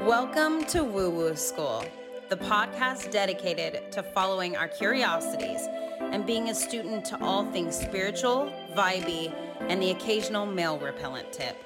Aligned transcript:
Welcome 0.00 0.66
to 0.66 0.84
Woo 0.84 1.08
Woo 1.08 1.34
School, 1.36 1.82
the 2.28 2.36
podcast 2.36 3.10
dedicated 3.10 3.90
to 3.92 4.02
following 4.02 4.54
our 4.54 4.68
curiosities 4.68 5.66
and 6.00 6.26
being 6.26 6.50
a 6.50 6.54
student 6.54 7.06
to 7.06 7.20
all 7.22 7.50
things 7.50 7.74
spiritual, 7.74 8.52
vibey, 8.76 9.32
and 9.70 9.80
the 9.80 9.92
occasional 9.92 10.44
male 10.44 10.78
repellent 10.78 11.32
tip. 11.32 11.56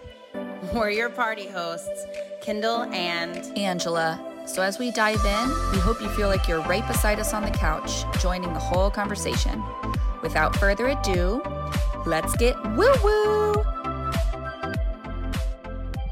We're 0.73 0.91
your 0.91 1.11
party 1.11 1.49
hosts, 1.49 2.05
Kendall 2.41 2.85
and 2.93 3.37
Angela. 3.59 4.25
So, 4.47 4.63
as 4.63 4.79
we 4.79 4.93
dive 4.93 5.25
in, 5.25 5.49
we 5.73 5.79
hope 5.79 6.01
you 6.01 6.09
feel 6.11 6.29
like 6.29 6.47
you're 6.47 6.63
right 6.63 6.87
beside 6.87 7.19
us 7.19 7.35
on 7.35 7.43
the 7.43 7.51
couch, 7.51 8.05
joining 8.21 8.53
the 8.53 8.61
whole 8.61 8.93
conversation. 8.93 9.61
Without 10.23 10.55
further 10.55 10.87
ado, 10.87 11.43
let's 12.07 12.37
get 12.37 12.55
woo 12.77 12.93
woo! 13.03 13.55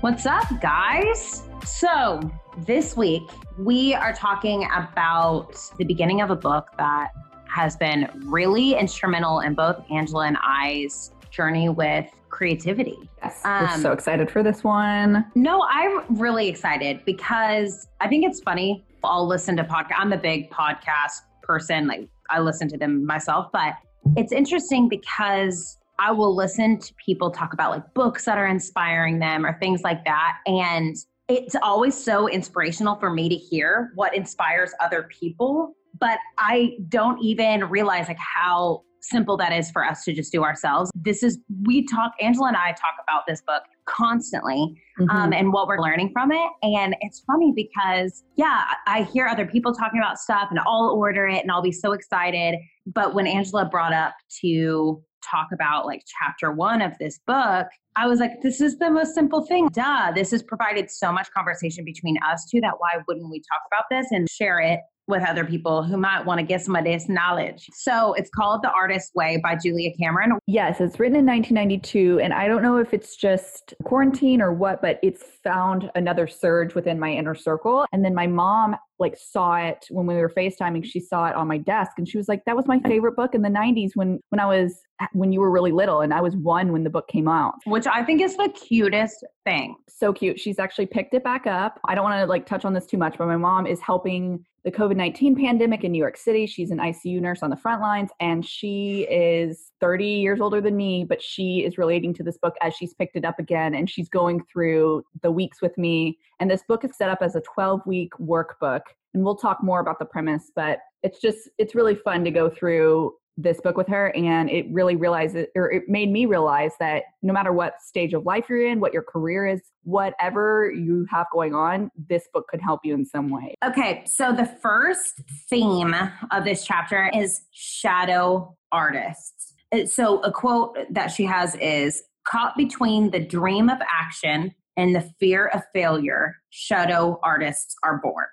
What's 0.00 0.26
up, 0.26 0.46
guys? 0.60 1.47
So, 1.68 2.18
this 2.56 2.96
week 2.96 3.30
we 3.56 3.94
are 3.94 4.12
talking 4.12 4.66
about 4.74 5.60
the 5.76 5.84
beginning 5.84 6.22
of 6.22 6.30
a 6.30 6.34
book 6.34 6.68
that 6.78 7.12
has 7.46 7.76
been 7.76 8.08
really 8.24 8.74
instrumental 8.74 9.40
in 9.40 9.54
both 9.54 9.84
Angela 9.90 10.26
and 10.26 10.38
I's 10.42 11.12
journey 11.30 11.68
with 11.68 12.10
creativity. 12.30 12.98
Yes, 13.22 13.42
we're 13.44 13.68
um, 13.68 13.80
so 13.80 13.92
excited 13.92 14.30
for 14.30 14.42
this 14.42 14.64
one. 14.64 15.24
No, 15.36 15.64
I'm 15.70 16.16
really 16.18 16.48
excited 16.48 17.04
because 17.04 17.86
I 18.00 18.08
think 18.08 18.24
it's 18.24 18.40
funny. 18.40 18.84
I'll 19.04 19.28
listen 19.28 19.56
to 19.58 19.62
podcast. 19.62 19.98
I'm 19.98 20.12
a 20.12 20.18
big 20.18 20.50
podcast 20.50 21.20
person. 21.42 21.86
Like 21.86 22.08
I 22.30 22.40
listen 22.40 22.66
to 22.70 22.78
them 22.78 23.06
myself, 23.06 23.52
but 23.52 23.74
it's 24.16 24.32
interesting 24.32 24.88
because 24.88 25.78
I 26.00 26.12
will 26.12 26.34
listen 26.34 26.78
to 26.78 26.94
people 26.94 27.30
talk 27.30 27.52
about 27.52 27.70
like 27.72 27.94
books 27.94 28.24
that 28.24 28.38
are 28.38 28.46
inspiring 28.46 29.18
them 29.18 29.44
or 29.44 29.58
things 29.58 29.82
like 29.82 30.04
that. 30.06 30.38
And 30.46 30.96
it's 31.28 31.54
always 31.62 31.94
so 31.94 32.28
inspirational 32.28 32.96
for 32.96 33.10
me 33.10 33.28
to 33.28 33.34
hear 33.34 33.92
what 33.94 34.14
inspires 34.14 34.72
other 34.80 35.04
people 35.04 35.74
but 35.98 36.18
i 36.38 36.76
don't 36.88 37.20
even 37.22 37.64
realize 37.64 38.08
like 38.08 38.18
how 38.18 38.82
simple 39.00 39.36
that 39.36 39.52
is 39.52 39.70
for 39.70 39.84
us 39.84 40.04
to 40.04 40.12
just 40.12 40.32
do 40.32 40.42
ourselves 40.42 40.90
this 40.94 41.22
is 41.22 41.38
we 41.64 41.86
talk 41.86 42.12
angela 42.20 42.48
and 42.48 42.56
i 42.56 42.70
talk 42.72 42.94
about 43.02 43.22
this 43.28 43.40
book 43.42 43.62
constantly 43.84 44.76
mm-hmm. 45.00 45.08
um, 45.10 45.32
and 45.32 45.52
what 45.52 45.66
we're 45.66 45.80
learning 45.80 46.10
from 46.12 46.32
it 46.32 46.50
and 46.62 46.96
it's 47.00 47.20
funny 47.20 47.52
because 47.54 48.24
yeah 48.36 48.64
i 48.86 49.02
hear 49.04 49.26
other 49.26 49.46
people 49.46 49.72
talking 49.72 50.00
about 50.00 50.18
stuff 50.18 50.48
and 50.50 50.58
i'll 50.60 50.92
order 50.96 51.26
it 51.26 51.42
and 51.42 51.50
i'll 51.50 51.62
be 51.62 51.72
so 51.72 51.92
excited 51.92 52.56
but 52.86 53.14
when 53.14 53.26
angela 53.26 53.64
brought 53.64 53.92
up 53.92 54.14
to 54.28 55.02
talk 55.22 55.48
about 55.52 55.86
like 55.86 56.02
chapter 56.06 56.52
one 56.52 56.82
of 56.82 56.92
this 56.98 57.18
book, 57.26 57.66
I 57.96 58.06
was 58.06 58.20
like, 58.20 58.42
this 58.42 58.60
is 58.60 58.78
the 58.78 58.90
most 58.90 59.14
simple 59.14 59.44
thing. 59.44 59.68
Duh. 59.72 60.12
This 60.14 60.30
has 60.30 60.42
provided 60.42 60.90
so 60.90 61.12
much 61.12 61.28
conversation 61.36 61.84
between 61.84 62.16
us 62.18 62.48
two 62.50 62.60
that 62.60 62.74
why 62.78 62.94
wouldn't 63.06 63.30
we 63.30 63.40
talk 63.40 63.60
about 63.70 63.84
this 63.90 64.10
and 64.12 64.28
share 64.30 64.60
it 64.60 64.80
with 65.08 65.22
other 65.26 65.44
people 65.44 65.82
who 65.82 65.96
might 65.96 66.24
want 66.24 66.38
to 66.38 66.46
get 66.46 66.60
some 66.60 66.76
of 66.76 66.84
this 66.84 67.08
knowledge. 67.08 67.66
So 67.72 68.12
it's 68.12 68.30
called 68.30 68.62
The 68.62 68.70
Artist's 68.70 69.14
Way 69.14 69.40
by 69.42 69.56
Julia 69.56 69.90
Cameron. 69.98 70.32
Yes, 70.46 70.80
it's 70.80 71.00
written 71.00 71.16
in 71.16 71.26
1992. 71.26 72.20
And 72.22 72.34
I 72.34 72.46
don't 72.46 72.62
know 72.62 72.76
if 72.76 72.92
it's 72.92 73.16
just 73.16 73.74
quarantine 73.84 74.42
or 74.42 74.52
what, 74.52 74.82
but 74.82 75.00
it's 75.02 75.24
found 75.42 75.90
another 75.94 76.26
surge 76.26 76.74
within 76.74 77.00
my 77.00 77.10
inner 77.10 77.34
circle. 77.34 77.86
And 77.90 78.04
then 78.04 78.14
my 78.14 78.26
mom 78.26 78.76
like 78.98 79.16
saw 79.16 79.56
it 79.56 79.86
when 79.90 80.06
we 80.06 80.14
were 80.14 80.28
FaceTiming. 80.28 80.84
She 80.84 81.00
saw 81.00 81.26
it 81.26 81.34
on 81.34 81.46
my 81.46 81.58
desk 81.58 81.92
and 81.98 82.08
she 82.08 82.18
was 82.18 82.28
like, 82.28 82.44
that 82.46 82.56
was 82.56 82.66
my 82.66 82.80
favorite 82.80 83.16
book 83.16 83.34
in 83.34 83.42
the 83.42 83.48
90s 83.48 83.92
when, 83.94 84.20
when 84.30 84.40
I 84.40 84.46
was, 84.46 84.80
when 85.12 85.32
you 85.32 85.40
were 85.40 85.50
really 85.50 85.72
little. 85.72 86.00
And 86.00 86.12
I 86.12 86.20
was 86.20 86.36
one 86.36 86.72
when 86.72 86.84
the 86.84 86.90
book 86.90 87.08
came 87.08 87.28
out. 87.28 87.54
Which 87.66 87.86
I 87.86 88.02
think 88.04 88.20
is 88.20 88.36
the 88.36 88.48
cutest 88.48 89.24
thing. 89.44 89.76
So 89.88 90.12
cute. 90.12 90.40
She's 90.40 90.58
actually 90.58 90.86
picked 90.86 91.14
it 91.14 91.22
back 91.22 91.46
up. 91.46 91.78
I 91.86 91.94
don't 91.94 92.04
want 92.04 92.20
to 92.20 92.26
like 92.26 92.46
touch 92.46 92.64
on 92.64 92.74
this 92.74 92.86
too 92.86 92.98
much, 92.98 93.16
but 93.16 93.26
my 93.26 93.36
mom 93.36 93.66
is 93.66 93.80
helping 93.80 94.44
the 94.64 94.70
COVID 94.72 94.96
19 94.96 95.36
pandemic 95.36 95.84
in 95.84 95.92
New 95.92 95.98
York 95.98 96.16
City. 96.16 96.46
She's 96.46 96.70
an 96.70 96.78
ICU 96.78 97.20
nurse 97.20 97.42
on 97.42 97.50
the 97.50 97.56
front 97.56 97.80
lines, 97.80 98.10
and 98.20 98.44
she 98.44 99.06
is 99.10 99.72
30 99.80 100.04
years 100.04 100.40
older 100.40 100.60
than 100.60 100.76
me, 100.76 101.04
but 101.04 101.22
she 101.22 101.64
is 101.64 101.78
relating 101.78 102.12
to 102.14 102.22
this 102.22 102.36
book 102.36 102.54
as 102.60 102.74
she's 102.74 102.92
picked 102.94 103.16
it 103.16 103.24
up 103.24 103.38
again. 103.38 103.74
And 103.74 103.88
she's 103.88 104.08
going 104.08 104.42
through 104.52 105.04
the 105.22 105.30
weeks 105.30 105.62
with 105.62 105.78
me. 105.78 106.18
And 106.40 106.50
this 106.50 106.62
book 106.66 106.84
is 106.84 106.96
set 106.96 107.10
up 107.10 107.18
as 107.22 107.34
a 107.34 107.40
12 107.40 107.82
week 107.86 108.12
workbook. 108.20 108.82
And 109.14 109.24
we'll 109.24 109.36
talk 109.36 109.62
more 109.62 109.80
about 109.80 109.98
the 109.98 110.04
premise, 110.04 110.50
but 110.54 110.78
it's 111.02 111.20
just, 111.20 111.48
it's 111.58 111.74
really 111.74 111.94
fun 111.94 112.24
to 112.24 112.30
go 112.30 112.50
through 112.50 113.14
this 113.38 113.60
book 113.60 113.76
with 113.76 113.86
her 113.86 114.14
and 114.16 114.50
it 114.50 114.66
really 114.72 114.96
realized 114.96 115.36
it, 115.36 115.50
or 115.54 115.70
it 115.70 115.84
made 115.88 116.10
me 116.10 116.26
realize 116.26 116.72
that 116.80 117.04
no 117.22 117.32
matter 117.32 117.52
what 117.52 117.80
stage 117.80 118.12
of 118.12 118.26
life 118.26 118.46
you're 118.48 118.66
in 118.66 118.80
what 118.80 118.92
your 118.92 119.02
career 119.04 119.46
is 119.46 119.60
whatever 119.84 120.72
you 120.72 121.06
have 121.08 121.24
going 121.32 121.54
on 121.54 121.88
this 122.08 122.26
book 122.34 122.46
could 122.48 122.60
help 122.60 122.80
you 122.82 122.92
in 122.92 123.06
some 123.06 123.30
way 123.30 123.54
okay 123.64 124.02
so 124.06 124.32
the 124.32 124.44
first 124.60 125.20
theme 125.48 125.94
of 126.32 126.44
this 126.44 126.64
chapter 126.64 127.08
is 127.14 127.42
shadow 127.52 128.56
artists 128.72 129.54
so 129.86 130.18
a 130.22 130.32
quote 130.32 130.76
that 130.90 131.06
she 131.06 131.24
has 131.24 131.54
is 131.56 132.02
caught 132.26 132.56
between 132.56 133.10
the 133.10 133.20
dream 133.20 133.68
of 133.68 133.78
action 133.88 134.52
and 134.78 134.94
the 134.94 135.02
fear 135.20 135.48
of 135.48 135.60
failure 135.74 136.36
shadow 136.48 137.20
artists 137.22 137.74
are 137.84 138.00
born 138.02 138.24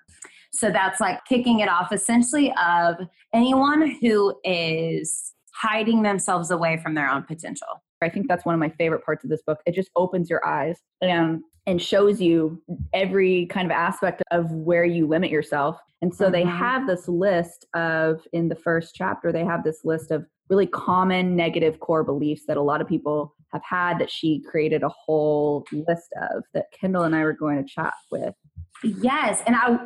so 0.56 0.70
that's 0.70 1.00
like 1.00 1.22
kicking 1.26 1.60
it 1.60 1.68
off 1.68 1.92
essentially 1.92 2.52
of 2.52 2.96
anyone 3.34 3.94
who 4.00 4.34
is 4.42 5.34
hiding 5.54 6.02
themselves 6.02 6.50
away 6.50 6.78
from 6.82 6.94
their 6.94 7.10
own 7.10 7.22
potential. 7.22 7.68
I 8.02 8.08
think 8.08 8.28
that's 8.28 8.44
one 8.44 8.54
of 8.54 8.58
my 8.58 8.70
favorite 8.70 9.04
parts 9.04 9.24
of 9.24 9.30
this 9.30 9.42
book. 9.46 9.58
It 9.66 9.74
just 9.74 9.90
opens 9.96 10.28
your 10.28 10.44
eyes 10.46 10.78
and 11.00 11.42
and 11.68 11.82
shows 11.82 12.20
you 12.20 12.62
every 12.94 13.46
kind 13.46 13.66
of 13.66 13.72
aspect 13.72 14.22
of 14.30 14.52
where 14.52 14.84
you 14.84 15.06
limit 15.06 15.30
yourself. 15.30 15.76
And 16.00 16.14
so 16.14 16.24
mm-hmm. 16.24 16.32
they 16.32 16.44
have 16.44 16.86
this 16.86 17.08
list 17.08 17.66
of 17.74 18.20
in 18.32 18.48
the 18.48 18.54
first 18.54 18.94
chapter 18.94 19.32
they 19.32 19.44
have 19.44 19.64
this 19.64 19.80
list 19.84 20.10
of 20.10 20.26
really 20.48 20.66
common 20.66 21.34
negative 21.34 21.80
core 21.80 22.04
beliefs 22.04 22.42
that 22.46 22.56
a 22.56 22.62
lot 22.62 22.80
of 22.80 22.86
people 22.86 23.34
have 23.52 23.62
had 23.68 23.98
that 23.98 24.10
she 24.10 24.42
created 24.48 24.82
a 24.82 24.88
whole 24.88 25.64
list 25.72 26.12
of 26.30 26.44
that 26.54 26.66
Kendall 26.78 27.04
and 27.04 27.14
I 27.14 27.22
were 27.24 27.32
going 27.32 27.62
to 27.62 27.68
chat 27.68 27.94
with. 28.10 28.34
Yes, 28.84 29.42
and 29.46 29.56
I 29.56 29.78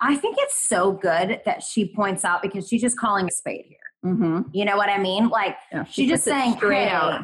I 0.00 0.16
think 0.16 0.36
it's 0.38 0.66
so 0.66 0.92
good 0.92 1.40
that 1.46 1.62
she 1.62 1.94
points 1.94 2.24
out 2.24 2.42
because 2.42 2.68
she's 2.68 2.82
just 2.82 2.98
calling 2.98 3.26
a 3.26 3.30
spade 3.30 3.64
here. 3.66 3.78
Mm-hmm. 4.12 4.50
You 4.52 4.66
know 4.66 4.76
what 4.76 4.90
I 4.90 4.98
mean? 4.98 5.28
Like 5.28 5.56
yeah, 5.72 5.84
she's 5.84 6.10
just 6.10 6.24
saying 6.24 6.56
straight 6.56 6.88
hey, 6.88 6.90
out. 6.90 7.22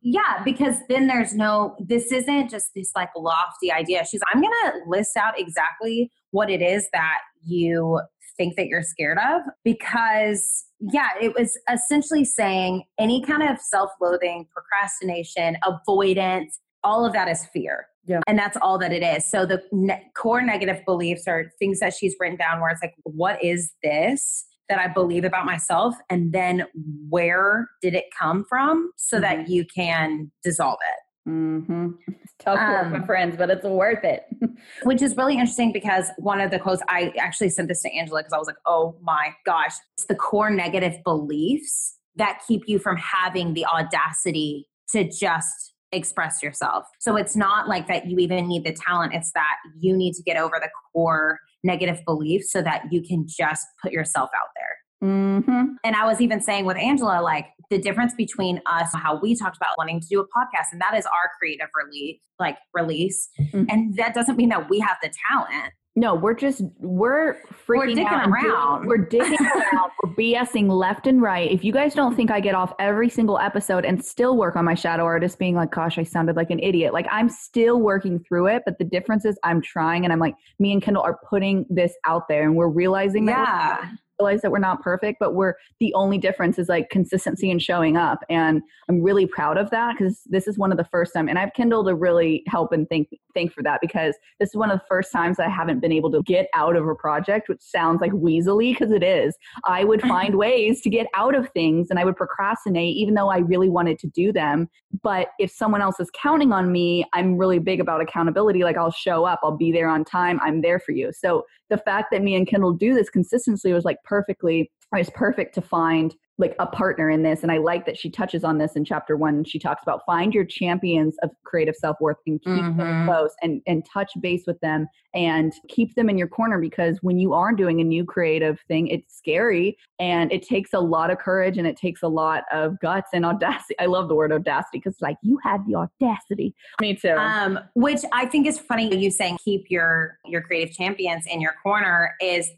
Yeah, 0.00 0.42
because 0.44 0.76
then 0.88 1.06
there's 1.06 1.34
no. 1.34 1.76
This 1.78 2.10
isn't 2.10 2.50
just 2.50 2.70
this 2.74 2.90
like 2.96 3.10
lofty 3.16 3.70
idea. 3.70 4.04
She's 4.10 4.22
I'm 4.32 4.40
gonna 4.40 4.78
list 4.86 5.16
out 5.16 5.38
exactly 5.38 6.10
what 6.30 6.50
it 6.50 6.62
is 6.62 6.88
that 6.92 7.18
you 7.44 8.00
think 8.36 8.56
that 8.56 8.66
you're 8.66 8.82
scared 8.82 9.18
of 9.18 9.42
because 9.64 10.64
yeah 10.90 11.08
it 11.20 11.34
was 11.38 11.58
essentially 11.70 12.24
saying 12.24 12.82
any 12.98 13.22
kind 13.22 13.42
of 13.42 13.58
self-loathing 13.58 14.46
procrastination 14.52 15.56
avoidance 15.64 16.60
all 16.82 17.04
of 17.04 17.12
that 17.12 17.28
is 17.28 17.46
fear 17.52 17.86
yeah. 18.04 18.20
And 18.26 18.38
that's 18.38 18.56
all 18.60 18.78
that 18.78 18.92
it 18.92 19.02
is. 19.02 19.30
So 19.30 19.46
the 19.46 19.62
ne- 19.70 20.10
core 20.16 20.42
negative 20.42 20.84
beliefs 20.84 21.28
are 21.28 21.52
things 21.58 21.80
that 21.80 21.94
she's 21.94 22.16
written 22.18 22.36
down 22.36 22.60
where 22.60 22.70
it's 22.70 22.82
like, 22.82 22.94
what 23.04 23.42
is 23.42 23.72
this 23.82 24.44
that 24.68 24.78
I 24.78 24.88
believe 24.88 25.24
about 25.24 25.44
myself? 25.44 25.94
And 26.10 26.32
then 26.32 26.64
where 27.08 27.68
did 27.80 27.94
it 27.94 28.06
come 28.18 28.44
from 28.48 28.90
so 28.96 29.16
mm-hmm. 29.16 29.22
that 29.22 29.48
you 29.48 29.64
can 29.64 30.32
dissolve 30.42 30.78
it? 30.80 31.30
Mm-hmm. 31.30 31.90
Tough 32.38 32.58
work, 32.58 32.86
um, 32.86 32.92
my 32.92 33.06
friends, 33.06 33.36
but 33.36 33.50
it's 33.50 33.64
worth 33.64 34.04
it. 34.04 34.24
which 34.84 35.02
is 35.02 35.16
really 35.16 35.34
interesting 35.34 35.72
because 35.72 36.10
one 36.18 36.40
of 36.40 36.50
the 36.50 36.58
quotes 36.58 36.82
I 36.88 37.12
actually 37.18 37.50
sent 37.50 37.68
this 37.68 37.82
to 37.82 37.92
Angela 37.92 38.20
because 38.20 38.32
I 38.32 38.38
was 38.38 38.46
like, 38.46 38.56
oh 38.66 38.96
my 39.02 39.32
gosh, 39.44 39.72
it's 39.96 40.06
the 40.06 40.14
core 40.14 40.50
negative 40.50 40.94
beliefs 41.04 41.96
that 42.16 42.42
keep 42.46 42.62
you 42.66 42.78
from 42.78 42.96
having 42.96 43.54
the 43.54 43.66
audacity 43.66 44.68
to 44.90 45.08
just 45.08 45.74
express 45.92 46.42
yourself. 46.42 46.84
So 47.00 47.16
it's 47.16 47.36
not 47.36 47.68
like 47.68 47.86
that 47.88 48.06
you 48.06 48.18
even 48.18 48.48
need 48.48 48.64
the 48.64 48.72
talent, 48.72 49.14
it's 49.14 49.32
that 49.32 49.56
you 49.78 49.96
need 49.96 50.14
to 50.14 50.22
get 50.22 50.36
over 50.36 50.58
the 50.60 50.70
core 50.92 51.38
negative 51.64 52.00
beliefs 52.06 52.50
so 52.50 52.62
that 52.62 52.84
you 52.90 53.02
can 53.02 53.26
just 53.28 53.66
put 53.82 53.92
yourself 53.92 54.30
out 54.34 54.48
there. 54.56 54.71
Mm-hmm. 55.02 55.64
And 55.84 55.96
I 55.96 56.06
was 56.06 56.20
even 56.20 56.40
saying 56.40 56.64
with 56.64 56.76
Angela, 56.76 57.20
like 57.20 57.46
the 57.70 57.78
difference 57.78 58.14
between 58.14 58.60
us, 58.66 58.90
how 58.94 59.18
we 59.20 59.34
talked 59.34 59.56
about 59.56 59.76
wanting 59.76 60.00
to 60.00 60.06
do 60.06 60.20
a 60.20 60.24
podcast, 60.24 60.66
and 60.72 60.80
that 60.80 60.96
is 60.96 61.04
our 61.06 61.30
creative 61.38 61.68
release, 61.74 62.20
like 62.38 62.56
release. 62.72 63.28
Mm-hmm. 63.40 63.64
And 63.68 63.96
that 63.96 64.14
doesn't 64.14 64.36
mean 64.36 64.50
that 64.50 64.70
we 64.70 64.78
have 64.78 64.98
the 65.02 65.12
talent. 65.28 65.72
No, 65.94 66.14
we're 66.14 66.34
just 66.34 66.62
we're 66.78 67.34
freaking 67.66 67.76
we're 67.76 67.86
digging 67.88 68.06
out 68.06 68.28
around. 68.28 68.78
Doing, 68.78 68.88
we're 68.88 69.04
digging 69.04 69.46
around. 69.46 69.90
We're 70.02 70.14
BSing 70.14 70.70
left 70.70 71.06
and 71.06 71.20
right. 71.20 71.50
If 71.50 71.64
you 71.64 71.72
guys 71.72 71.94
don't 71.94 72.16
think 72.16 72.30
I 72.30 72.40
get 72.40 72.54
off 72.54 72.72
every 72.78 73.10
single 73.10 73.38
episode 73.38 73.84
and 73.84 74.02
still 74.02 74.38
work 74.38 74.56
on 74.56 74.64
my 74.64 74.74
shadow 74.74 75.04
artist, 75.04 75.38
being 75.38 75.54
like, 75.54 75.70
"Gosh, 75.70 75.98
I 75.98 76.04
sounded 76.04 76.34
like 76.34 76.50
an 76.50 76.60
idiot," 76.60 76.94
like 76.94 77.06
I'm 77.10 77.28
still 77.28 77.78
working 77.82 78.20
through 78.20 78.46
it. 78.46 78.62
But 78.64 78.78
the 78.78 78.84
difference 78.84 79.26
is, 79.26 79.38
I'm 79.44 79.60
trying, 79.60 80.04
and 80.04 80.14
I'm 80.14 80.18
like, 80.18 80.34
me 80.58 80.72
and 80.72 80.80
Kendall 80.80 81.02
are 81.02 81.18
putting 81.28 81.66
this 81.68 81.92
out 82.06 82.26
there, 82.26 82.44
and 82.44 82.56
we're 82.56 82.68
realizing 82.68 83.26
that. 83.26 83.80
Yeah 83.82 83.90
realize 84.22 84.42
that 84.42 84.50
we're 84.50 84.58
not 84.58 84.82
perfect, 84.82 85.18
but 85.18 85.34
we're 85.34 85.54
the 85.80 85.92
only 85.94 86.18
difference 86.18 86.58
is 86.58 86.68
like 86.68 86.90
consistency 86.90 87.50
and 87.50 87.60
showing 87.60 87.96
up. 87.96 88.20
And 88.28 88.62
I'm 88.88 89.02
really 89.02 89.26
proud 89.26 89.58
of 89.58 89.70
that 89.70 89.96
because 89.98 90.22
this 90.26 90.46
is 90.46 90.58
one 90.58 90.70
of 90.70 90.78
the 90.78 90.84
first 90.84 91.12
time, 91.12 91.28
and 91.28 91.38
I've 91.38 91.52
Kendall 91.54 91.84
to 91.84 91.94
really 91.94 92.42
help 92.46 92.72
and 92.72 92.88
thank 92.88 93.08
thank 93.34 93.52
for 93.52 93.62
that 93.62 93.80
because 93.80 94.14
this 94.40 94.50
is 94.50 94.56
one 94.56 94.70
of 94.70 94.78
the 94.78 94.84
first 94.88 95.10
times 95.12 95.40
I 95.40 95.48
haven't 95.48 95.80
been 95.80 95.92
able 95.92 96.10
to 96.12 96.22
get 96.22 96.48
out 96.54 96.76
of 96.76 96.86
a 96.86 96.94
project, 96.94 97.48
which 97.48 97.60
sounds 97.62 98.00
like 98.00 98.12
weaselly 98.12 98.72
because 98.72 98.92
it 98.92 99.02
is. 99.02 99.34
I 99.64 99.84
would 99.84 100.00
mm-hmm. 100.00 100.08
find 100.08 100.34
ways 100.36 100.80
to 100.82 100.90
get 100.90 101.06
out 101.14 101.34
of 101.34 101.48
things 101.50 101.88
and 101.90 101.98
I 101.98 102.04
would 102.04 102.16
procrastinate 102.16 102.94
even 102.96 103.14
though 103.14 103.30
I 103.30 103.38
really 103.38 103.68
wanted 103.68 103.98
to 104.00 104.06
do 104.08 104.32
them. 104.32 104.68
But 105.02 105.28
if 105.38 105.50
someone 105.50 105.80
else 105.80 105.98
is 105.98 106.10
counting 106.10 106.52
on 106.52 106.70
me, 106.70 107.04
I'm 107.14 107.36
really 107.36 107.58
big 107.58 107.80
about 107.80 108.02
accountability. 108.02 108.64
Like 108.64 108.76
I'll 108.76 108.90
show 108.90 109.24
up, 109.24 109.40
I'll 109.42 109.56
be 109.56 109.72
there 109.72 109.88
on 109.88 110.04
time, 110.04 110.38
I'm 110.42 110.60
there 110.60 110.78
for 110.78 110.92
you. 110.92 111.10
So 111.12 111.44
the 111.72 111.78
fact 111.78 112.10
that 112.12 112.22
me 112.22 112.34
and 112.34 112.46
Kendall 112.46 112.74
do 112.74 112.94
this 112.94 113.08
consistently 113.08 113.72
was 113.72 113.82
like 113.84 113.96
perfectly 114.04 114.70
it's 114.94 115.08
perfect 115.14 115.54
to 115.54 115.62
find 115.62 116.14
like 116.42 116.54
a 116.58 116.66
partner 116.66 117.08
in 117.08 117.22
this 117.22 117.42
and 117.42 117.50
i 117.50 117.56
like 117.56 117.86
that 117.86 117.96
she 117.96 118.10
touches 118.10 118.44
on 118.44 118.58
this 118.58 118.76
in 118.76 118.84
chapter 118.84 119.16
one. 119.16 119.44
She 119.44 119.58
talks 119.58 119.82
about 119.82 120.02
find 120.04 120.34
your 120.34 120.44
champions 120.44 121.16
of 121.22 121.30
creative 121.44 121.76
self-worth 121.76 122.18
and 122.26 122.40
keep 122.42 122.52
mm-hmm. 122.52 122.78
them 122.78 123.06
close 123.06 123.32
and 123.42 123.62
and 123.66 123.84
touch 123.90 124.10
base 124.20 124.44
with 124.46 124.60
them 124.60 124.86
and 125.14 125.52
keep 125.68 125.94
them 125.94 126.08
in 126.10 126.18
your 126.18 126.28
corner 126.28 126.58
because 126.58 126.98
when 127.02 127.18
you 127.18 127.32
are 127.32 127.52
doing 127.52 127.80
a 127.80 127.84
new 127.84 128.04
creative 128.04 128.60
thing 128.68 128.88
it's 128.88 129.16
scary 129.16 129.76
and 129.98 130.32
it 130.32 130.42
takes 130.42 130.72
a 130.72 130.80
lot 130.80 131.10
of 131.10 131.18
courage 131.18 131.58
and 131.58 131.66
it 131.66 131.76
takes 131.76 132.02
a 132.02 132.08
lot 132.08 132.44
of 132.52 132.78
guts 132.80 133.10
and 133.12 133.24
audacity. 133.24 133.74
I 133.78 133.86
love 133.86 134.08
the 134.08 134.14
word 134.14 134.32
audacity 134.32 134.78
because 134.78 134.96
like 135.00 135.16
you 135.22 135.38
had 135.42 135.64
the 135.66 135.76
audacity. 135.76 136.54
Me 136.80 136.94
too. 136.94 137.10
Um 137.16 137.58
which 137.74 138.00
i 138.12 138.26
think 138.26 138.46
is 138.46 138.58
funny 138.58 138.94
you 138.94 139.10
saying 139.10 139.38
keep 139.44 139.64
your 139.70 140.18
your 140.26 140.42
creative 140.42 140.74
champions 140.74 141.24
in 141.26 141.40
your 141.40 141.54
corner 141.62 142.14
is 142.20 142.50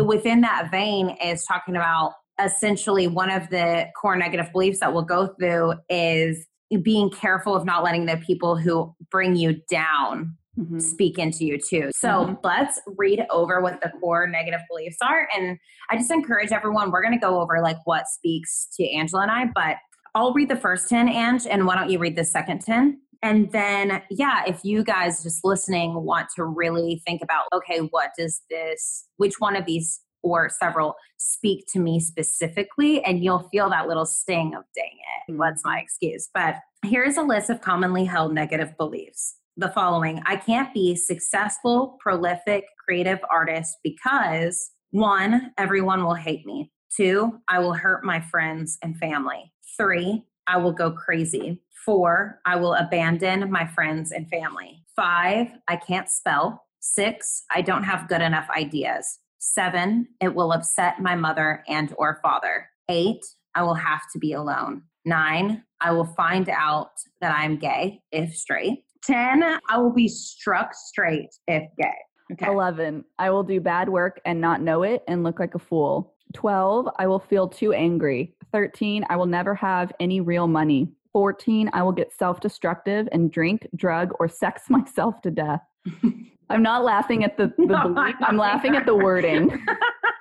within 0.00 0.42
that 0.42 0.70
vein 0.70 1.16
is 1.22 1.44
talking 1.44 1.76
about 1.76 2.12
essentially 2.42 3.06
one 3.06 3.30
of 3.30 3.48
the 3.50 3.86
core 4.00 4.16
negative 4.16 4.50
beliefs 4.52 4.80
that 4.80 4.92
we'll 4.92 5.02
go 5.02 5.28
through 5.38 5.74
is 5.88 6.46
being 6.82 7.10
careful 7.10 7.54
of 7.54 7.64
not 7.64 7.82
letting 7.82 8.06
the 8.06 8.16
people 8.18 8.56
who 8.56 8.94
bring 9.10 9.36
you 9.36 9.60
down 9.70 10.36
mm-hmm. 10.58 10.78
speak 10.78 11.18
into 11.18 11.44
you 11.44 11.58
too. 11.58 11.90
So 11.94 12.08
mm-hmm. 12.08 12.34
let's 12.44 12.80
read 12.96 13.24
over 13.30 13.60
what 13.60 13.80
the 13.80 13.90
core 14.00 14.26
negative 14.26 14.60
beliefs 14.68 14.98
are. 15.02 15.28
And 15.36 15.58
I 15.90 15.96
just 15.96 16.10
encourage 16.10 16.52
everyone, 16.52 16.90
we're 16.90 17.02
going 17.02 17.14
to 17.14 17.20
go 17.20 17.40
over 17.40 17.60
like 17.62 17.78
what 17.84 18.06
speaks 18.06 18.68
to 18.74 18.88
Angela 18.90 19.22
and 19.22 19.30
I, 19.30 19.46
but 19.54 19.76
I'll 20.14 20.32
read 20.32 20.48
the 20.48 20.56
first 20.56 20.88
10, 20.88 21.08
Ange, 21.08 21.46
and 21.46 21.66
why 21.66 21.76
don't 21.76 21.90
you 21.90 21.98
read 21.98 22.16
the 22.16 22.24
second 22.24 22.60
10? 22.62 23.00
And 23.22 23.50
then, 23.50 24.02
yeah, 24.10 24.42
if 24.46 24.60
you 24.64 24.84
guys 24.84 25.22
just 25.22 25.44
listening 25.44 25.94
want 26.04 26.28
to 26.36 26.44
really 26.44 27.02
think 27.06 27.20
about, 27.22 27.46
okay, 27.52 27.78
what 27.90 28.10
does 28.16 28.42
this, 28.48 29.06
which 29.16 29.34
one 29.40 29.56
of 29.56 29.66
these 29.66 30.00
or 30.22 30.50
several 30.60 30.96
speak 31.16 31.64
to 31.72 31.80
me 31.80 32.00
specifically, 32.00 33.02
and 33.04 33.22
you'll 33.22 33.48
feel 33.50 33.70
that 33.70 33.88
little 33.88 34.06
sting 34.06 34.54
of 34.54 34.64
dang 34.74 34.86
it, 34.86 35.32
mm-hmm. 35.32 35.38
what's 35.38 35.64
my 35.64 35.78
excuse? 35.78 36.28
But 36.32 36.56
here's 36.84 37.16
a 37.16 37.22
list 37.22 37.50
of 37.50 37.60
commonly 37.60 38.04
held 38.04 38.34
negative 38.34 38.76
beliefs. 38.76 39.36
The 39.56 39.70
following 39.70 40.22
I 40.26 40.36
can't 40.36 40.72
be 40.72 40.94
successful, 40.94 41.96
prolific, 42.00 42.64
creative 42.84 43.18
artist 43.30 43.76
because 43.82 44.70
one, 44.90 45.52
everyone 45.58 46.04
will 46.04 46.14
hate 46.14 46.46
me. 46.46 46.70
Two, 46.96 47.40
I 47.48 47.58
will 47.58 47.74
hurt 47.74 48.04
my 48.04 48.20
friends 48.20 48.78
and 48.82 48.96
family. 48.96 49.52
Three, 49.76 50.24
I 50.46 50.56
will 50.56 50.72
go 50.72 50.90
crazy. 50.90 51.60
Four, 51.84 52.40
I 52.46 52.56
will 52.56 52.74
abandon 52.74 53.50
my 53.50 53.66
friends 53.66 54.12
and 54.12 54.28
family. 54.28 54.84
Five, 54.96 55.48
I 55.68 55.76
can't 55.76 56.08
spell. 56.08 56.64
Six, 56.80 57.44
I 57.54 57.60
don't 57.60 57.84
have 57.84 58.08
good 58.08 58.22
enough 58.22 58.48
ideas. 58.56 59.18
Seven, 59.38 60.08
it 60.20 60.34
will 60.34 60.52
upset 60.52 61.00
my 61.00 61.14
mother 61.14 61.62
and 61.68 61.92
or 61.96 62.18
father. 62.22 62.68
Eight, 62.88 63.24
I 63.54 63.62
will 63.62 63.74
have 63.74 64.02
to 64.12 64.18
be 64.18 64.32
alone. 64.32 64.82
Nine, 65.04 65.62
I 65.80 65.92
will 65.92 66.04
find 66.04 66.48
out 66.48 66.90
that 67.20 67.34
I'm 67.34 67.56
gay 67.56 68.02
if 68.10 68.34
straight. 68.34 68.84
10, 69.04 69.42
I 69.42 69.78
will 69.78 69.92
be 69.92 70.08
struck 70.08 70.74
straight 70.74 71.30
if 71.46 71.62
gay. 71.78 71.94
Okay. 72.32 72.46
11, 72.46 73.04
I 73.18 73.30
will 73.30 73.42
do 73.42 73.60
bad 73.60 73.88
work 73.88 74.20
and 74.24 74.40
not 74.40 74.60
know 74.60 74.82
it 74.82 75.02
and 75.08 75.22
look 75.22 75.38
like 75.38 75.54
a 75.54 75.58
fool. 75.58 76.14
12, 76.34 76.88
I 76.98 77.06
will 77.06 77.20
feel 77.20 77.48
too 77.48 77.72
angry. 77.72 78.34
13, 78.52 79.04
I 79.08 79.16
will 79.16 79.26
never 79.26 79.54
have 79.54 79.92
any 80.00 80.20
real 80.20 80.46
money. 80.46 80.92
14, 81.12 81.70
I 81.72 81.82
will 81.82 81.92
get 81.92 82.12
self 82.12 82.40
destructive 82.40 83.08
and 83.12 83.32
drink, 83.32 83.66
drug, 83.74 84.12
or 84.20 84.28
sex 84.28 84.64
myself 84.68 85.22
to 85.22 85.30
death. 85.30 85.62
I'm 86.50 86.62
not 86.62 86.84
laughing 86.84 87.24
at 87.24 87.36
the, 87.36 87.52
the 87.58 87.66
no, 87.66 87.88
belief. 87.88 88.14
I'm 88.20 88.36
laughing 88.36 88.74
at 88.74 88.86
the 88.86 88.94
wording. 88.94 89.50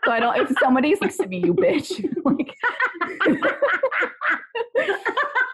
so 0.05 0.11
I 0.11 0.19
don't. 0.19 0.37
If 0.37 0.51
somebody 0.59 0.95
says 0.95 1.17
to 1.17 1.27
me, 1.27 1.39
"You 1.43 1.53
bitch," 1.53 2.03
like, 2.25 2.53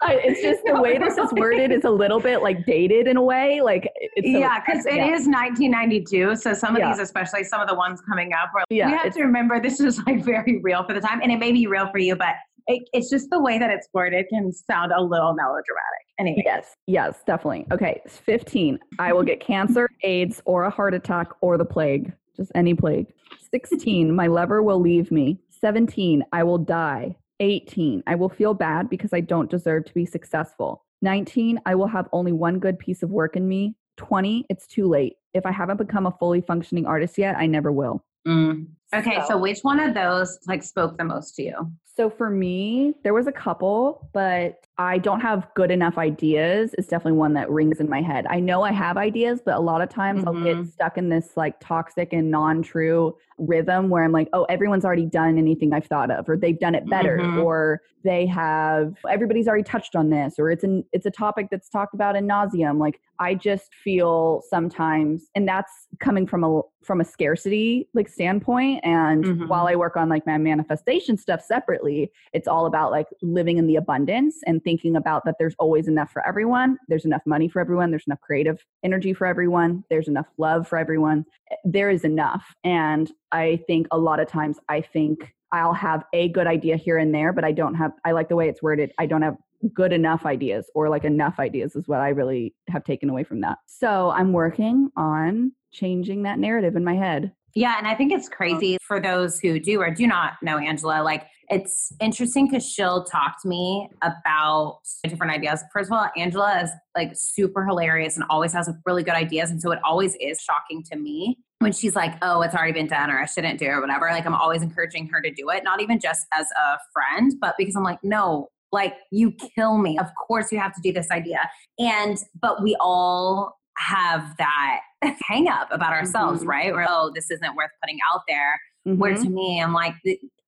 I, 0.02 0.14
it's 0.24 0.42
just 0.42 0.62
the 0.64 0.80
way 0.80 0.98
this 0.98 1.16
is 1.16 1.32
worded 1.32 1.70
is 1.70 1.84
a 1.84 1.90
little 1.90 2.20
bit 2.20 2.42
like 2.42 2.66
dated 2.66 3.06
in 3.06 3.16
a 3.16 3.22
way. 3.22 3.60
Like, 3.60 3.88
yeah, 4.16 4.60
because 4.60 4.86
it 4.86 4.96
yeah. 4.96 5.06
is 5.06 5.26
1992. 5.26 6.36
So 6.36 6.52
some 6.52 6.74
of 6.74 6.80
yeah. 6.80 6.90
these, 6.90 7.00
especially 7.00 7.44
some 7.44 7.60
of 7.60 7.68
the 7.68 7.74
ones 7.74 8.00
coming 8.00 8.32
up, 8.32 8.50
yeah, 8.70 8.86
we 8.90 8.96
have 8.96 9.14
to 9.14 9.22
remember 9.22 9.60
this 9.60 9.80
is 9.80 10.00
like 10.06 10.24
very 10.24 10.58
real 10.58 10.84
for 10.84 10.92
the 10.92 11.00
time, 11.00 11.20
and 11.22 11.30
it 11.30 11.38
may 11.38 11.52
be 11.52 11.66
real 11.66 11.90
for 11.90 11.98
you, 11.98 12.16
but 12.16 12.34
it, 12.66 12.88
it's 12.92 13.10
just 13.10 13.30
the 13.30 13.40
way 13.40 13.58
that 13.58 13.70
it's 13.70 13.88
worded 13.92 14.26
can 14.30 14.52
sound 14.52 14.92
a 14.92 15.02
little 15.02 15.34
melodramatic. 15.34 16.04
Anyway. 16.18 16.42
Yes, 16.44 16.76
yes, 16.86 17.22
definitely. 17.26 17.66
Okay, 17.72 18.00
15. 18.06 18.78
I 18.98 19.12
will 19.12 19.22
get 19.22 19.40
cancer, 19.40 19.88
AIDS, 20.02 20.40
or 20.44 20.64
a 20.64 20.70
heart 20.70 20.94
attack, 20.94 21.28
or 21.40 21.58
the 21.58 21.64
plague. 21.64 22.12
Just 22.36 22.52
any 22.54 22.74
plague. 22.74 23.06
16. 23.50 24.14
My 24.14 24.26
lover 24.26 24.62
will 24.62 24.80
leave 24.80 25.10
me. 25.10 25.40
17. 25.60 26.24
I 26.32 26.42
will 26.42 26.58
die. 26.58 27.16
18. 27.40 28.02
I 28.06 28.14
will 28.14 28.28
feel 28.28 28.54
bad 28.54 28.88
because 28.88 29.12
I 29.12 29.20
don't 29.20 29.50
deserve 29.50 29.84
to 29.86 29.94
be 29.94 30.06
successful. 30.06 30.84
19. 31.02 31.60
I 31.66 31.74
will 31.74 31.86
have 31.86 32.08
only 32.12 32.32
one 32.32 32.58
good 32.58 32.78
piece 32.78 33.02
of 33.02 33.10
work 33.10 33.36
in 33.36 33.46
me. 33.46 33.74
20. 33.96 34.46
It's 34.48 34.66
too 34.66 34.88
late. 34.88 35.14
If 35.34 35.46
I 35.46 35.52
haven't 35.52 35.76
become 35.76 36.06
a 36.06 36.12
fully 36.12 36.40
functioning 36.40 36.86
artist 36.86 37.18
yet, 37.18 37.36
I 37.36 37.46
never 37.46 37.70
will. 37.70 38.04
Mm. 38.26 38.68
Okay, 38.94 39.18
so. 39.22 39.26
so 39.30 39.38
which 39.38 39.60
one 39.62 39.80
of 39.80 39.94
those 39.94 40.38
like 40.46 40.62
spoke 40.62 40.96
the 40.96 41.04
most 41.04 41.34
to 41.36 41.42
you? 41.42 41.72
So 41.96 42.10
for 42.10 42.28
me, 42.28 42.94
there 43.04 43.14
was 43.14 43.28
a 43.28 43.32
couple, 43.32 44.08
but 44.12 44.66
I 44.78 44.98
don't 44.98 45.20
have 45.20 45.46
good 45.54 45.70
enough 45.70 45.96
ideas. 45.96 46.74
It's 46.76 46.88
definitely 46.88 47.18
one 47.18 47.34
that 47.34 47.48
rings 47.48 47.78
in 47.78 47.88
my 47.88 48.02
head. 48.02 48.26
I 48.28 48.40
know 48.40 48.62
I 48.62 48.72
have 48.72 48.96
ideas, 48.96 49.40
but 49.44 49.54
a 49.54 49.60
lot 49.60 49.80
of 49.80 49.88
times 49.88 50.24
mm-hmm. 50.24 50.28
I'll 50.28 50.44
get 50.44 50.56
mm-hmm. 50.56 50.70
stuck 50.70 50.98
in 50.98 51.08
this 51.08 51.36
like 51.36 51.60
toxic 51.60 52.12
and 52.12 52.32
non-true 52.32 53.16
rhythm 53.38 53.88
where 53.88 54.02
I'm 54.02 54.12
like, 54.12 54.28
oh, 54.32 54.44
everyone's 54.44 54.84
already 54.84 55.06
done 55.06 55.38
anything 55.38 55.72
I've 55.72 55.86
thought 55.86 56.10
of, 56.10 56.28
or 56.28 56.36
they've 56.36 56.58
done 56.58 56.74
it 56.74 56.88
better, 56.88 57.18
mm-hmm. 57.18 57.40
or 57.40 57.82
they 58.02 58.26
have 58.26 58.96
everybody's 59.08 59.46
already 59.46 59.64
touched 59.64 59.94
on 59.94 60.10
this, 60.10 60.34
or 60.38 60.50
it's 60.50 60.64
an 60.64 60.84
it's 60.92 61.06
a 61.06 61.10
topic 61.10 61.48
that's 61.50 61.68
talked 61.68 61.94
about 61.94 62.16
in 62.16 62.26
nauseum. 62.26 62.78
Like 62.78 63.00
I 63.18 63.34
just 63.34 63.74
feel 63.74 64.42
sometimes, 64.48 65.26
and 65.34 65.46
that's 65.48 65.72
coming 66.00 66.26
from 66.26 66.44
a 66.44 66.62
from 66.82 67.00
a 67.00 67.04
scarcity 67.04 67.88
like 67.94 68.08
standpoint. 68.08 68.80
And 68.84 69.24
mm-hmm. 69.24 69.48
while 69.48 69.66
I 69.66 69.76
work 69.76 69.96
on 69.96 70.08
like 70.08 70.26
my 70.26 70.38
manifestation 70.38 71.16
stuff 71.16 71.42
separately, 71.42 71.83
it's 72.32 72.48
all 72.48 72.66
about 72.66 72.90
like 72.90 73.06
living 73.22 73.58
in 73.58 73.66
the 73.66 73.76
abundance 73.76 74.40
and 74.46 74.62
thinking 74.62 74.96
about 74.96 75.24
that 75.24 75.36
there's 75.38 75.54
always 75.58 75.88
enough 75.88 76.10
for 76.10 76.26
everyone. 76.26 76.78
There's 76.88 77.04
enough 77.04 77.22
money 77.26 77.48
for 77.48 77.60
everyone. 77.60 77.90
There's 77.90 78.06
enough 78.06 78.20
creative 78.20 78.64
energy 78.82 79.12
for 79.12 79.26
everyone. 79.26 79.84
There's 79.90 80.08
enough 80.08 80.26
love 80.38 80.66
for 80.68 80.78
everyone. 80.78 81.24
Eh, 81.50 81.56
there 81.64 81.90
is 81.90 82.04
enough. 82.04 82.44
And 82.64 83.10
I 83.32 83.60
think 83.66 83.86
a 83.90 83.98
lot 83.98 84.20
of 84.20 84.28
times 84.28 84.58
I 84.68 84.80
think 84.80 85.34
I'll 85.52 85.74
have 85.74 86.04
a 86.12 86.28
good 86.30 86.46
idea 86.46 86.76
here 86.76 86.98
and 86.98 87.14
there, 87.14 87.32
but 87.32 87.44
I 87.44 87.52
don't 87.52 87.74
have, 87.74 87.92
I 88.04 88.12
like 88.12 88.28
the 88.28 88.36
way 88.36 88.48
it's 88.48 88.62
worded. 88.62 88.92
I 88.98 89.06
don't 89.06 89.22
have 89.22 89.36
good 89.72 89.92
enough 89.92 90.26
ideas 90.26 90.70
or 90.74 90.88
like 90.88 91.04
enough 91.04 91.38
ideas 91.38 91.76
is 91.76 91.88
what 91.88 92.00
I 92.00 92.10
really 92.10 92.54
have 92.68 92.84
taken 92.84 93.08
away 93.08 93.24
from 93.24 93.40
that. 93.42 93.58
So 93.66 94.10
I'm 94.10 94.32
working 94.32 94.90
on 94.96 95.52
changing 95.72 96.22
that 96.24 96.38
narrative 96.38 96.76
in 96.76 96.84
my 96.84 96.94
head. 96.94 97.32
Yeah, 97.54 97.76
and 97.78 97.86
I 97.86 97.94
think 97.94 98.12
it's 98.12 98.28
oh. 98.32 98.36
crazy 98.36 98.78
for 98.82 99.00
those 99.00 99.38
who 99.38 99.60
do 99.60 99.80
or 99.80 99.90
do 99.90 100.06
not 100.06 100.34
know 100.42 100.58
Angela. 100.58 101.02
Like, 101.02 101.26
it's 101.48 101.92
interesting 102.00 102.48
because 102.48 102.66
she'll 102.66 103.04
talk 103.04 103.40
to 103.42 103.48
me 103.48 103.88
about 104.02 104.80
different 105.06 105.32
ideas. 105.32 105.62
First 105.72 105.90
of 105.90 105.98
all, 105.98 106.08
Angela 106.16 106.62
is 106.62 106.70
like 106.96 107.12
super 107.14 107.66
hilarious 107.66 108.16
and 108.16 108.24
always 108.30 108.52
has 108.54 108.70
really 108.86 109.02
good 109.02 109.14
ideas. 109.14 109.50
And 109.50 109.60
so 109.60 109.70
it 109.70 109.78
always 109.84 110.16
is 110.20 110.40
shocking 110.40 110.82
to 110.90 110.96
me 110.96 111.38
when 111.58 111.72
she's 111.72 111.94
like, 111.94 112.14
oh, 112.22 112.42
it's 112.42 112.54
already 112.54 112.72
been 112.72 112.86
done 112.86 113.10
or 113.10 113.20
I 113.20 113.26
shouldn't 113.26 113.58
do 113.58 113.66
it 113.66 113.68
or 113.68 113.80
whatever. 113.80 114.06
Like, 114.10 114.26
I'm 114.26 114.34
always 114.34 114.62
encouraging 114.62 115.08
her 115.08 115.20
to 115.20 115.30
do 115.30 115.50
it, 115.50 115.64
not 115.64 115.80
even 115.80 116.00
just 116.00 116.26
as 116.32 116.46
a 116.50 116.78
friend, 116.92 117.32
but 117.40 117.54
because 117.58 117.76
I'm 117.76 117.84
like, 117.84 118.00
no, 118.02 118.48
like, 118.72 118.94
you 119.12 119.32
kill 119.54 119.78
me. 119.78 119.98
Of 119.98 120.06
course, 120.26 120.50
you 120.50 120.58
have 120.58 120.74
to 120.74 120.80
do 120.80 120.92
this 120.92 121.10
idea. 121.10 121.48
And, 121.78 122.18
but 122.40 122.62
we 122.62 122.74
all 122.80 123.58
have 123.76 124.34
that 124.38 124.80
hang 125.20 125.48
up 125.48 125.68
about 125.70 125.92
ourselves, 125.92 126.40
mm-hmm. 126.40 126.50
right? 126.50 126.72
Where, 126.72 126.86
oh, 126.88 127.10
this 127.14 127.30
isn't 127.30 127.56
worth 127.56 127.70
putting 127.82 127.98
out 128.12 128.22
there. 128.28 128.60
Mm-hmm. 128.86 128.98
Where 128.98 129.14
to 129.14 129.20
mm-hmm. 129.20 129.34
me, 129.34 129.62
I'm 129.62 129.72
like, 129.72 129.94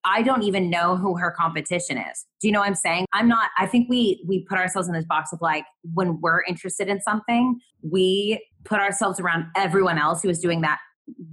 I 0.04 0.22
don't 0.22 0.42
even 0.42 0.70
know 0.70 0.96
who 0.96 1.16
her 1.16 1.30
competition 1.30 1.98
is. 1.98 2.26
Do 2.40 2.48
you 2.48 2.52
know 2.52 2.60
what 2.60 2.68
I'm 2.68 2.74
saying? 2.74 3.06
I'm 3.12 3.28
not, 3.28 3.50
I 3.58 3.66
think 3.66 3.88
we, 3.88 4.22
we 4.26 4.44
put 4.44 4.58
ourselves 4.58 4.88
in 4.88 4.94
this 4.94 5.06
box 5.06 5.32
of 5.32 5.40
like, 5.40 5.64
when 5.94 6.20
we're 6.20 6.42
interested 6.44 6.88
in 6.88 7.00
something, 7.00 7.58
we 7.82 8.44
put 8.64 8.78
ourselves 8.78 9.18
around 9.18 9.46
everyone 9.56 9.98
else 9.98 10.22
who 10.22 10.28
is 10.28 10.38
doing 10.38 10.60
that 10.60 10.78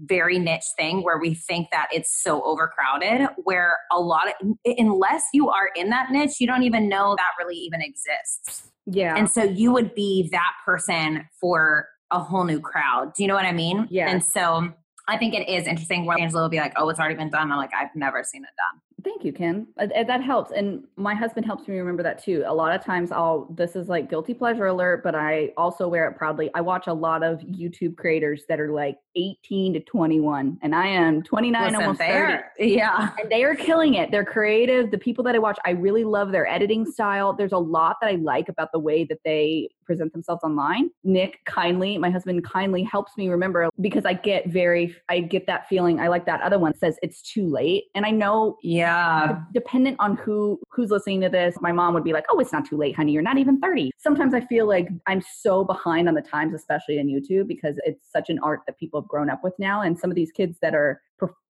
very 0.06 0.40
niche 0.40 0.66
thing 0.78 1.04
where 1.04 1.18
we 1.18 1.34
think 1.34 1.68
that 1.72 1.88
it's 1.92 2.22
so 2.24 2.44
overcrowded 2.44 3.28
where 3.44 3.78
a 3.92 4.00
lot 4.00 4.28
of 4.28 4.56
unless 4.66 5.24
you 5.34 5.50
are 5.50 5.70
in 5.76 5.90
that 5.90 6.12
niche 6.12 6.40
you 6.40 6.48
don't 6.48 6.64
even 6.64 6.88
know 6.88 7.16
that 7.18 7.32
really 7.40 7.56
even 7.56 7.82
exists. 7.82 8.70
Yeah. 8.86 9.16
and 9.16 9.30
so 9.30 9.44
you 9.44 9.72
would 9.72 9.96
be 9.96 10.30
that 10.32 10.54
person 10.66 11.28
for 11.40 11.88
a 12.12 12.20
whole 12.20 12.44
new 12.44 12.60
crowd. 12.60 13.14
Do 13.16 13.24
you 13.24 13.28
know 13.28 13.36
what 13.36 13.46
i 13.46 13.52
mean? 13.52 13.88
Yeah. 13.90 14.10
and 14.10 14.24
so 14.24 14.72
i 15.08 15.18
think 15.18 15.34
it 15.34 15.50
is 15.50 15.68
interesting 15.68 16.06
where 16.06 16.20
angela 16.20 16.44
will 16.44 16.50
be 16.50 16.60
like 16.60 16.74
oh 16.78 16.90
it's 16.90 17.00
already 17.00 17.16
been 17.16 17.30
done. 17.30 17.52
I'm 17.52 17.58
like 17.58 17.72
i've 17.78 17.96
never 17.96 18.24
seen 18.24 18.44
it 18.44 18.50
done 18.58 18.82
Thank 19.04 19.26
you, 19.26 19.34
Kim. 19.34 19.68
Uh, 19.78 19.88
uh, 19.96 20.04
That 20.04 20.24
helps. 20.24 20.52
And 20.52 20.84
my 20.96 21.14
husband 21.14 21.46
helps 21.46 21.68
me 21.68 21.78
remember 21.78 22.04
that 22.04 22.24
too. 22.24 22.44
A 22.46 22.54
lot 22.54 22.74
of 22.74 22.84
times 22.84 23.12
I'll, 23.12 23.46
this 23.56 23.76
is 23.76 23.90
like 23.90 24.10
guilty 24.10 24.34
pleasure 24.34 24.68
alert, 24.68 25.04
but 25.04 25.16
I 25.16 25.52
also 25.58 25.88
wear 25.88 26.08
it 26.08 26.18
proudly. 26.18 26.50
I 26.54 26.62
watch 26.62 26.88
a 26.88 26.94
lot 26.94 27.24
of 27.24 27.40
YouTube 27.42 27.98
creators 27.98 28.44
that 28.48 28.60
are 28.60 28.72
like 28.72 28.98
18 29.16 29.74
to 29.74 29.80
21, 29.82 30.58
and 30.62 30.76
I 30.76 30.88
am 30.88 31.22
29, 31.22 31.62
Listen, 31.62 31.76
almost 31.82 32.00
30. 32.00 32.44
yeah 32.60 33.10
And 33.20 33.32
they 33.32 33.44
are 33.44 33.56
killing 33.56 33.96
it. 33.96 34.12
They're 34.12 34.26
creative. 34.26 34.92
The 34.92 34.98
people 34.98 35.24
that 35.26 35.36
I 35.36 35.40
watch, 35.40 35.60
I 35.66 35.72
really 35.72 36.04
love 36.04 36.32
their 36.32 36.48
editing 36.48 36.86
style. 36.90 37.34
There's 37.34 37.52
a 37.52 37.58
lot 37.58 37.98
that 38.02 38.08
I 38.08 38.16
like 38.16 38.50
about 38.50 38.72
the 38.72 38.80
way 38.80 39.04
that 39.06 39.20
they 39.26 39.70
present 39.86 40.14
themselves 40.14 40.44
online. 40.44 40.90
Nick 41.04 41.40
kindly, 41.46 41.98
my 41.98 42.10
husband 42.10 42.44
kindly 42.44 42.84
helps 42.84 43.18
me 43.18 43.30
remember 43.30 43.70
because 43.82 44.06
I 44.06 44.14
get 44.14 44.48
very, 44.50 44.96
I 45.10 45.20
get 45.20 45.48
that 45.48 45.68
feeling. 45.68 46.00
I 46.00 46.08
like 46.08 46.26
that 46.26 46.42
other 46.42 46.60
one 46.60 46.76
says 46.76 46.98
it's 47.02 47.22
too 47.22 47.48
late. 47.48 47.86
And 47.96 48.06
I 48.06 48.12
know 48.12 48.58
yeah 48.62 49.40
dependent 49.54 49.96
on 50.00 50.16
who 50.18 50.60
who's 50.70 50.90
listening 50.90 51.22
to 51.22 51.30
this 51.30 51.56
my 51.62 51.72
mom 51.72 51.94
would 51.94 52.04
be 52.04 52.14
like 52.14 52.26
oh 52.30 52.40
it's 52.40 52.52
not 52.52 52.66
too 52.66 52.78
late 52.78 52.96
honey 52.96 53.12
you're 53.12 53.22
not 53.22 53.38
even 53.38 53.60
30 53.60 53.92
sometimes 53.98 54.34
i 54.34 54.42
feel 54.42 54.68
like 54.68 54.90
i'm 55.08 55.22
so 55.22 55.64
behind 55.64 56.08
on 56.08 56.16
the 56.16 56.22
times 56.22 56.54
especially 56.54 56.98
in 56.98 57.08
youtube 57.08 57.48
because 57.48 57.80
it's 57.86 58.12
such 58.12 58.30
an 58.30 58.40
art 58.40 58.62
that 58.66 58.78
people 58.78 59.02
have 59.02 59.08
grown 59.08 59.30
up 59.30 59.44
with 59.44 59.54
now 59.60 59.82
and 59.82 59.98
some 59.98 60.10
of 60.10 60.16
these 60.16 60.32
kids 60.32 60.58
that 60.62 60.76
are 60.76 61.02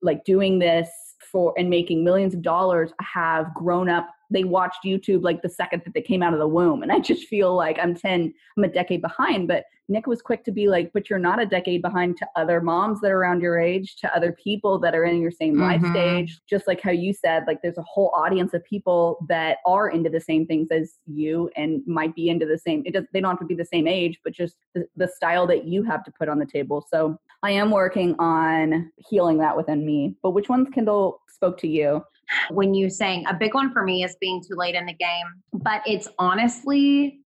like 0.01 0.23
doing 0.25 0.59
this 0.59 0.89
for 1.33 1.53
and 1.57 1.69
making 1.69 2.03
millions 2.05 2.33
of 2.33 2.41
dollars 2.41 2.93
have 3.01 3.53
grown 3.55 3.89
up. 3.89 4.07
They 4.29 4.45
watched 4.45 4.85
youtube 4.85 5.21
like 5.23 5.41
the 5.41 5.49
second 5.49 5.81
that 5.83 5.93
they 5.93 6.01
came 6.01 6.23
out 6.23 6.33
of 6.33 6.39
the 6.39 6.47
womb. 6.47 6.81
And 6.83 6.91
i 6.91 6.99
just 6.99 7.27
feel 7.27 7.53
like 7.55 7.77
i'm 7.81 7.93
10 7.93 8.33
i'm 8.57 8.63
a 8.63 8.67
decade 8.69 9.01
behind 9.01 9.47
but 9.47 9.65
nick 9.89 10.07
was 10.07 10.21
quick 10.21 10.45
to 10.45 10.51
be 10.51 10.67
like 10.69 10.91
but 10.93 11.09
you're 11.09 11.19
not 11.19 11.41
a 11.41 11.45
decade 11.45 11.81
behind 11.81 12.15
to 12.17 12.25
other 12.37 12.61
moms 12.61 13.01
that 13.01 13.11
are 13.11 13.17
around 13.19 13.41
your 13.41 13.59
age 13.59 13.97
to 13.97 14.15
other 14.15 14.31
people 14.41 14.79
that 14.79 14.95
are 14.95 15.03
in 15.03 15.19
your 15.21 15.29
same 15.29 15.59
life 15.59 15.81
Mhm. 15.81 15.91
stage. 15.91 16.39
Just 16.49 16.67
like 16.67 16.81
how 16.81 16.91
you 16.91 17.13
said 17.13 17.43
like 17.47 17.61
there's 17.61 17.77
a 17.77 17.83
whole 17.83 18.11
audience 18.15 18.53
of 18.53 18.63
people 18.63 19.25
that 19.27 19.57
are 19.65 19.89
into 19.89 20.09
the 20.09 20.21
same 20.21 20.45
things 20.47 20.69
as 20.71 20.99
you 21.05 21.49
and 21.57 21.81
might 21.85 22.15
be 22.15 22.29
into 22.29 22.45
the 22.45 22.57
same 22.57 22.81
it 22.85 22.93
does 22.93 23.05
they 23.11 23.19
don't 23.21 23.31
have 23.31 23.39
to 23.39 23.45
be 23.45 23.55
the 23.55 23.65
same 23.65 23.87
age 23.87 24.19
but 24.23 24.33
just 24.33 24.55
the, 24.73 24.87
the 24.95 25.07
style 25.07 25.45
that 25.47 25.65
you 25.65 25.83
have 25.83 26.03
to 26.05 26.11
put 26.17 26.29
on 26.29 26.39
the 26.39 26.45
table. 26.45 26.85
So 26.89 27.17
i 27.43 27.51
am 27.51 27.69
working 27.69 28.15
on 28.19 28.91
healing 28.97 29.37
that 29.37 29.55
within 29.55 29.85
me 29.85 30.15
but 30.23 30.31
which 30.31 30.49
ones 30.49 30.67
kendall 30.73 31.19
spoke 31.43 31.57
to 31.57 31.67
you? 31.67 32.01
When 32.49 32.73
you 32.73 32.89
saying 32.89 33.25
a 33.27 33.33
big 33.33 33.53
one 33.53 33.73
for 33.73 33.83
me 33.83 34.03
is 34.03 34.15
being 34.21 34.41
too 34.41 34.55
late 34.55 34.75
in 34.75 34.85
the 34.85 34.93
game 34.93 35.25
but 35.51 35.81
it's 35.85 36.07
honestly 36.17 37.19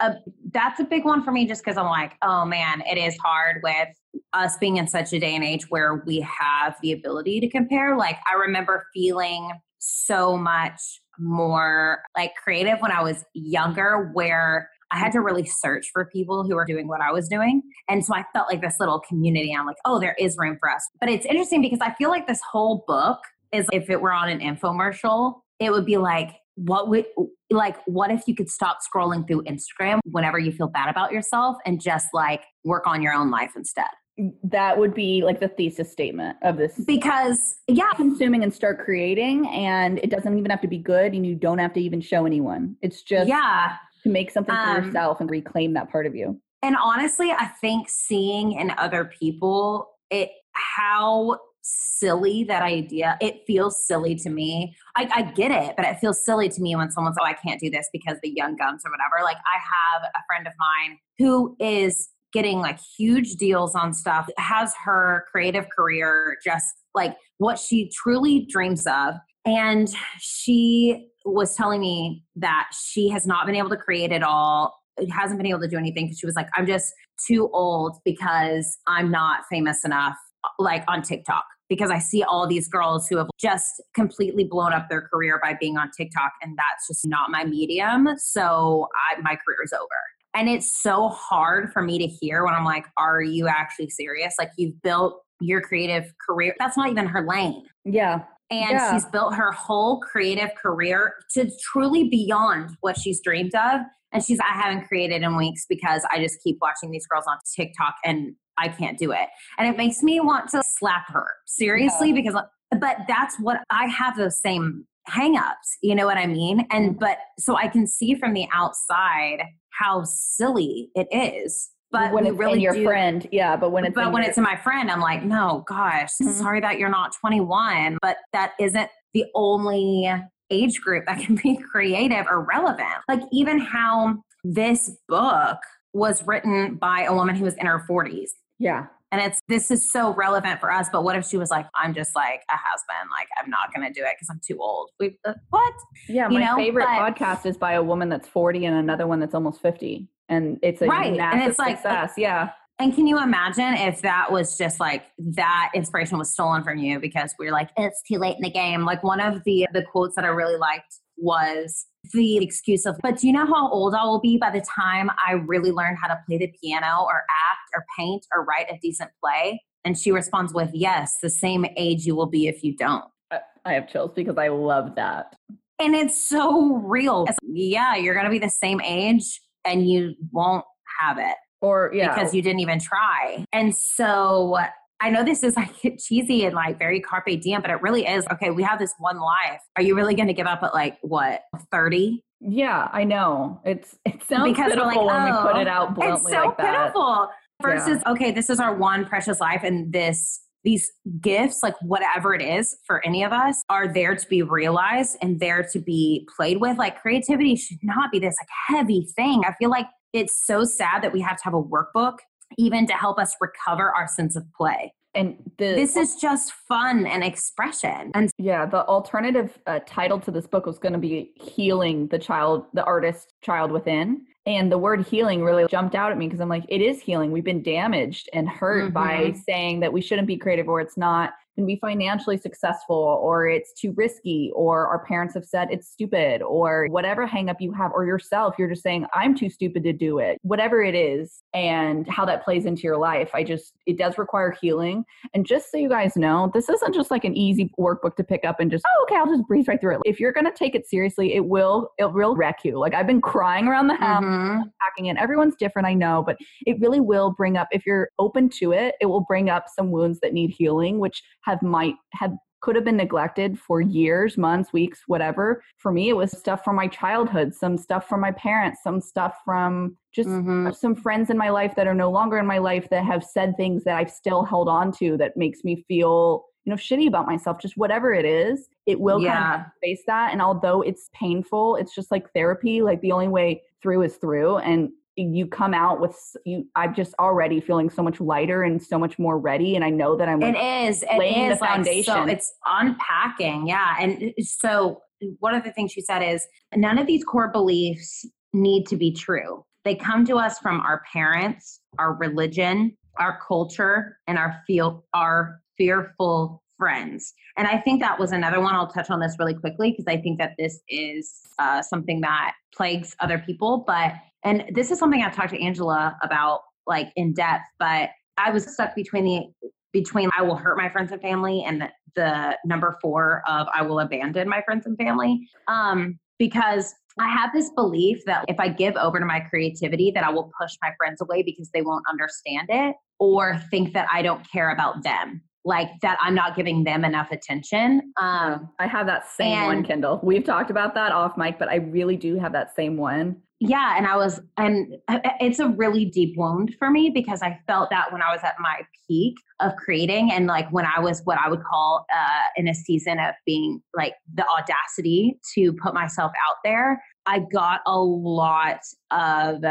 a, 0.00 0.14
that's 0.50 0.80
a 0.80 0.84
big 0.84 1.04
one 1.04 1.22
for 1.22 1.30
me 1.30 1.46
just 1.46 1.62
because 1.62 1.76
i'm 1.76 1.86
like 1.86 2.14
oh 2.22 2.44
man 2.44 2.82
it 2.90 2.98
is 2.98 3.16
hard 3.18 3.60
with 3.62 3.88
us 4.32 4.56
being 4.58 4.78
in 4.78 4.88
such 4.88 5.12
a 5.12 5.20
day 5.20 5.34
and 5.34 5.44
age 5.44 5.70
where 5.70 6.02
we 6.04 6.20
have 6.20 6.74
the 6.82 6.92
ability 6.92 7.38
to 7.40 7.48
compare. 7.48 7.96
Like 7.96 8.18
i 8.30 8.34
remember 8.34 8.86
feeling 8.92 9.52
so 9.78 10.36
much 10.36 11.00
more 11.18 12.02
like 12.16 12.32
creative 12.42 12.80
when 12.80 12.90
i 12.90 13.02
was 13.02 13.24
younger 13.34 14.10
where 14.14 14.70
I 14.90 14.98
had 14.98 15.12
to 15.12 15.18
mm-hmm. 15.18 15.26
really 15.26 15.46
search 15.46 15.90
for 15.92 16.04
people 16.06 16.44
who 16.44 16.54
were 16.54 16.64
doing 16.64 16.88
what 16.88 17.00
I 17.00 17.12
was 17.12 17.28
doing. 17.28 17.62
And 17.88 18.04
so 18.04 18.14
I 18.14 18.24
felt 18.32 18.48
like 18.48 18.60
this 18.60 18.76
little 18.80 19.00
community. 19.00 19.54
I'm 19.54 19.66
like, 19.66 19.76
oh, 19.84 20.00
there 20.00 20.16
is 20.18 20.36
room 20.38 20.56
for 20.58 20.70
us. 20.70 20.88
But 21.00 21.08
it's 21.08 21.26
interesting 21.26 21.62
because 21.62 21.80
I 21.80 21.92
feel 21.94 22.10
like 22.10 22.26
this 22.26 22.40
whole 22.50 22.84
book 22.86 23.18
is 23.52 23.66
if 23.72 23.90
it 23.90 24.00
were 24.00 24.12
on 24.12 24.28
an 24.28 24.40
infomercial, 24.40 25.40
it 25.58 25.70
would 25.70 25.86
be 25.86 25.96
like, 25.96 26.30
what 26.56 26.88
would 26.88 27.06
like 27.50 27.76
what 27.86 28.10
if 28.10 28.22
you 28.26 28.34
could 28.34 28.50
stop 28.50 28.78
scrolling 28.82 29.26
through 29.26 29.42
Instagram 29.44 29.98
whenever 30.04 30.38
you 30.38 30.52
feel 30.52 30.68
bad 30.68 30.90
about 30.90 31.10
yourself 31.12 31.56
and 31.64 31.80
just 31.80 32.08
like 32.12 32.42
work 32.64 32.86
on 32.86 33.02
your 33.02 33.14
own 33.14 33.30
life 33.30 33.52
instead? 33.56 33.86
Mm, 34.20 34.32
that 34.44 34.76
would 34.76 34.92
be 34.92 35.22
like 35.24 35.40
the 35.40 35.48
thesis 35.48 35.90
statement 35.90 36.36
of 36.42 36.58
this 36.58 36.78
Because 36.86 37.56
yeah, 37.66 37.92
consuming 37.92 38.42
and 38.42 38.52
start 38.52 38.84
creating 38.84 39.48
and 39.48 39.98
it 39.98 40.10
doesn't 40.10 40.36
even 40.36 40.50
have 40.50 40.60
to 40.60 40.68
be 40.68 40.78
good 40.78 41.14
and 41.14 41.26
you 41.26 41.34
don't 41.34 41.58
have 41.58 41.72
to 41.74 41.80
even 41.80 42.00
show 42.00 42.26
anyone 42.26 42.76
it's 42.82 43.02
just 43.02 43.28
yeah. 43.28 43.76
To 44.02 44.08
make 44.08 44.30
something 44.30 44.54
for 44.54 44.60
Um, 44.60 44.84
yourself 44.84 45.20
and 45.20 45.30
reclaim 45.30 45.74
that 45.74 45.90
part 45.90 46.06
of 46.06 46.14
you. 46.14 46.40
And 46.62 46.76
honestly, 46.76 47.30
I 47.30 47.46
think 47.60 47.88
seeing 47.88 48.52
in 48.52 48.72
other 48.76 49.04
people 49.04 49.90
it 50.10 50.30
how 50.52 51.38
silly 51.62 52.42
that 52.44 52.62
idea 52.62 53.16
it 53.20 53.42
feels 53.46 53.86
silly 53.86 54.14
to 54.14 54.30
me. 54.30 54.74
I, 54.96 55.08
I 55.14 55.22
get 55.22 55.50
it 55.50 55.74
but 55.76 55.84
it 55.84 55.98
feels 56.00 56.24
silly 56.24 56.48
to 56.48 56.62
me 56.62 56.74
when 56.74 56.90
someone's 56.90 57.16
oh 57.20 57.24
i 57.24 57.34
can't 57.34 57.60
do 57.60 57.70
this 57.70 57.88
because 57.92 58.16
the 58.22 58.30
young 58.30 58.56
guns 58.56 58.82
or 58.84 58.90
whatever. 58.90 59.22
Like 59.22 59.36
i 59.36 59.58
have 59.58 60.02
a 60.02 60.22
friend 60.26 60.46
of 60.46 60.54
mine 60.58 60.98
who 61.18 61.54
is 61.60 62.08
getting 62.32 62.60
like 62.60 62.78
huge 62.98 63.34
deals 63.34 63.74
on 63.74 63.92
stuff 63.92 64.28
has 64.38 64.72
her 64.84 65.26
creative 65.30 65.66
career 65.68 66.38
just 66.42 66.66
like 66.94 67.16
what 67.38 67.58
she 67.58 67.90
truly 67.90 68.46
dreams 68.46 68.86
of 68.86 69.14
and 69.44 69.88
she 70.18 71.08
was 71.24 71.54
telling 71.54 71.80
me 71.80 72.24
that 72.36 72.68
she 72.72 73.08
has 73.08 73.26
not 73.26 73.46
been 73.46 73.54
able 73.54 73.70
to 73.70 73.76
create 73.76 74.12
at 74.12 74.22
all. 74.22 74.74
Hasn't 75.10 75.38
been 75.38 75.46
able 75.46 75.60
to 75.60 75.68
do 75.68 75.78
anything 75.78 76.06
because 76.06 76.18
she 76.18 76.26
was 76.26 76.36
like 76.36 76.48
i'm 76.56 76.66
just 76.66 76.92
too 77.26 77.48
old 77.52 77.96
because 78.04 78.76
i'm 78.86 79.10
not 79.10 79.44
famous 79.50 79.84
enough 79.84 80.16
like 80.58 80.84
on 80.88 81.02
tiktok. 81.02 81.44
Because 81.70 81.90
i 81.90 81.98
see 81.98 82.22
all 82.22 82.46
these 82.46 82.68
girls 82.68 83.08
who 83.08 83.16
have 83.16 83.28
just 83.40 83.82
completely 83.94 84.44
blown 84.44 84.72
up 84.72 84.88
their 84.90 85.02
career 85.02 85.40
by 85.42 85.56
being 85.58 85.78
on 85.78 85.90
tiktok 85.96 86.32
and 86.42 86.56
that's 86.58 86.88
just 86.88 87.06
not 87.06 87.30
my 87.30 87.44
medium. 87.44 88.08
So 88.18 88.88
I, 89.10 89.20
my 89.22 89.38
is 89.64 89.72
over. 89.72 89.86
And 90.34 90.48
it's 90.48 90.80
so 90.80 91.08
hard 91.08 91.72
for 91.72 91.82
me 91.82 91.98
to 91.98 92.06
hear 92.06 92.44
when 92.44 92.52
i'm 92.52 92.64
like 92.64 92.86
are 92.98 93.22
you 93.22 93.48
actually 93.48 93.88
serious? 93.88 94.34
Like 94.38 94.50
you've 94.58 94.80
built 94.82 95.22
your 95.40 95.62
creative 95.62 96.12
career. 96.26 96.54
That's 96.58 96.76
not 96.76 96.90
even 96.90 97.06
her 97.06 97.26
lane. 97.26 97.64
Yeah 97.86 98.24
and 98.50 98.70
Yeah. 98.70 98.92
she's 98.92 99.04
built 99.06 99.34
her 99.34 99.52
whole 99.52 100.00
creative 100.00 100.54
career 100.54 101.14
to 101.34 101.50
truly 101.60 102.08
beyond 102.08 102.76
what 102.80 102.98
she's 102.98 103.20
dreamed 103.20 103.54
of. 103.54 103.80
And 104.12 104.24
she's, 104.24 104.40
I 104.40 104.52
haven't 104.60 104.88
created 104.88 105.22
in 105.22 105.36
weeks 105.36 105.66
because 105.68 106.04
I 106.10 106.18
just 106.18 106.42
keep 106.42 106.58
watching 106.60 106.90
these 106.90 107.06
girls 107.06 107.24
on 107.28 107.38
TikTok 107.54 107.94
and 108.04 108.34
I 108.58 108.68
can't 108.68 108.98
do 108.98 109.12
it. 109.12 109.28
And 109.56 109.68
it 109.72 109.76
makes 109.76 110.02
me 110.02 110.18
want 110.20 110.48
to 110.50 110.62
slap 110.64 111.04
her 111.08 111.26
seriously 111.46 112.12
because, 112.12 112.34
but 112.80 112.96
that's 113.06 113.38
what 113.38 113.60
I 113.70 113.86
have 113.86 114.16
those 114.16 114.40
same 114.40 114.84
hangups. 115.08 115.54
You 115.80 115.94
know 115.94 116.06
what 116.06 116.16
I 116.16 116.26
mean? 116.26 116.66
And, 116.70 116.98
but 116.98 117.18
so 117.38 117.56
I 117.56 117.68
can 117.68 117.86
see 117.86 118.14
from 118.16 118.34
the 118.34 118.46
outside 118.52 119.44
how 119.70 120.02
silly 120.04 120.90
it 120.94 121.06
is. 121.12 121.70
But 121.92 122.12
when 122.12 122.26
it's 122.26 122.36
really 122.38 122.54
in 122.54 122.60
your 122.60 122.74
do, 122.74 122.84
friend 122.84 123.26
yeah 123.32 123.56
but 123.56 123.70
when 123.70 123.84
it's 123.84 123.94
but 123.94 124.12
when 124.12 124.22
your- 124.22 124.28
it's 124.30 124.38
in 124.38 124.44
my 124.44 124.56
friend, 124.56 124.90
I'm 124.90 125.00
like, 125.00 125.24
no, 125.24 125.64
gosh, 125.66 126.10
Mhm. 126.22 126.30
sorry 126.32 126.60
that 126.60 126.78
you're 126.78 126.88
not 126.88 127.12
21, 127.20 127.98
but 128.00 128.16
that 128.32 128.52
isn't 128.60 128.88
the 129.14 129.24
only 129.34 130.12
age 130.50 130.80
group 130.80 131.04
that 131.06 131.18
can 131.24 131.36
be 131.36 131.56
creative 131.56 132.26
or 132.28 132.40
relevant. 132.44 132.88
Like, 133.08 133.22
even 133.32 133.58
how 133.58 134.16
this 134.44 134.96
book 135.08 135.58
was 135.92 136.24
written 136.26 136.76
by 136.76 137.02
a 137.02 137.12
woman 137.14 137.34
who 137.34 137.44
was 137.44 137.54
in 137.54 137.66
her 137.66 137.84
40s. 137.88 138.30
yeah 138.60 138.86
And 139.12 139.20
it's 139.20 139.40
this 139.48 139.70
is 139.72 139.90
so 139.90 140.14
relevant 140.14 140.60
for 140.60 140.70
us. 140.72 140.88
But 140.92 141.02
what 141.02 141.16
if 141.16 141.26
she 141.26 141.36
was 141.36 141.50
like, 141.50 141.66
I'm 141.74 141.92
just 141.94 142.14
like 142.14 142.42
a 142.50 142.54
husband 142.56 143.10
like, 143.18 143.26
I'm 143.42 143.50
not 143.50 143.74
going 143.74 143.86
to 143.86 143.92
do 143.92 144.04
it 144.06 144.12
because 144.16 144.28
I'm 144.30 144.40
too 144.46 144.58
old? 144.60 144.90
We, 145.00 145.18
uh, 145.26 145.34
what? 145.50 145.74
yeah 146.08 146.28
You 146.28 146.38
my 146.38 146.44
know, 146.46 146.56
favorite 146.56 146.86
but- 146.86 147.16
podcast 147.16 147.44
is 147.46 147.56
by 147.56 147.72
a 147.72 147.82
woman 147.82 148.08
that's 148.08 148.28
40 148.28 148.64
and 148.66 148.76
another 148.76 149.06
one 149.08 149.18
that's 149.18 149.34
almost 149.34 149.60
50 149.60 150.08
and 150.30 150.58
it's 150.62 150.80
a 150.80 150.86
Right, 150.86 151.08
and 151.08 151.16
massive 151.18 151.50
it's 151.50 151.58
like- 151.58 151.76
success 151.76 152.12
yeah 152.16 152.50
And 152.78 152.94
can 152.94 153.06
you 153.06 153.22
imagine 153.22 153.74
if 153.74 154.00
that 154.00 154.32
was 154.32 154.56
just 154.56 154.80
like 154.80 155.02
that 155.18 155.70
inspiration 155.74 156.16
was 156.16 156.32
stolen 156.32 156.64
from 156.64 156.78
you 156.78 156.98
because 156.98 157.34
we 157.38 157.46
are 157.46 157.52
like, 157.52 157.68
it's 157.76 158.00
too 158.10 158.16
late 158.18 158.36
in 158.36 158.42
the 158.42 158.50
game? 158.50 158.86
Like 158.86 159.02
one 159.02 159.20
of 159.20 159.44
the 159.44 159.66
the 159.74 159.82
quotes 159.82 160.14
that 160.16 160.24
I 160.24 160.28
really 160.28 160.56
liked 160.56 160.94
was 161.18 161.84
the 162.14 162.38
excuse 162.42 162.86
of, 162.86 162.96
but 163.02 163.18
do 163.18 163.26
you 163.26 163.34
know 163.34 163.44
how 163.44 163.68
old 163.70 163.92
I 163.94 164.04
will 164.04 164.20
be 164.20 164.38
by 164.38 164.50
the 164.50 164.62
time 164.62 165.10
I 165.28 165.32
really 165.32 165.70
learn 165.72 165.94
how 166.00 166.08
to 166.08 166.18
play 166.26 166.38
the 166.38 166.50
piano 166.62 167.04
or 167.04 167.18
act 167.50 167.68
or 167.74 167.84
paint 167.98 168.24
or 168.34 168.44
write 168.44 168.68
a 168.70 168.78
decent 168.80 169.10
play? 169.22 169.62
And 169.84 169.98
she 169.98 170.10
responds 170.10 170.54
with, 170.54 170.70
Yes, 170.72 171.16
the 171.22 171.28
same 171.28 171.66
age 171.76 172.06
you 172.06 172.16
will 172.16 172.30
be 172.38 172.46
if 172.48 172.64
you 172.64 172.74
don't. 172.74 173.04
I, 173.30 173.40
I 173.66 173.72
have 173.74 173.88
chills 173.92 174.12
because 174.14 174.38
i 174.38 174.48
love 174.48 174.94
that 174.96 175.36
And 175.78 175.94
it's 175.94 176.16
so 176.16 176.76
real. 176.76 177.26
It's, 177.28 177.36
yeah, 177.46 177.94
you're 177.96 178.14
going 178.14 178.24
to 178.24 178.30
be 178.30 178.38
the 178.38 178.48
same 178.48 178.80
age 178.80 179.38
and 179.64 179.88
you 179.88 180.14
won't 180.32 180.64
have 181.00 181.18
it. 181.18 181.36
or 181.62 181.90
yeah 181.94 182.14
because 182.14 182.34
you 182.34 182.42
didn't 182.42 182.60
even 182.60 182.78
try. 182.78 183.44
And 183.52 183.74
so 183.74 184.58
I 185.02 185.10
know 185.10 185.24
this 185.24 185.42
is 185.42 185.56
like 185.62 185.74
cheesy 185.98 186.44
and 186.44 186.54
like 186.54 186.78
very 186.78 187.00
carpe 187.00 187.40
diem, 187.40 187.62
but 187.62 187.70
it 187.70 187.80
really 187.82 188.06
is. 188.06 188.26
Okay, 188.32 188.50
we 188.50 188.62
have 188.62 188.78
this 188.78 188.94
one 188.98 189.18
life. 189.18 189.60
Are 189.76 189.82
you 189.82 189.94
really 189.96 190.14
going 190.14 190.28
to 190.28 190.34
give 190.34 190.46
up 190.46 190.62
at 190.62 190.74
like 190.74 190.98
what 191.02 191.42
thirty? 191.70 192.24
yeah 192.42 192.88
i 192.94 193.04
know 193.04 193.60
it's 193.66 193.98
it 194.06 194.22
sounds 194.26 194.48
Because 194.48 194.72
pitiful 194.72 195.06
like, 195.06 195.14
when 195.14 195.24
we 195.26 195.30
put 195.42 195.56
oh, 195.56 195.60
it 195.60 195.68
out 195.68 195.94
bluntly 195.94 196.32
It's 196.32 196.40
so 196.40 196.46
like 196.48 196.56
that 196.56 196.84
pitiful. 196.86 197.28
versus 197.62 198.02
yeah. 198.02 198.12
okay, 198.12 198.30
this 198.32 198.48
is 198.48 198.58
our 198.58 198.74
one 198.74 199.04
precious 199.04 199.40
life 199.40 199.60
and 199.62 199.92
this 199.92 200.40
these 200.64 200.90
gifts, 201.20 201.62
like 201.62 201.74
whatever 201.82 202.34
it 202.34 202.42
is 202.42 202.76
for 202.86 203.04
any 203.06 203.24
of 203.24 203.32
us, 203.32 203.62
are 203.68 203.92
there 203.92 204.14
to 204.14 204.28
be 204.28 204.42
realized 204.42 205.16
and 205.22 205.40
there 205.40 205.66
to 205.72 205.78
be 205.78 206.26
played 206.36 206.60
with. 206.60 206.78
Like 206.78 207.00
creativity 207.00 207.56
should 207.56 207.78
not 207.82 208.10
be 208.10 208.18
this 208.18 208.34
like 208.40 208.78
heavy 208.78 209.06
thing. 209.16 209.42
I 209.46 209.54
feel 209.58 209.70
like 209.70 209.86
it's 210.12 210.46
so 210.46 210.64
sad 210.64 211.02
that 211.02 211.12
we 211.12 211.20
have 211.20 211.36
to 211.38 211.44
have 211.44 211.54
a 211.54 211.62
workbook 211.62 212.18
even 212.58 212.86
to 212.86 212.92
help 212.94 213.18
us 213.18 213.34
recover 213.40 213.94
our 213.94 214.08
sense 214.08 214.36
of 214.36 214.44
play 214.56 214.92
and 215.14 215.36
the, 215.58 215.74
this 215.74 215.96
is 215.96 216.16
just 216.16 216.52
fun 216.68 217.06
and 217.06 217.24
expression 217.24 218.10
and 218.14 218.30
yeah 218.38 218.64
the 218.64 218.84
alternative 218.86 219.58
uh, 219.66 219.80
title 219.86 220.20
to 220.20 220.30
this 220.30 220.46
book 220.46 220.66
was 220.66 220.78
going 220.78 220.92
to 220.92 220.98
be 220.98 221.32
healing 221.36 222.06
the 222.08 222.18
child 222.18 222.66
the 222.74 222.84
artist 222.84 223.34
child 223.42 223.72
within 223.72 224.24
and 224.46 224.72
the 224.72 224.78
word 224.78 225.06
healing 225.06 225.42
really 225.42 225.66
jumped 225.66 225.94
out 225.94 226.10
at 226.10 226.18
me 226.18 226.26
because 226.26 226.40
i'm 226.40 226.48
like 226.48 226.64
it 226.68 226.80
is 226.80 227.00
healing 227.00 227.30
we've 227.30 227.44
been 227.44 227.62
damaged 227.62 228.28
and 228.32 228.48
hurt 228.48 228.84
mm-hmm. 228.84 228.94
by 228.94 229.32
saying 229.46 229.80
that 229.80 229.92
we 229.92 230.00
shouldn't 230.00 230.26
be 230.26 230.36
creative 230.36 230.68
or 230.68 230.80
it's 230.80 230.96
not 230.96 231.32
can 231.54 231.66
be 231.66 231.76
financially 231.76 232.36
successful 232.36 233.18
or 233.22 233.46
it's 233.46 233.72
too 233.72 233.92
risky 233.96 234.50
or 234.54 234.86
our 234.86 235.04
parents 235.04 235.34
have 235.34 235.44
said 235.44 235.68
it's 235.70 235.88
stupid 235.88 236.42
or 236.42 236.86
whatever 236.90 237.26
hangup 237.26 237.56
you 237.60 237.72
have 237.72 237.92
or 237.92 238.04
yourself 238.04 238.54
you're 238.58 238.68
just 238.68 238.82
saying 238.82 239.06
i'm 239.14 239.34
too 239.34 239.50
stupid 239.50 239.82
to 239.82 239.92
do 239.92 240.18
it 240.18 240.38
whatever 240.42 240.82
it 240.82 240.94
is 240.94 241.42
and 241.54 242.08
how 242.08 242.24
that 242.24 242.44
plays 242.44 242.64
into 242.66 242.82
your 242.82 242.96
life. 242.96 243.30
I 243.34 243.42
just 243.42 243.74
it 243.86 243.98
does 243.98 244.18
require 244.18 244.54
healing. 244.60 245.04
And 245.34 245.46
just 245.46 245.70
so 245.70 245.78
you 245.78 245.88
guys 245.88 246.16
know 246.16 246.50
this 246.54 246.68
isn't 246.68 246.94
just 246.94 247.10
like 247.10 247.24
an 247.24 247.36
easy 247.36 247.72
workbook 247.78 248.16
to 248.16 248.24
pick 248.24 248.44
up 248.44 248.60
and 248.60 248.70
just 248.70 248.84
oh 248.86 249.02
okay 249.04 249.16
i'll 249.16 249.26
just 249.26 249.46
breeze 249.46 249.66
right 249.68 249.80
through 249.80 249.96
it. 249.96 250.00
If 250.04 250.20
you're 250.20 250.32
going 250.32 250.46
to 250.46 250.52
take 250.52 250.74
it 250.74 250.86
seriously 250.86 251.34
it 251.34 251.44
will 251.44 251.90
it 251.98 252.12
will 252.12 252.36
wreck 252.36 252.60
you. 252.64 252.78
Like 252.78 252.94
i've 252.94 253.06
been 253.06 253.20
crying 253.20 253.66
around 253.66 253.88
the 253.88 253.96
house 253.96 254.24
mm-hmm. 254.24 254.62
packing 254.80 255.06
it. 255.06 255.16
Everyone's 255.16 255.56
different 255.56 255.86
i 255.86 255.94
know 255.94 256.22
but 256.24 256.36
it 256.66 256.78
really 256.80 257.00
will 257.00 257.32
bring 257.36 257.56
up 257.56 257.68
if 257.72 257.84
you're 257.86 258.10
open 258.18 258.48
to 258.48 258.72
it 258.72 258.94
it 259.00 259.06
will 259.06 259.20
bring 259.22 259.50
up 259.50 259.64
some 259.68 259.90
wounds 259.90 260.18
that 260.20 260.32
need 260.32 260.50
healing 260.50 260.98
which 260.98 261.22
have 261.50 261.62
might 261.62 261.94
have 262.12 262.32
could 262.60 262.76
have 262.76 262.84
been 262.84 262.96
neglected 262.96 263.58
for 263.58 263.80
years, 263.80 264.36
months, 264.36 264.72
weeks, 264.72 265.02
whatever. 265.06 265.62
For 265.78 265.90
me, 265.90 266.10
it 266.10 266.16
was 266.16 266.36
stuff 266.38 266.62
from 266.62 266.76
my 266.76 266.88
childhood, 266.88 267.54
some 267.54 267.78
stuff 267.78 268.08
from 268.08 268.20
my 268.20 268.32
parents, 268.32 268.80
some 268.82 269.00
stuff 269.00 269.38
from 269.44 269.96
just 270.12 270.28
mm-hmm. 270.28 270.70
some 270.72 270.94
friends 270.94 271.30
in 271.30 271.38
my 271.38 271.50
life 271.50 271.74
that 271.76 271.86
are 271.86 271.94
no 271.94 272.10
longer 272.10 272.38
in 272.38 272.46
my 272.46 272.58
life 272.58 272.88
that 272.90 273.04
have 273.04 273.24
said 273.24 273.56
things 273.56 273.84
that 273.84 273.96
I've 273.96 274.10
still 274.10 274.44
held 274.44 274.68
on 274.68 274.92
to 274.98 275.16
that 275.16 275.36
makes 275.36 275.64
me 275.64 275.84
feel, 275.88 276.44
you 276.64 276.70
know, 276.70 276.76
shitty 276.76 277.08
about 277.08 277.26
myself. 277.26 277.58
Just 277.60 277.76
whatever 277.76 278.12
it 278.12 278.26
is, 278.26 278.68
it 278.86 279.00
will 279.00 279.22
yeah. 279.22 279.40
kind 279.40 279.60
of 279.62 279.66
face 279.82 280.02
that. 280.06 280.32
And 280.32 280.42
although 280.42 280.82
it's 280.82 281.08
painful, 281.14 281.76
it's 281.76 281.94
just 281.94 282.10
like 282.10 282.30
therapy. 282.34 282.82
Like 282.82 283.00
the 283.00 283.12
only 283.12 283.28
way 283.28 283.62
through 283.82 284.02
is 284.02 284.16
through. 284.16 284.58
And 284.58 284.90
you 285.16 285.46
come 285.46 285.74
out 285.74 286.00
with 286.00 286.16
you 286.46 286.66
i'm 286.76 286.94
just 286.94 287.14
already 287.18 287.60
feeling 287.60 287.90
so 287.90 288.02
much 288.02 288.20
lighter 288.20 288.62
and 288.62 288.82
so 288.82 288.98
much 288.98 289.18
more 289.18 289.38
ready 289.38 289.74
and 289.74 289.84
i 289.84 289.90
know 289.90 290.16
that 290.16 290.28
i'm 290.28 290.42
it 290.42 290.56
is 290.56 291.02
it 291.02 291.18
laying 291.18 291.50
is 291.50 291.58
the 291.58 291.66
foundation 291.66 292.14
like, 292.14 292.28
so 292.28 292.32
it's 292.32 292.54
unpacking 292.66 293.66
yeah 293.66 293.96
and 294.00 294.32
so 294.40 295.00
one 295.38 295.54
of 295.54 295.64
the 295.64 295.72
things 295.72 295.92
she 295.92 296.00
said 296.00 296.20
is 296.20 296.46
none 296.74 296.98
of 296.98 297.06
these 297.06 297.24
core 297.24 297.50
beliefs 297.50 298.24
need 298.52 298.86
to 298.86 298.96
be 298.96 299.12
true. 299.12 299.64
They 299.84 299.94
come 299.94 300.24
to 300.26 300.36
us 300.36 300.58
from 300.58 300.80
our 300.80 301.02
parents 301.12 301.80
our 301.98 302.14
religion 302.14 302.96
our 303.18 303.38
culture 303.46 304.18
and 304.26 304.38
our 304.38 304.60
feel 304.66 305.04
our 305.14 305.60
fearful 305.76 306.59
friends. 306.80 307.34
And 307.56 307.68
I 307.68 307.78
think 307.78 308.00
that 308.00 308.18
was 308.18 308.32
another 308.32 308.60
one. 308.60 308.74
I'll 308.74 308.90
touch 308.90 309.10
on 309.10 309.20
this 309.20 309.36
really 309.38 309.54
quickly 309.54 309.92
because 309.92 310.06
I 310.08 310.20
think 310.20 310.38
that 310.38 310.54
this 310.58 310.80
is 310.88 311.42
uh, 311.58 311.82
something 311.82 312.20
that 312.22 312.54
plagues 312.74 313.14
other 313.20 313.38
people. 313.38 313.84
But 313.86 314.14
and 314.42 314.64
this 314.74 314.90
is 314.90 314.98
something 314.98 315.22
I've 315.22 315.36
talked 315.36 315.50
to 315.50 315.62
Angela 315.62 316.16
about 316.22 316.62
like 316.86 317.12
in 317.14 317.34
depth, 317.34 317.66
but 317.78 318.10
I 318.38 318.50
was 318.50 318.66
stuck 318.72 318.96
between 318.96 319.24
the 319.24 319.70
between 319.92 320.30
I 320.36 320.42
will 320.42 320.56
hurt 320.56 320.78
my 320.78 320.88
friends 320.88 321.12
and 321.12 321.20
family 321.20 321.64
and 321.66 321.82
the, 321.82 321.88
the 322.16 322.56
number 322.64 322.96
four 323.02 323.42
of 323.46 323.66
I 323.74 323.82
will 323.82 324.00
abandon 324.00 324.48
my 324.48 324.62
friends 324.62 324.86
and 324.86 324.96
family. 324.96 325.46
Um, 325.68 326.18
because 326.38 326.94
I 327.18 327.28
have 327.28 327.50
this 327.52 327.70
belief 327.76 328.24
that 328.24 328.46
if 328.48 328.58
I 328.58 328.68
give 328.68 328.96
over 328.96 329.18
to 329.18 329.26
my 329.26 329.40
creativity, 329.40 330.10
that 330.12 330.24
I 330.24 330.30
will 330.30 330.50
push 330.58 330.72
my 330.80 330.92
friends 330.96 331.20
away 331.20 331.42
because 331.42 331.70
they 331.74 331.82
won't 331.82 332.04
understand 332.08 332.68
it 332.70 332.96
or 333.18 333.58
think 333.70 333.92
that 333.92 334.08
I 334.10 334.22
don't 334.22 334.48
care 334.50 334.70
about 334.70 335.02
them 335.02 335.42
like 335.64 335.88
that 336.02 336.18
I'm 336.20 336.34
not 336.34 336.56
giving 336.56 336.84
them 336.84 337.04
enough 337.04 337.30
attention. 337.30 338.12
Um, 338.20 338.70
I 338.78 338.86
have 338.86 339.06
that 339.06 339.30
same 339.30 339.58
and, 339.58 339.66
one, 339.66 339.84
Kendall. 339.84 340.20
We've 340.22 340.44
talked 340.44 340.70
about 340.70 340.94
that 340.94 341.12
off 341.12 341.36
mic, 341.36 341.58
but 341.58 341.68
I 341.68 341.76
really 341.76 342.16
do 342.16 342.38
have 342.38 342.52
that 342.52 342.74
same 342.74 342.96
one. 342.96 343.36
Yeah, 343.62 343.98
and 343.98 344.06
I 344.06 344.16
was, 344.16 344.40
and 344.56 344.94
it's 345.38 345.58
a 345.58 345.68
really 345.68 346.06
deep 346.06 346.34
wound 346.38 346.74
for 346.78 346.90
me 346.90 347.10
because 347.10 347.42
I 347.42 347.60
felt 347.66 347.90
that 347.90 348.10
when 348.10 348.22
I 348.22 348.32
was 348.32 348.40
at 348.42 348.54
my 348.58 348.80
peak 349.06 349.34
of 349.60 349.76
creating, 349.76 350.32
and 350.32 350.46
like 350.46 350.70
when 350.72 350.86
I 350.86 350.98
was 350.98 351.20
what 351.24 351.38
I 351.38 351.50
would 351.50 351.62
call 351.62 352.06
uh, 352.10 352.40
in 352.56 352.68
a 352.68 352.74
season 352.74 353.18
of 353.18 353.34
being 353.44 353.82
like 353.94 354.14
the 354.32 354.46
audacity 354.48 355.38
to 355.54 355.74
put 355.74 355.92
myself 355.92 356.32
out 356.48 356.56
there, 356.64 357.02
I 357.26 357.40
got 357.40 357.82
a 357.84 358.00
lot 358.00 358.80
of 359.10 359.62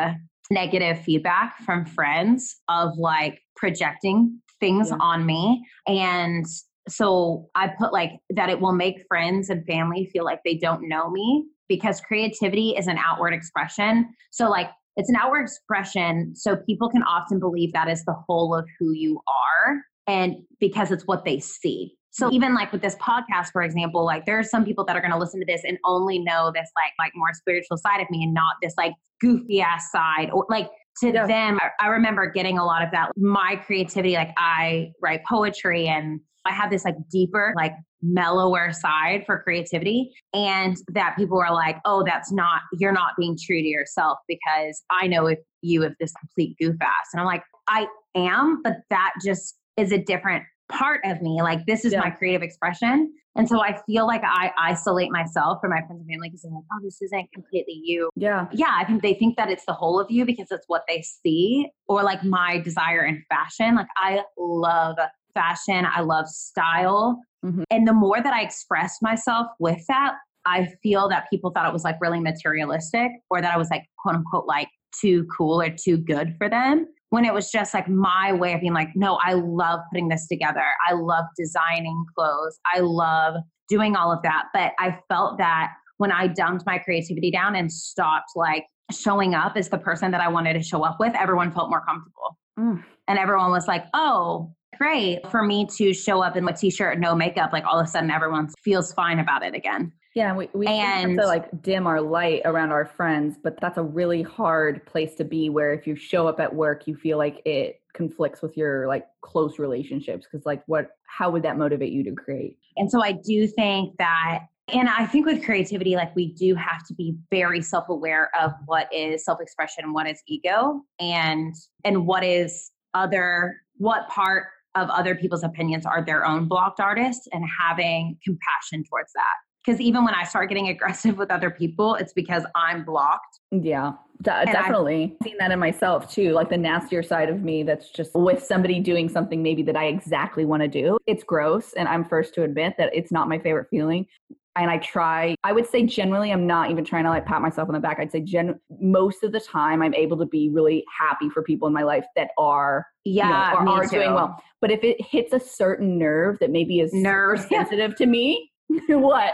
negative 0.51 0.99
feedback 0.99 1.57
from 1.65 1.83
friends 1.83 2.57
of 2.67 2.95
like 2.95 3.41
projecting 3.55 4.39
things 4.59 4.89
yeah. 4.89 4.97
on 4.99 5.25
me. 5.25 5.65
And 5.87 6.45
so 6.87 7.49
I 7.55 7.67
put 7.67 7.93
like 7.93 8.11
that 8.31 8.49
it 8.49 8.59
will 8.59 8.73
make 8.73 9.03
friends 9.07 9.49
and 9.49 9.65
family 9.65 10.09
feel 10.11 10.25
like 10.25 10.39
they 10.43 10.55
don't 10.55 10.87
know 10.87 11.09
me 11.09 11.45
because 11.67 12.01
creativity 12.01 12.75
is 12.77 12.87
an 12.87 12.97
outward 12.97 13.33
expression. 13.33 14.09
So, 14.31 14.49
like, 14.49 14.69
it's 14.97 15.09
an 15.09 15.15
outward 15.15 15.41
expression. 15.41 16.33
So, 16.35 16.57
people 16.57 16.89
can 16.89 17.03
often 17.03 17.39
believe 17.39 17.73
that 17.73 17.89
is 17.89 18.03
the 18.05 18.15
whole 18.27 18.55
of 18.55 18.67
who 18.79 18.91
you 18.91 19.21
are. 19.27 19.81
And 20.07 20.37
because 20.59 20.91
it's 20.91 21.05
what 21.05 21.25
they 21.25 21.39
see. 21.39 21.95
So 22.11 22.25
mm-hmm. 22.25 22.35
even 22.35 22.55
like 22.55 22.71
with 22.71 22.81
this 22.81 22.95
podcast, 22.95 23.51
for 23.51 23.61
example, 23.61 24.03
like 24.03 24.25
there 24.25 24.39
are 24.39 24.43
some 24.43 24.65
people 24.65 24.83
that 24.85 24.95
are 24.95 25.01
going 25.01 25.11
to 25.11 25.17
listen 25.17 25.39
to 25.39 25.45
this 25.45 25.61
and 25.63 25.77
only 25.85 26.19
know 26.19 26.51
this 26.53 26.69
like 26.75 26.93
like 26.97 27.11
more 27.15 27.33
spiritual 27.33 27.77
side 27.77 28.01
of 28.01 28.09
me 28.09 28.23
and 28.23 28.33
not 28.33 28.55
this 28.61 28.73
like 28.77 28.93
goofy 29.21 29.61
ass 29.61 29.91
side 29.91 30.29
or 30.33 30.45
like 30.49 30.69
to 31.01 31.11
yeah. 31.11 31.27
them, 31.27 31.59
I 31.79 31.87
remember 31.87 32.29
getting 32.29 32.57
a 32.57 32.65
lot 32.65 32.83
of 32.83 32.91
that. 32.91 33.11
My 33.17 33.61
creativity, 33.65 34.15
like 34.15 34.31
I 34.37 34.91
write 35.01 35.21
poetry 35.25 35.87
and 35.87 36.19
I 36.45 36.51
have 36.51 36.69
this 36.69 36.85
like 36.85 36.95
deeper, 37.11 37.53
like 37.55 37.73
mellower 38.01 38.71
side 38.71 39.23
for 39.25 39.41
creativity. 39.43 40.11
And 40.33 40.77
that 40.93 41.15
people 41.17 41.37
were 41.37 41.51
like, 41.51 41.77
oh, 41.85 42.03
that's 42.05 42.31
not, 42.31 42.61
you're 42.79 42.93
not 42.93 43.11
being 43.17 43.37
true 43.41 43.61
to 43.61 43.67
yourself 43.67 44.17
because 44.27 44.81
I 44.89 45.07
know 45.07 45.27
if 45.27 45.39
you 45.61 45.81
have 45.81 45.93
this 45.99 46.13
complete 46.13 46.55
goof 46.59 46.75
ass. 46.81 47.09
And 47.13 47.19
I'm 47.19 47.27
like, 47.27 47.43
I 47.67 47.87
am, 48.15 48.61
but 48.63 48.77
that 48.89 49.13
just 49.23 49.57
is 49.77 49.91
a 49.91 49.97
different 49.97 50.43
part 50.69 51.01
of 51.03 51.21
me. 51.21 51.41
Like 51.41 51.65
this 51.65 51.83
is 51.83 51.93
yeah. 51.93 51.99
my 51.99 52.09
creative 52.09 52.41
expression. 52.41 53.13
And 53.39 53.47
so 53.47 53.61
I 53.61 53.79
feel 53.85 54.05
like 54.05 54.21
I 54.25 54.51
isolate 54.57 55.11
myself 55.11 55.59
from 55.61 55.69
my 55.69 55.79
friends 55.87 56.01
and 56.01 56.09
family 56.09 56.27
because 56.27 56.43
I'm 56.43 56.53
like, 56.53 56.65
oh, 56.73 56.79
this 56.83 57.01
isn't 57.01 57.31
completely 57.31 57.81
you. 57.81 58.09
Yeah. 58.17 58.47
Yeah. 58.51 58.75
I 58.77 58.83
think 58.83 59.01
they 59.01 59.13
think 59.13 59.37
that 59.37 59.49
it's 59.49 59.63
the 59.65 59.71
whole 59.71 59.97
of 59.97 60.11
you 60.11 60.25
because 60.25 60.47
it's 60.51 60.65
what 60.67 60.83
they 60.89 61.01
see 61.01 61.69
or 61.87 62.03
like 62.03 62.21
my 62.25 62.59
desire 62.59 63.05
in 63.05 63.23
fashion. 63.29 63.75
Like 63.75 63.87
I 63.95 64.23
love 64.37 64.97
fashion, 65.33 65.87
I 65.89 66.01
love 66.01 66.27
style. 66.27 67.21
Mm-hmm. 67.45 67.63
And 67.71 67.87
the 67.87 67.93
more 67.93 68.21
that 68.21 68.33
I 68.33 68.41
express 68.41 68.97
myself 69.01 69.47
with 69.57 69.79
that, 69.87 70.15
I 70.45 70.67
feel 70.83 71.07
that 71.07 71.29
people 71.29 71.51
thought 71.51 71.65
it 71.65 71.71
was 71.71 71.85
like 71.85 71.95
really 72.01 72.19
materialistic 72.19 73.09
or 73.29 73.41
that 73.41 73.53
I 73.53 73.57
was 73.57 73.69
like, 73.69 73.85
quote 73.99 74.15
unquote, 74.15 74.47
like 74.47 74.67
too 74.99 75.25
cool 75.37 75.61
or 75.61 75.69
too 75.69 75.97
good 75.97 76.35
for 76.37 76.49
them 76.49 76.87
when 77.09 77.25
it 77.25 77.33
was 77.33 77.51
just 77.51 77.73
like 77.73 77.87
my 77.87 78.31
way 78.33 78.53
of 78.53 78.61
being 78.61 78.73
like, 78.73 78.89
no, 78.95 79.19
I 79.23 79.33
love 79.33 79.79
putting 79.91 80.09
this 80.09 80.27
together. 80.27 80.63
I 80.87 80.93
love 80.93 81.25
designing 81.37 82.05
clothes. 82.15 82.59
I 82.73 82.79
love 82.79 83.35
doing 83.67 83.95
all 83.95 84.11
of 84.11 84.21
that. 84.23 84.45
But 84.53 84.73
I 84.79 84.99
felt 85.07 85.37
that 85.39 85.71
when 85.97 86.11
I 86.11 86.27
dumped 86.27 86.65
my 86.65 86.77
creativity 86.77 87.31
down 87.31 87.55
and 87.55 87.71
stopped 87.71 88.31
like 88.35 88.65
showing 88.91 89.33
up 89.33 89.53
as 89.55 89.69
the 89.69 89.77
person 89.77 90.11
that 90.11 90.21
I 90.21 90.27
wanted 90.27 90.53
to 90.53 90.63
show 90.63 90.83
up 90.83 90.97
with, 90.99 91.13
everyone 91.15 91.51
felt 91.51 91.69
more 91.69 91.83
comfortable. 91.85 92.37
Mm. 92.59 92.83
And 93.07 93.19
everyone 93.19 93.51
was 93.51 93.67
like, 93.67 93.85
oh, 93.93 94.53
great 94.77 95.27
for 95.29 95.43
me 95.43 95.67
to 95.77 95.93
show 95.93 96.21
up 96.21 96.37
in 96.37 96.47
a 96.47 96.53
t-shirt, 96.53 96.99
no 96.99 97.15
makeup. 97.15 97.51
Like 97.51 97.65
all 97.65 97.79
of 97.79 97.85
a 97.85 97.89
sudden 97.89 98.11
everyone 98.11 98.49
feels 98.63 98.93
fine 98.93 99.19
about 99.19 99.43
it 99.43 99.55
again. 99.55 99.91
Yeah, 100.15 100.35
we, 100.35 100.49
we 100.53 100.67
and, 100.67 101.11
have 101.11 101.19
to 101.19 101.27
like 101.27 101.61
dim 101.61 101.85
our 101.85 102.01
light 102.01 102.41
around 102.45 102.71
our 102.71 102.85
friends, 102.85 103.37
but 103.41 103.59
that's 103.61 103.77
a 103.77 103.83
really 103.83 104.23
hard 104.23 104.85
place 104.85 105.15
to 105.15 105.23
be 105.23 105.49
where 105.49 105.71
if 105.71 105.85
you 105.85 105.95
show 105.95 106.27
up 106.27 106.39
at 106.39 106.53
work, 106.53 106.87
you 106.87 106.95
feel 106.95 107.17
like 107.17 107.41
it 107.45 107.81
conflicts 107.93 108.41
with 108.41 108.57
your 108.57 108.87
like 108.87 109.05
close 109.21 109.59
relationships. 109.59 110.27
Cause 110.31 110.41
like 110.45 110.63
what, 110.65 110.91
how 111.05 111.29
would 111.29 111.43
that 111.43 111.57
motivate 111.57 111.91
you 111.91 112.03
to 112.03 112.11
create? 112.13 112.57
And 112.77 112.89
so 112.89 113.03
I 113.03 113.11
do 113.11 113.47
think 113.47 113.97
that 113.97 114.45
and 114.73 114.87
I 114.87 115.05
think 115.07 115.25
with 115.25 115.43
creativity, 115.43 115.95
like 115.95 116.15
we 116.15 116.31
do 116.33 116.53
have 116.53 116.85
to 116.87 116.93
be 116.93 117.15
very 117.31 117.61
self-aware 117.61 118.29
of 118.39 118.51
what 118.67 118.87
is 118.93 119.25
self-expression 119.25 119.83
and 119.83 119.93
what 119.93 120.07
is 120.07 120.21
ego 120.27 120.83
and 120.99 121.55
and 121.83 122.05
what 122.05 122.23
is 122.23 122.71
other 122.93 123.57
what 123.77 124.07
part 124.09 124.47
of 124.75 124.89
other 124.89 125.15
people's 125.15 125.43
opinions 125.43 125.85
are 125.85 126.03
their 126.03 126.25
own 126.25 126.47
blocked 126.47 126.79
artists 126.79 127.27
and 127.33 127.43
having 127.59 128.17
compassion 128.23 128.83
towards 128.83 129.11
that 129.13 129.33
because 129.65 129.81
even 129.81 130.03
when 130.05 130.13
I 130.13 130.23
start 130.23 130.49
getting 130.49 130.69
aggressive 130.69 131.17
with 131.17 131.31
other 131.31 131.49
people, 131.49 131.95
it's 131.95 132.13
because 132.13 132.43
I'm 132.55 132.83
blocked. 132.83 133.39
Yeah, 133.51 133.93
de- 134.21 134.45
definitely. 134.45 135.17
I've 135.21 135.27
seen 135.27 135.37
that 135.39 135.51
in 135.51 135.59
myself 135.59 136.11
too, 136.11 136.31
like 136.31 136.49
the 136.49 136.57
nastier 136.57 137.03
side 137.03 137.29
of 137.29 137.41
me 137.41 137.63
that's 137.63 137.89
just 137.91 138.11
with 138.15 138.43
somebody 138.43 138.79
doing 138.79 139.09
something 139.09 139.43
maybe 139.43 139.63
that 139.63 139.75
I 139.75 139.85
exactly 139.85 140.45
want 140.45 140.61
to 140.63 140.67
do. 140.67 140.97
It's 141.07 141.23
gross. 141.23 141.73
And 141.73 141.87
I'm 141.87 142.05
first 142.05 142.33
to 142.35 142.43
admit 142.43 142.75
that 142.77 142.91
it's 142.93 143.11
not 143.11 143.27
my 143.27 143.39
favorite 143.39 143.67
feeling. 143.69 144.07
And 144.55 144.69
I 144.69 144.77
try, 144.79 145.35
I 145.43 145.53
would 145.53 145.67
say 145.67 145.85
generally, 145.85 146.31
I'm 146.31 146.45
not 146.45 146.69
even 146.69 146.83
trying 146.83 147.05
to 147.05 147.09
like 147.09 147.25
pat 147.25 147.41
myself 147.41 147.69
on 147.69 147.73
the 147.73 147.79
back. 147.79 147.97
I'd 147.99 148.11
say 148.11 148.19
gen- 148.19 148.59
most 148.81 149.23
of 149.23 149.31
the 149.31 149.39
time, 149.39 149.81
I'm 149.81 149.93
able 149.93 150.17
to 150.17 150.25
be 150.25 150.49
really 150.49 150.83
happy 150.97 151.29
for 151.29 151.43
people 151.43 151.67
in 151.67 151.73
my 151.73 151.83
life 151.83 152.05
that 152.15 152.31
are, 152.37 152.85
yeah, 153.05 153.53
you 153.53 153.65
know, 153.65 153.71
are, 153.71 153.83
are 153.83 153.87
doing 153.87 154.13
well. 154.13 154.41
But 154.59 154.71
if 154.71 154.83
it 154.83 154.97
hits 154.99 155.31
a 155.31 155.39
certain 155.39 155.97
nerve 155.97 156.39
that 156.39 156.49
maybe 156.49 156.81
is 156.81 156.91
nerve 156.93 157.39
sensitive 157.39 157.95
to 157.97 158.05
me, 158.05 158.51
what? 158.89 159.33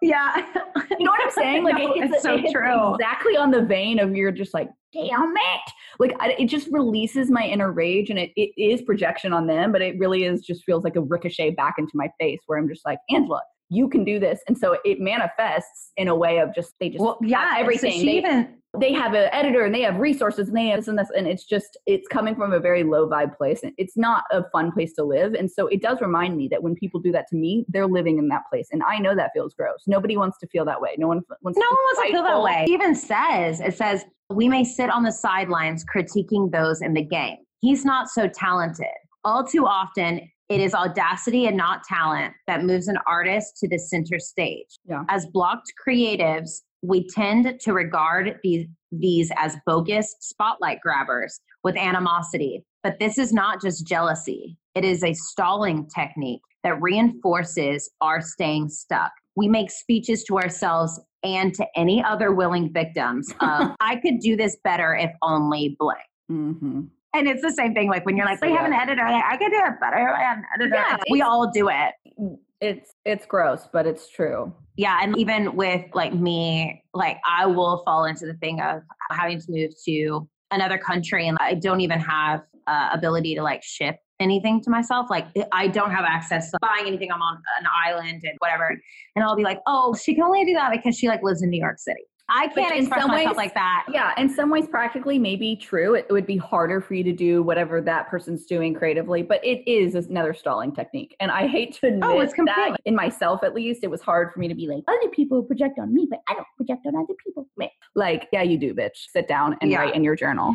yeah. 0.00 0.46
You 0.98 1.06
know 1.06 1.12
what 1.12 1.24
I'm 1.24 1.30
saying? 1.30 1.64
Like 1.64 1.74
no, 1.78 1.94
it 1.94 2.02
hits, 2.02 2.14
it's 2.14 2.22
so 2.22 2.34
it 2.34 2.40
hits 2.40 2.52
true. 2.52 2.94
exactly 2.94 3.36
on 3.36 3.50
the 3.50 3.62
vein 3.62 3.98
of 3.98 4.14
you're 4.14 4.30
just 4.30 4.52
like, 4.52 4.68
damn 4.92 5.34
it. 5.34 5.72
Like 5.98 6.14
I, 6.20 6.36
it 6.38 6.46
just 6.46 6.68
releases 6.70 7.30
my 7.30 7.44
inner 7.44 7.72
rage 7.72 8.10
and 8.10 8.18
it, 8.18 8.30
it 8.36 8.52
is 8.60 8.82
projection 8.82 9.32
on 9.32 9.46
them, 9.46 9.72
but 9.72 9.80
it 9.80 9.98
really 9.98 10.24
is 10.24 10.42
just 10.42 10.64
feels 10.64 10.84
like 10.84 10.94
a 10.96 11.00
ricochet 11.00 11.50
back 11.52 11.76
into 11.78 11.92
my 11.94 12.10
face 12.20 12.40
where 12.46 12.58
I'm 12.58 12.68
just 12.68 12.84
like, 12.84 12.98
Angela, 13.10 13.40
you 13.70 13.88
can 13.88 14.04
do 14.04 14.20
this. 14.20 14.40
And 14.46 14.56
so 14.56 14.76
it 14.84 15.00
manifests 15.00 15.92
in 15.96 16.08
a 16.08 16.14
way 16.14 16.38
of 16.38 16.54
just, 16.54 16.74
they 16.78 16.90
just 16.90 17.02
well, 17.02 17.18
yeah, 17.22 17.54
everything. 17.56 17.92
So 17.92 17.98
she 17.98 18.06
they, 18.06 18.18
even 18.18 18.61
they 18.78 18.92
have 18.92 19.12
an 19.12 19.28
editor 19.32 19.64
and 19.64 19.74
they 19.74 19.82
have 19.82 19.98
resources 19.98 20.48
and 20.48 20.56
they 20.56 20.68
have 20.68 20.80
this 20.80 20.88
and 20.88 20.98
this 20.98 21.10
and 21.14 21.26
it's 21.26 21.44
just 21.44 21.76
it's 21.86 22.08
coming 22.08 22.34
from 22.34 22.52
a 22.52 22.58
very 22.58 22.82
low 22.82 23.08
vibe 23.08 23.36
place 23.36 23.60
and 23.62 23.72
it's 23.76 23.96
not 23.96 24.24
a 24.30 24.42
fun 24.50 24.72
place 24.72 24.94
to 24.94 25.04
live 25.04 25.34
and 25.34 25.50
so 25.50 25.66
it 25.66 25.82
does 25.82 26.00
remind 26.00 26.36
me 26.36 26.48
that 26.48 26.62
when 26.62 26.74
people 26.74 26.98
do 26.98 27.12
that 27.12 27.28
to 27.28 27.36
me 27.36 27.66
they're 27.68 27.86
living 27.86 28.18
in 28.18 28.28
that 28.28 28.42
place 28.50 28.68
and 28.72 28.82
i 28.84 28.98
know 28.98 29.14
that 29.14 29.30
feels 29.34 29.52
gross 29.52 29.82
nobody 29.86 30.16
wants 30.16 30.38
to 30.38 30.46
feel 30.46 30.64
that 30.64 30.80
way 30.80 30.94
no 30.96 31.06
one 31.06 31.20
wants 31.42 31.58
no 31.58 31.66
to 31.66 31.68
one 31.68 31.76
wants 31.84 32.00
to 32.00 32.12
feel 32.12 32.22
that 32.22 32.42
way. 32.42 32.64
He 32.66 32.72
even 32.72 32.94
says 32.94 33.60
it 33.60 33.74
says 33.74 34.06
we 34.34 34.48
may 34.48 34.64
sit 34.64 34.90
on 34.90 35.02
the 35.02 35.12
sidelines 35.12 35.84
critiquing 35.84 36.50
those 36.50 36.82
in 36.82 36.94
the 36.94 37.02
game. 37.02 37.38
He's 37.60 37.84
not 37.84 38.08
so 38.08 38.28
talented. 38.28 38.86
All 39.24 39.44
too 39.44 39.66
often, 39.66 40.28
it 40.48 40.60
is 40.60 40.74
audacity 40.74 41.46
and 41.46 41.56
not 41.56 41.84
talent 41.84 42.34
that 42.46 42.64
moves 42.64 42.88
an 42.88 42.98
artist 43.06 43.56
to 43.58 43.68
the 43.68 43.78
center 43.78 44.18
stage. 44.18 44.78
Yeah. 44.84 45.04
As 45.08 45.26
blocked 45.26 45.72
creatives, 45.86 46.62
we 46.82 47.08
tend 47.08 47.60
to 47.60 47.72
regard 47.72 48.38
these 48.42 48.66
these 48.90 49.32
as 49.36 49.56
bogus 49.64 50.14
spotlight 50.20 50.80
grabbers 50.80 51.40
with 51.64 51.76
animosity. 51.76 52.64
But 52.82 52.98
this 52.98 53.16
is 53.16 53.32
not 53.32 53.62
just 53.62 53.86
jealousy. 53.86 54.58
It 54.74 54.84
is 54.84 55.02
a 55.02 55.14
stalling 55.14 55.88
technique 55.88 56.42
that 56.62 56.80
reinforces 56.80 57.90
our 58.00 58.20
staying 58.20 58.68
stuck. 58.68 59.12
We 59.34 59.48
make 59.48 59.70
speeches 59.70 60.24
to 60.24 60.38
ourselves 60.38 61.00
and 61.22 61.54
to 61.54 61.66
any 61.76 62.02
other 62.02 62.32
willing 62.32 62.72
victims 62.72 63.32
of, 63.40 63.70
I 63.80 63.96
could 63.96 64.18
do 64.20 64.36
this 64.36 64.56
better 64.62 64.94
if 64.94 65.10
only 65.22 65.76
blank. 65.78 66.00
mm-hmm. 66.30 66.82
And 67.14 67.28
it's 67.28 67.42
the 67.42 67.52
same 67.52 67.74
thing 67.74 67.90
like 67.90 68.06
when 68.06 68.16
you're 68.16 68.24
like, 68.24 68.40
they 68.40 68.52
have 68.52 68.64
an 68.64 68.72
editor, 68.72 69.04
like, 69.04 69.22
I 69.22 69.36
could 69.36 69.50
do 69.50 69.58
it 69.58 69.78
better. 69.80 70.14
I 70.14 70.22
had 70.22 70.38
an 70.38 70.44
editor. 70.54 70.76
Yeah, 70.76 70.96
we 71.10 71.20
all 71.20 71.50
do 71.50 71.68
it. 71.68 72.38
It's 72.62 72.94
it's 73.04 73.26
gross 73.26 73.68
but 73.72 73.86
it's 73.86 74.08
true 74.08 74.54
Yeah, 74.76 75.00
and 75.02 75.16
even 75.18 75.54
with 75.54 75.84
like 75.92 76.14
me, 76.14 76.82
like 76.94 77.18
I 77.28 77.46
will 77.46 77.82
fall 77.84 78.06
into 78.06 78.24
the 78.26 78.34
thing 78.34 78.60
of 78.60 78.82
having 79.10 79.38
to 79.38 79.46
move 79.50 79.72
to 79.84 80.28
another 80.50 80.78
country, 80.78 81.28
and 81.28 81.36
I 81.40 81.54
don't 81.54 81.80
even 81.82 82.00
have 82.00 82.42
uh, 82.66 82.90
ability 82.92 83.34
to 83.34 83.42
like 83.42 83.62
ship 83.62 83.96
anything 84.18 84.62
to 84.62 84.70
myself. 84.70 85.08
Like 85.10 85.26
I 85.52 85.68
don't 85.68 85.90
have 85.90 86.04
access 86.06 86.50
to 86.52 86.58
buying 86.62 86.86
anything. 86.86 87.12
I'm 87.12 87.20
on 87.20 87.36
an 87.60 87.66
island 87.86 88.22
and 88.24 88.34
whatever, 88.38 88.68
and 89.14 89.24
I'll 89.24 89.36
be 89.36 89.42
like, 89.42 89.60
oh, 89.66 89.94
she 89.94 90.14
can 90.14 90.24
only 90.24 90.44
do 90.46 90.54
that 90.54 90.72
because 90.72 90.96
she 90.96 91.06
like 91.06 91.22
lives 91.22 91.42
in 91.42 91.50
New 91.50 91.60
York 91.60 91.78
City. 91.78 92.04
I 92.28 92.48
can't 92.48 92.72
in 92.74 92.82
express 92.82 93.02
some 93.02 93.10
myself 93.10 93.30
ways- 93.30 93.36
like 93.36 93.54
that. 93.54 93.84
yeah 93.92 94.12
in 94.16 94.28
some 94.28 94.48
ways 94.48 94.66
practically 94.66 95.18
maybe 95.18 95.56
true 95.56 95.94
it, 95.94 96.06
it 96.08 96.12
would 96.12 96.26
be 96.26 96.36
harder 96.36 96.80
for 96.80 96.94
you 96.94 97.04
to 97.04 97.12
do 97.12 97.42
whatever 97.42 97.80
that 97.82 98.08
person's 98.08 98.46
doing 98.46 98.72
creatively 98.74 99.22
but 99.22 99.44
it 99.44 99.68
is 99.70 99.94
another 99.94 100.32
stalling 100.32 100.72
technique 100.72 101.14
and 101.20 101.30
i 101.30 101.46
hate 101.46 101.74
to 101.74 101.88
admit 101.88 102.04
Oh, 102.04 102.20
it's 102.20 102.32
that 102.34 102.76
in 102.84 102.94
myself 102.94 103.42
at 103.42 103.54
least 103.54 103.82
it 103.84 103.90
was 103.90 104.00
hard 104.00 104.32
for 104.32 104.38
me 104.40 104.48
to 104.48 104.54
be 104.54 104.66
like 104.68 104.82
other 104.88 105.08
people 105.10 105.42
project 105.42 105.78
on 105.78 105.92
me 105.92 106.06
but 106.08 106.20
i 106.28 106.34
don't 106.34 106.46
project 106.56 106.86
on 106.86 106.94
other 106.96 107.14
people 107.22 107.46
like 107.94 108.28
yeah 108.32 108.42
you 108.42 108.56
do 108.56 108.72
bitch 108.72 109.10
sit 109.12 109.26
down 109.28 109.56
and 109.60 109.70
Yeah. 109.70 109.80
write 109.80 109.94
in 109.94 110.02
your 110.04 110.16
journal 110.16 110.54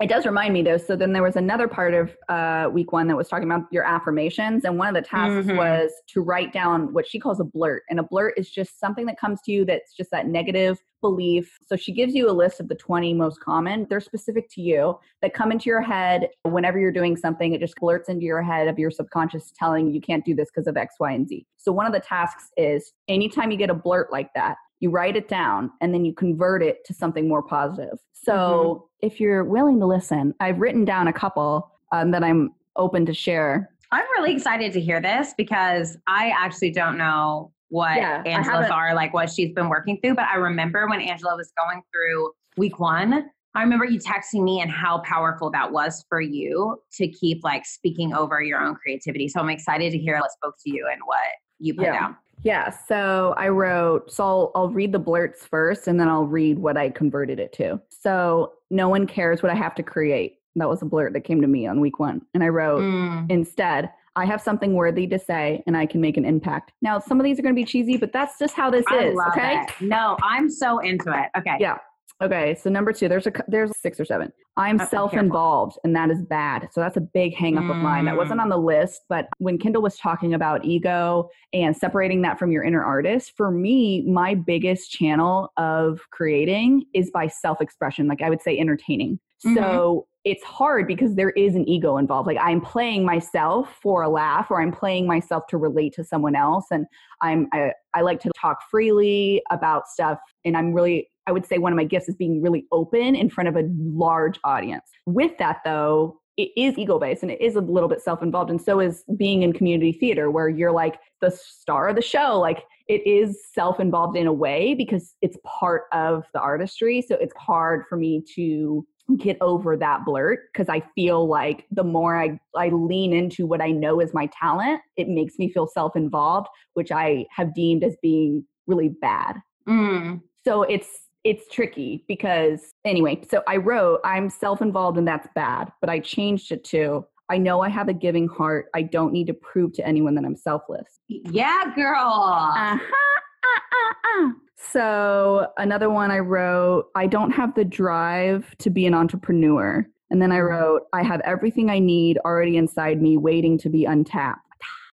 it 0.00 0.08
does 0.08 0.26
remind 0.26 0.52
me 0.52 0.62
though 0.62 0.76
so 0.76 0.96
then 0.96 1.12
there 1.12 1.22
was 1.22 1.36
another 1.36 1.68
part 1.68 1.94
of 1.94 2.16
uh, 2.28 2.68
week 2.72 2.92
one 2.92 3.06
that 3.06 3.16
was 3.16 3.28
talking 3.28 3.50
about 3.50 3.62
your 3.70 3.84
affirmations 3.84 4.64
and 4.64 4.76
one 4.78 4.88
of 4.88 4.94
the 4.94 5.08
tasks 5.08 5.46
Mhm. 5.48 5.56
was 5.56 5.92
to 6.08 6.20
write 6.20 6.52
down 6.52 6.92
what 6.92 7.06
she 7.06 7.18
calls 7.18 7.38
a 7.40 7.44
blurt 7.44 7.84
and 7.88 8.00
a 8.00 8.02
blurt 8.02 8.34
is 8.36 8.50
just 8.50 8.80
something 8.80 9.06
that 9.06 9.18
comes 9.18 9.40
to 9.42 9.52
you 9.52 9.64
that's 9.64 9.94
just 9.94 10.10
that 10.10 10.26
negative 10.26 10.78
belief. 11.00 11.58
So 11.66 11.76
she 11.76 11.92
gives 11.92 12.14
you 12.14 12.30
a 12.30 12.32
list 12.32 12.60
of 12.60 12.68
the 12.68 12.74
20 12.74 13.12
most 13.12 13.38
common. 13.38 13.86
They're 13.90 14.00
specific 14.00 14.48
to 14.52 14.62
you 14.62 14.98
that 15.20 15.34
come 15.34 15.52
into 15.52 15.68
your 15.68 15.82
head 15.82 16.30
whenever 16.44 16.78
you're 16.78 16.90
doing 16.92 17.14
something. 17.14 17.52
It 17.52 17.60
just 17.60 17.76
blurts 17.76 18.08
into 18.08 18.24
your 18.24 18.40
head 18.40 18.68
of 18.68 18.78
your 18.78 18.90
subconscious 18.90 19.52
telling 19.54 19.90
you 19.92 20.00
can't 20.00 20.24
do 20.24 20.34
this 20.34 20.48
because 20.50 20.66
of 20.66 20.78
x 20.78 20.94
y 20.98 21.12
and 21.12 21.28
z. 21.28 21.46
So 21.58 21.72
one 21.72 21.86
of 21.86 21.92
the 21.92 22.00
tasks 22.00 22.50
is 22.56 22.92
anytime 23.06 23.50
you 23.50 23.58
get 23.58 23.68
a 23.70 23.74
blurt 23.74 24.10
like 24.12 24.32
that 24.34 24.56
you 24.80 24.90
write 24.90 25.16
it 25.16 25.28
down 25.28 25.70
and 25.80 25.94
then 25.94 26.04
you 26.04 26.12
convert 26.12 26.62
it 26.62 26.84
to 26.84 26.92
something 26.92 27.26
more 27.28 27.42
positive 27.42 27.96
so 28.24 28.88
if 29.00 29.20
you're 29.20 29.44
willing 29.44 29.78
to 29.80 29.86
listen 29.86 30.34
i've 30.40 30.58
written 30.58 30.84
down 30.84 31.08
a 31.08 31.12
couple 31.12 31.70
um, 31.92 32.10
that 32.10 32.24
i'm 32.24 32.52
open 32.76 33.06
to 33.06 33.14
share 33.14 33.70
I'm 33.94 34.04
really 34.18 34.34
excited 34.34 34.72
to 34.72 34.80
hear 34.80 35.00
this 35.00 35.34
because 35.38 35.96
I 36.08 36.32
actually 36.36 36.72
don't 36.72 36.98
know 36.98 37.52
what 37.68 37.96
Yeah, 37.96 38.22
Angela's 38.26 38.68
are, 38.68 38.92
like 38.92 39.14
what 39.14 39.30
she's 39.30 39.52
been 39.52 39.68
working 39.68 40.00
through. 40.02 40.16
But 40.16 40.24
I 40.24 40.34
remember 40.34 40.88
when 40.88 41.00
Angela 41.00 41.36
was 41.36 41.52
going 41.56 41.80
through 41.92 42.32
week 42.56 42.80
one, 42.80 43.30
I 43.54 43.62
remember 43.62 43.84
you 43.84 44.00
texting 44.00 44.42
me 44.42 44.60
and 44.60 44.68
how 44.68 44.98
powerful 45.04 45.48
that 45.52 45.70
was 45.70 46.04
for 46.08 46.20
you 46.20 46.82
to 46.94 47.06
keep 47.06 47.44
like 47.44 47.64
speaking 47.64 48.12
over 48.12 48.42
your 48.42 48.60
own 48.60 48.74
creativity. 48.74 49.28
So 49.28 49.38
I'm 49.38 49.48
excited 49.50 49.92
to 49.92 49.98
hear 49.98 50.18
what 50.18 50.32
spoke 50.32 50.56
to 50.64 50.70
you 50.70 50.88
and 50.90 51.00
what 51.04 51.20
you 51.60 51.74
put 51.74 51.84
Yeah. 51.84 51.92
down. 51.92 52.16
Yeah, 52.44 52.70
so 52.70 53.34
I 53.36 53.48
wrote, 53.48 54.12
so 54.12 54.22
I'll, 54.24 54.52
I'll 54.54 54.68
read 54.68 54.92
the 54.92 54.98
blurts 54.98 55.44
first 55.46 55.88
and 55.88 55.98
then 55.98 56.08
I'll 56.08 56.26
read 56.26 56.58
what 56.58 56.76
I 56.76 56.90
converted 56.90 57.40
it 57.40 57.52
to. 57.54 57.80
So, 57.88 58.52
no 58.70 58.88
one 58.88 59.06
cares 59.06 59.42
what 59.42 59.50
I 59.50 59.54
have 59.54 59.74
to 59.76 59.82
create. 59.82 60.38
That 60.56 60.68
was 60.68 60.82
a 60.82 60.84
blurt 60.84 61.12
that 61.14 61.20
came 61.22 61.40
to 61.40 61.46
me 61.46 61.66
on 61.66 61.80
week 61.80 61.98
one. 61.98 62.22
And 62.34 62.42
I 62.44 62.48
wrote, 62.48 62.82
Mm. 62.82 63.30
instead, 63.30 63.90
I 64.16 64.24
have 64.26 64.40
something 64.40 64.74
worthy 64.74 65.06
to 65.08 65.18
say 65.18 65.62
and 65.66 65.76
I 65.76 65.86
can 65.86 66.00
make 66.00 66.16
an 66.16 66.24
impact. 66.24 66.72
Now, 66.82 66.98
some 66.98 67.18
of 67.18 67.24
these 67.24 67.38
are 67.38 67.42
going 67.42 67.54
to 67.54 67.60
be 67.60 67.64
cheesy, 67.64 67.96
but 67.96 68.12
that's 68.12 68.38
just 68.38 68.54
how 68.54 68.70
this 68.70 68.84
I 68.88 69.04
is. 69.06 69.18
okay. 69.28 69.62
it. 69.62 69.70
No, 69.80 70.16
I'm 70.22 70.48
so 70.50 70.78
into 70.78 71.10
it. 71.10 71.30
Okay. 71.38 71.56
Yeah. 71.58 71.78
Okay, 72.24 72.54
so 72.54 72.70
number 72.70 72.90
two, 72.92 73.06
there's 73.06 73.26
a 73.26 73.32
there's 73.48 73.70
six 73.82 74.00
or 74.00 74.06
seven. 74.06 74.32
I'm 74.56 74.78
self-involved, 74.78 75.78
and 75.84 75.94
that 75.96 76.10
is 76.10 76.22
bad. 76.22 76.68
So 76.72 76.80
that's 76.80 76.96
a 76.96 77.00
big 77.02 77.34
hang 77.34 77.58
up 77.58 77.68
of 77.68 77.76
mine. 77.76 78.06
That 78.06 78.16
wasn't 78.16 78.38
Mm. 78.38 78.44
on 78.44 78.48
the 78.48 78.56
list, 78.56 79.02
but 79.08 79.26
when 79.38 79.58
Kendall 79.58 79.82
was 79.82 79.98
talking 79.98 80.32
about 80.32 80.64
ego 80.64 81.28
and 81.52 81.76
separating 81.76 82.22
that 82.22 82.38
from 82.38 82.50
your 82.50 82.62
inner 82.62 82.82
artist, 82.84 83.32
for 83.36 83.50
me, 83.50 84.02
my 84.06 84.34
biggest 84.34 84.90
channel 84.90 85.50
of 85.58 86.00
creating 86.12 86.84
is 86.94 87.10
by 87.10 87.26
self-expression. 87.26 88.06
Like 88.06 88.22
I 88.22 88.30
would 88.30 88.40
say, 88.40 88.58
entertaining. 88.58 89.18
Mhm. 89.44 89.56
So 89.56 90.06
it's 90.24 90.42
hard 90.44 90.86
because 90.86 91.16
there 91.16 91.30
is 91.30 91.54
an 91.56 91.68
ego 91.68 91.98
involved. 91.98 92.26
Like 92.26 92.38
I'm 92.40 92.60
playing 92.62 93.04
myself 93.04 93.76
for 93.82 94.02
a 94.02 94.08
laugh, 94.08 94.50
or 94.50 94.62
I'm 94.62 94.72
playing 94.72 95.06
myself 95.06 95.46
to 95.48 95.58
relate 95.58 95.92
to 95.94 96.04
someone 96.04 96.36
else, 96.36 96.64
and 96.70 96.86
I'm 97.20 97.48
I, 97.52 97.72
I 97.92 98.00
like 98.00 98.20
to 98.20 98.30
talk 98.40 98.58
freely 98.70 99.42
about 99.50 99.88
stuff, 99.88 100.18
and 100.46 100.56
I'm 100.56 100.72
really 100.72 101.10
I 101.26 101.32
would 101.32 101.46
say 101.46 101.58
one 101.58 101.72
of 101.72 101.76
my 101.76 101.84
gifts 101.84 102.08
is 102.08 102.16
being 102.16 102.42
really 102.42 102.66
open 102.72 103.14
in 103.14 103.30
front 103.30 103.48
of 103.48 103.56
a 103.56 103.68
large 103.78 104.38
audience. 104.44 104.90
With 105.06 105.36
that, 105.38 105.60
though, 105.64 106.20
it 106.36 106.50
is 106.56 106.76
ego 106.76 106.98
based 106.98 107.22
and 107.22 107.30
it 107.30 107.40
is 107.40 107.54
a 107.54 107.60
little 107.60 107.88
bit 107.88 108.02
self 108.02 108.22
involved. 108.22 108.50
And 108.50 108.60
so 108.60 108.80
is 108.80 109.04
being 109.16 109.42
in 109.42 109.52
community 109.52 109.92
theater, 109.92 110.30
where 110.30 110.48
you're 110.48 110.72
like 110.72 110.98
the 111.20 111.30
star 111.30 111.88
of 111.88 111.96
the 111.96 112.02
show. 112.02 112.38
Like 112.40 112.64
it 112.88 113.06
is 113.06 113.38
self 113.52 113.78
involved 113.80 114.16
in 114.16 114.26
a 114.26 114.32
way 114.32 114.74
because 114.74 115.14
it's 115.22 115.38
part 115.44 115.84
of 115.92 116.24
the 116.34 116.40
artistry. 116.40 117.02
So 117.02 117.14
it's 117.14 117.34
hard 117.36 117.84
for 117.88 117.96
me 117.96 118.22
to 118.34 118.86
get 119.18 119.36
over 119.40 119.76
that 119.76 120.04
blurt 120.04 120.40
because 120.52 120.68
I 120.68 120.82
feel 120.94 121.28
like 121.28 121.66
the 121.70 121.84
more 121.84 122.18
I, 122.20 122.40
I 122.56 122.70
lean 122.70 123.12
into 123.12 123.46
what 123.46 123.60
I 123.60 123.70
know 123.70 124.00
is 124.00 124.14
my 124.14 124.28
talent, 124.38 124.80
it 124.96 125.08
makes 125.08 125.38
me 125.38 125.52
feel 125.52 125.66
self 125.66 125.94
involved, 125.94 126.48
which 126.72 126.90
I 126.90 127.26
have 127.30 127.54
deemed 127.54 127.84
as 127.84 127.96
being 128.02 128.44
really 128.66 128.88
bad 128.88 129.36
Mm. 129.68 130.20
so 130.44 130.62
it's 130.62 131.03
it's 131.24 131.48
tricky 131.48 132.04
because 132.06 132.74
anyway 132.84 133.20
so 133.30 133.42
i 133.48 133.56
wrote 133.56 134.00
i'm 134.04 134.28
self-involved 134.28 134.98
and 134.98 135.08
that's 135.08 135.26
bad 135.34 135.72
but 135.80 135.88
i 135.90 135.98
changed 135.98 136.52
it 136.52 136.62
to 136.64 137.04
i 137.30 137.38
know 137.38 137.60
i 137.62 137.68
have 137.68 137.88
a 137.88 137.94
giving 137.94 138.28
heart 138.28 138.66
i 138.74 138.82
don't 138.82 139.12
need 139.12 139.26
to 139.26 139.34
prove 139.34 139.72
to 139.72 139.86
anyone 139.86 140.14
that 140.14 140.24
i'm 140.24 140.36
selfless 140.36 141.00
Yeah, 141.08 141.72
girl. 141.74 142.52
uh-huh. 142.54 142.78
uh, 142.78 144.22
uh, 144.22 144.26
uh. 144.26 144.30
so 144.56 145.46
another 145.56 145.90
one 145.90 146.10
i 146.10 146.18
wrote 146.18 146.86
i 146.94 147.06
don't 147.06 147.30
have 147.30 147.54
the 147.54 147.64
drive 147.64 148.54
to 148.58 148.70
be 148.70 148.86
an 148.86 148.94
entrepreneur 148.94 149.86
and 150.10 150.20
then 150.20 150.30
i 150.30 150.40
wrote 150.40 150.82
i 150.92 151.02
have 151.02 151.20
everything 151.24 151.70
i 151.70 151.78
need 151.78 152.18
already 152.24 152.56
inside 152.58 153.00
me 153.00 153.16
waiting 153.16 153.56
to 153.58 153.68
be 153.70 153.84
untapped 153.86 154.40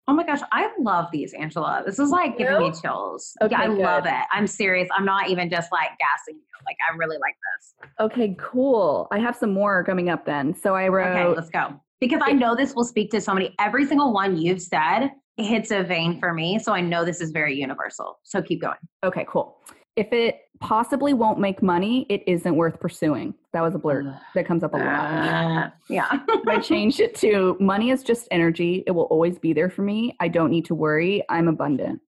Oh 0.08 0.14
my 0.14 0.24
gosh, 0.24 0.40
I 0.52 0.70
love 0.80 1.08
these, 1.12 1.34
Angela. 1.34 1.82
This 1.84 1.98
is 1.98 2.08
like 2.08 2.38
giving 2.38 2.58
me 2.58 2.72
chills. 2.72 3.36
Okay, 3.42 3.52
yeah, 3.52 3.60
I 3.60 3.66
good. 3.66 3.78
love 3.78 4.06
it. 4.06 4.24
I'm 4.32 4.46
serious. 4.46 4.88
I'm 4.96 5.04
not 5.04 5.28
even 5.28 5.50
just 5.50 5.70
like 5.70 5.90
gassing 5.98 6.36
you. 6.36 6.42
Like 6.64 6.76
I 6.90 6.96
really 6.96 7.18
like 7.18 7.36
this. 7.58 7.90
Okay, 8.00 8.34
cool. 8.40 9.06
I 9.12 9.18
have 9.18 9.36
some 9.36 9.52
more 9.52 9.84
coming 9.84 10.08
up 10.08 10.24
then. 10.24 10.54
So 10.54 10.74
I 10.74 10.88
wrote 10.88 11.14
Okay, 11.14 11.26
let's 11.26 11.50
go. 11.50 11.78
Because 12.00 12.22
I 12.24 12.32
know 12.32 12.56
this 12.56 12.74
will 12.74 12.84
speak 12.84 13.10
to 13.10 13.20
somebody. 13.20 13.54
Every 13.58 13.84
single 13.84 14.14
one 14.14 14.38
you've 14.38 14.62
said 14.62 15.10
hits 15.36 15.70
a 15.70 15.82
vein 15.82 16.18
for 16.18 16.32
me. 16.32 16.58
So 16.58 16.72
I 16.72 16.80
know 16.80 17.04
this 17.04 17.20
is 17.20 17.30
very 17.30 17.54
universal. 17.54 18.18
So 18.22 18.40
keep 18.40 18.62
going. 18.62 18.78
Okay, 19.04 19.26
cool. 19.28 19.58
If 19.98 20.12
it 20.12 20.42
possibly 20.60 21.12
won't 21.12 21.40
make 21.40 21.60
money, 21.60 22.06
it 22.08 22.22
isn't 22.28 22.54
worth 22.54 22.78
pursuing. 22.78 23.34
That 23.52 23.62
was 23.62 23.74
a 23.74 23.78
blurt 23.78 24.06
that 24.36 24.46
comes 24.46 24.62
up 24.62 24.74
a 24.74 24.76
lot. 24.76 25.74
Yeah. 25.88 26.20
I 26.46 26.60
changed 26.60 27.00
it 27.00 27.16
to 27.16 27.56
money 27.58 27.90
is 27.90 28.04
just 28.04 28.28
energy. 28.30 28.84
It 28.86 28.92
will 28.92 29.04
always 29.04 29.40
be 29.40 29.52
there 29.52 29.68
for 29.68 29.82
me. 29.82 30.16
I 30.20 30.28
don't 30.28 30.50
need 30.50 30.66
to 30.66 30.74
worry. 30.76 31.24
I'm 31.28 31.48
abundant. 31.48 32.00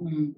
Mm. 0.00 0.36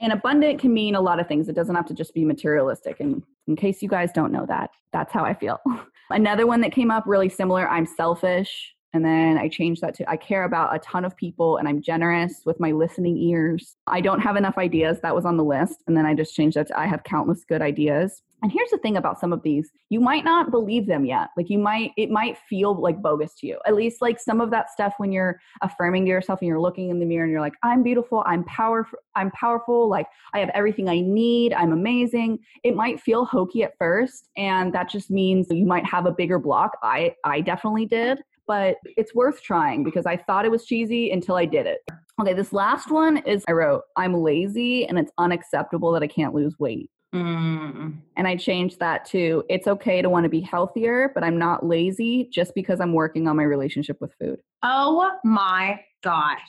And 0.00 0.12
abundant 0.12 0.60
can 0.60 0.72
mean 0.72 0.94
a 0.94 1.00
lot 1.00 1.18
of 1.18 1.26
things. 1.26 1.48
It 1.48 1.56
doesn't 1.56 1.74
have 1.74 1.86
to 1.86 1.94
just 1.94 2.14
be 2.14 2.24
materialistic. 2.24 3.00
And 3.00 3.24
in 3.48 3.56
case 3.56 3.82
you 3.82 3.88
guys 3.88 4.12
don't 4.12 4.30
know 4.30 4.46
that, 4.46 4.70
that's 4.92 5.12
how 5.12 5.24
I 5.24 5.34
feel. 5.34 5.60
Another 6.10 6.46
one 6.46 6.60
that 6.60 6.70
came 6.70 6.92
up 6.92 7.02
really 7.04 7.28
similar 7.28 7.68
I'm 7.68 7.86
selfish. 7.86 8.73
And 8.94 9.04
then 9.04 9.36
I 9.36 9.48
changed 9.48 9.82
that 9.82 9.94
to 9.96 10.08
I 10.08 10.16
care 10.16 10.44
about 10.44 10.74
a 10.74 10.78
ton 10.78 11.04
of 11.04 11.16
people 11.16 11.56
and 11.56 11.68
I'm 11.68 11.82
generous 11.82 12.42
with 12.46 12.60
my 12.60 12.70
listening 12.70 13.18
ears. 13.18 13.76
I 13.88 14.00
don't 14.00 14.20
have 14.20 14.36
enough 14.36 14.56
ideas. 14.56 15.00
That 15.00 15.16
was 15.16 15.26
on 15.26 15.36
the 15.36 15.44
list. 15.44 15.82
And 15.86 15.96
then 15.96 16.06
I 16.06 16.14
just 16.14 16.34
changed 16.34 16.56
that 16.56 16.68
to 16.68 16.78
I 16.78 16.86
have 16.86 17.02
countless 17.02 17.44
good 17.44 17.60
ideas. 17.60 18.22
And 18.42 18.52
here's 18.52 18.70
the 18.70 18.78
thing 18.78 18.98
about 18.98 19.18
some 19.18 19.32
of 19.32 19.42
these 19.42 19.70
you 19.88 20.00
might 20.00 20.22
not 20.22 20.50
believe 20.50 20.86
them 20.86 21.04
yet. 21.04 21.30
Like 21.36 21.50
you 21.50 21.58
might, 21.58 21.92
it 21.96 22.10
might 22.10 22.38
feel 22.38 22.78
like 22.78 23.02
bogus 23.02 23.34
to 23.36 23.46
you. 23.46 23.58
At 23.66 23.74
least 23.74 24.00
like 24.00 24.20
some 24.20 24.40
of 24.40 24.50
that 24.50 24.70
stuff 24.70 24.94
when 24.98 25.10
you're 25.10 25.40
affirming 25.62 26.04
to 26.04 26.10
yourself 26.10 26.40
and 26.40 26.48
you're 26.48 26.60
looking 26.60 26.90
in 26.90 27.00
the 27.00 27.06
mirror 27.06 27.24
and 27.24 27.32
you're 27.32 27.40
like, 27.40 27.54
I'm 27.62 27.82
beautiful, 27.82 28.22
I'm 28.26 28.44
powerful, 28.44 28.98
I'm 29.16 29.30
powerful, 29.30 29.88
like 29.88 30.06
I 30.34 30.40
have 30.40 30.50
everything 30.50 30.88
I 30.88 31.00
need, 31.00 31.52
I'm 31.54 31.72
amazing. 31.72 32.38
It 32.62 32.76
might 32.76 33.00
feel 33.00 33.24
hokey 33.24 33.64
at 33.64 33.78
first, 33.78 34.28
and 34.36 34.72
that 34.74 34.90
just 34.90 35.10
means 35.10 35.46
you 35.50 35.66
might 35.66 35.86
have 35.86 36.06
a 36.06 36.12
bigger 36.12 36.38
block. 36.38 36.76
I 36.82 37.14
I 37.24 37.40
definitely 37.40 37.86
did, 37.86 38.18
but 38.46 38.76
it's 38.96 39.14
worth 39.14 39.42
trying 39.42 39.84
because 39.84 40.06
I 40.06 40.16
thought 40.16 40.44
it 40.44 40.50
was 40.50 40.64
cheesy 40.64 41.10
until 41.10 41.36
I 41.36 41.44
did 41.44 41.66
it. 41.66 41.80
Okay, 42.20 42.32
this 42.32 42.52
last 42.52 42.90
one 42.90 43.18
is 43.18 43.44
I 43.48 43.52
wrote, 43.52 43.82
I'm 43.96 44.14
lazy 44.14 44.86
and 44.86 44.98
it's 44.98 45.10
unacceptable 45.18 45.92
that 45.92 46.02
I 46.02 46.06
can't 46.06 46.34
lose 46.34 46.54
weight. 46.58 46.90
Mm. 47.14 47.96
And 48.16 48.26
I 48.26 48.34
changed 48.36 48.80
that 48.80 49.04
to 49.06 49.44
it's 49.48 49.68
okay 49.68 50.02
to 50.02 50.10
want 50.10 50.24
to 50.24 50.28
be 50.28 50.40
healthier, 50.40 51.12
but 51.14 51.22
I'm 51.22 51.38
not 51.38 51.64
lazy 51.64 52.28
just 52.32 52.54
because 52.54 52.80
I'm 52.80 52.92
working 52.92 53.28
on 53.28 53.36
my 53.36 53.44
relationship 53.44 53.98
with 54.00 54.12
food. 54.20 54.38
Oh 54.62 55.12
my 55.24 55.80
gosh. 56.02 56.40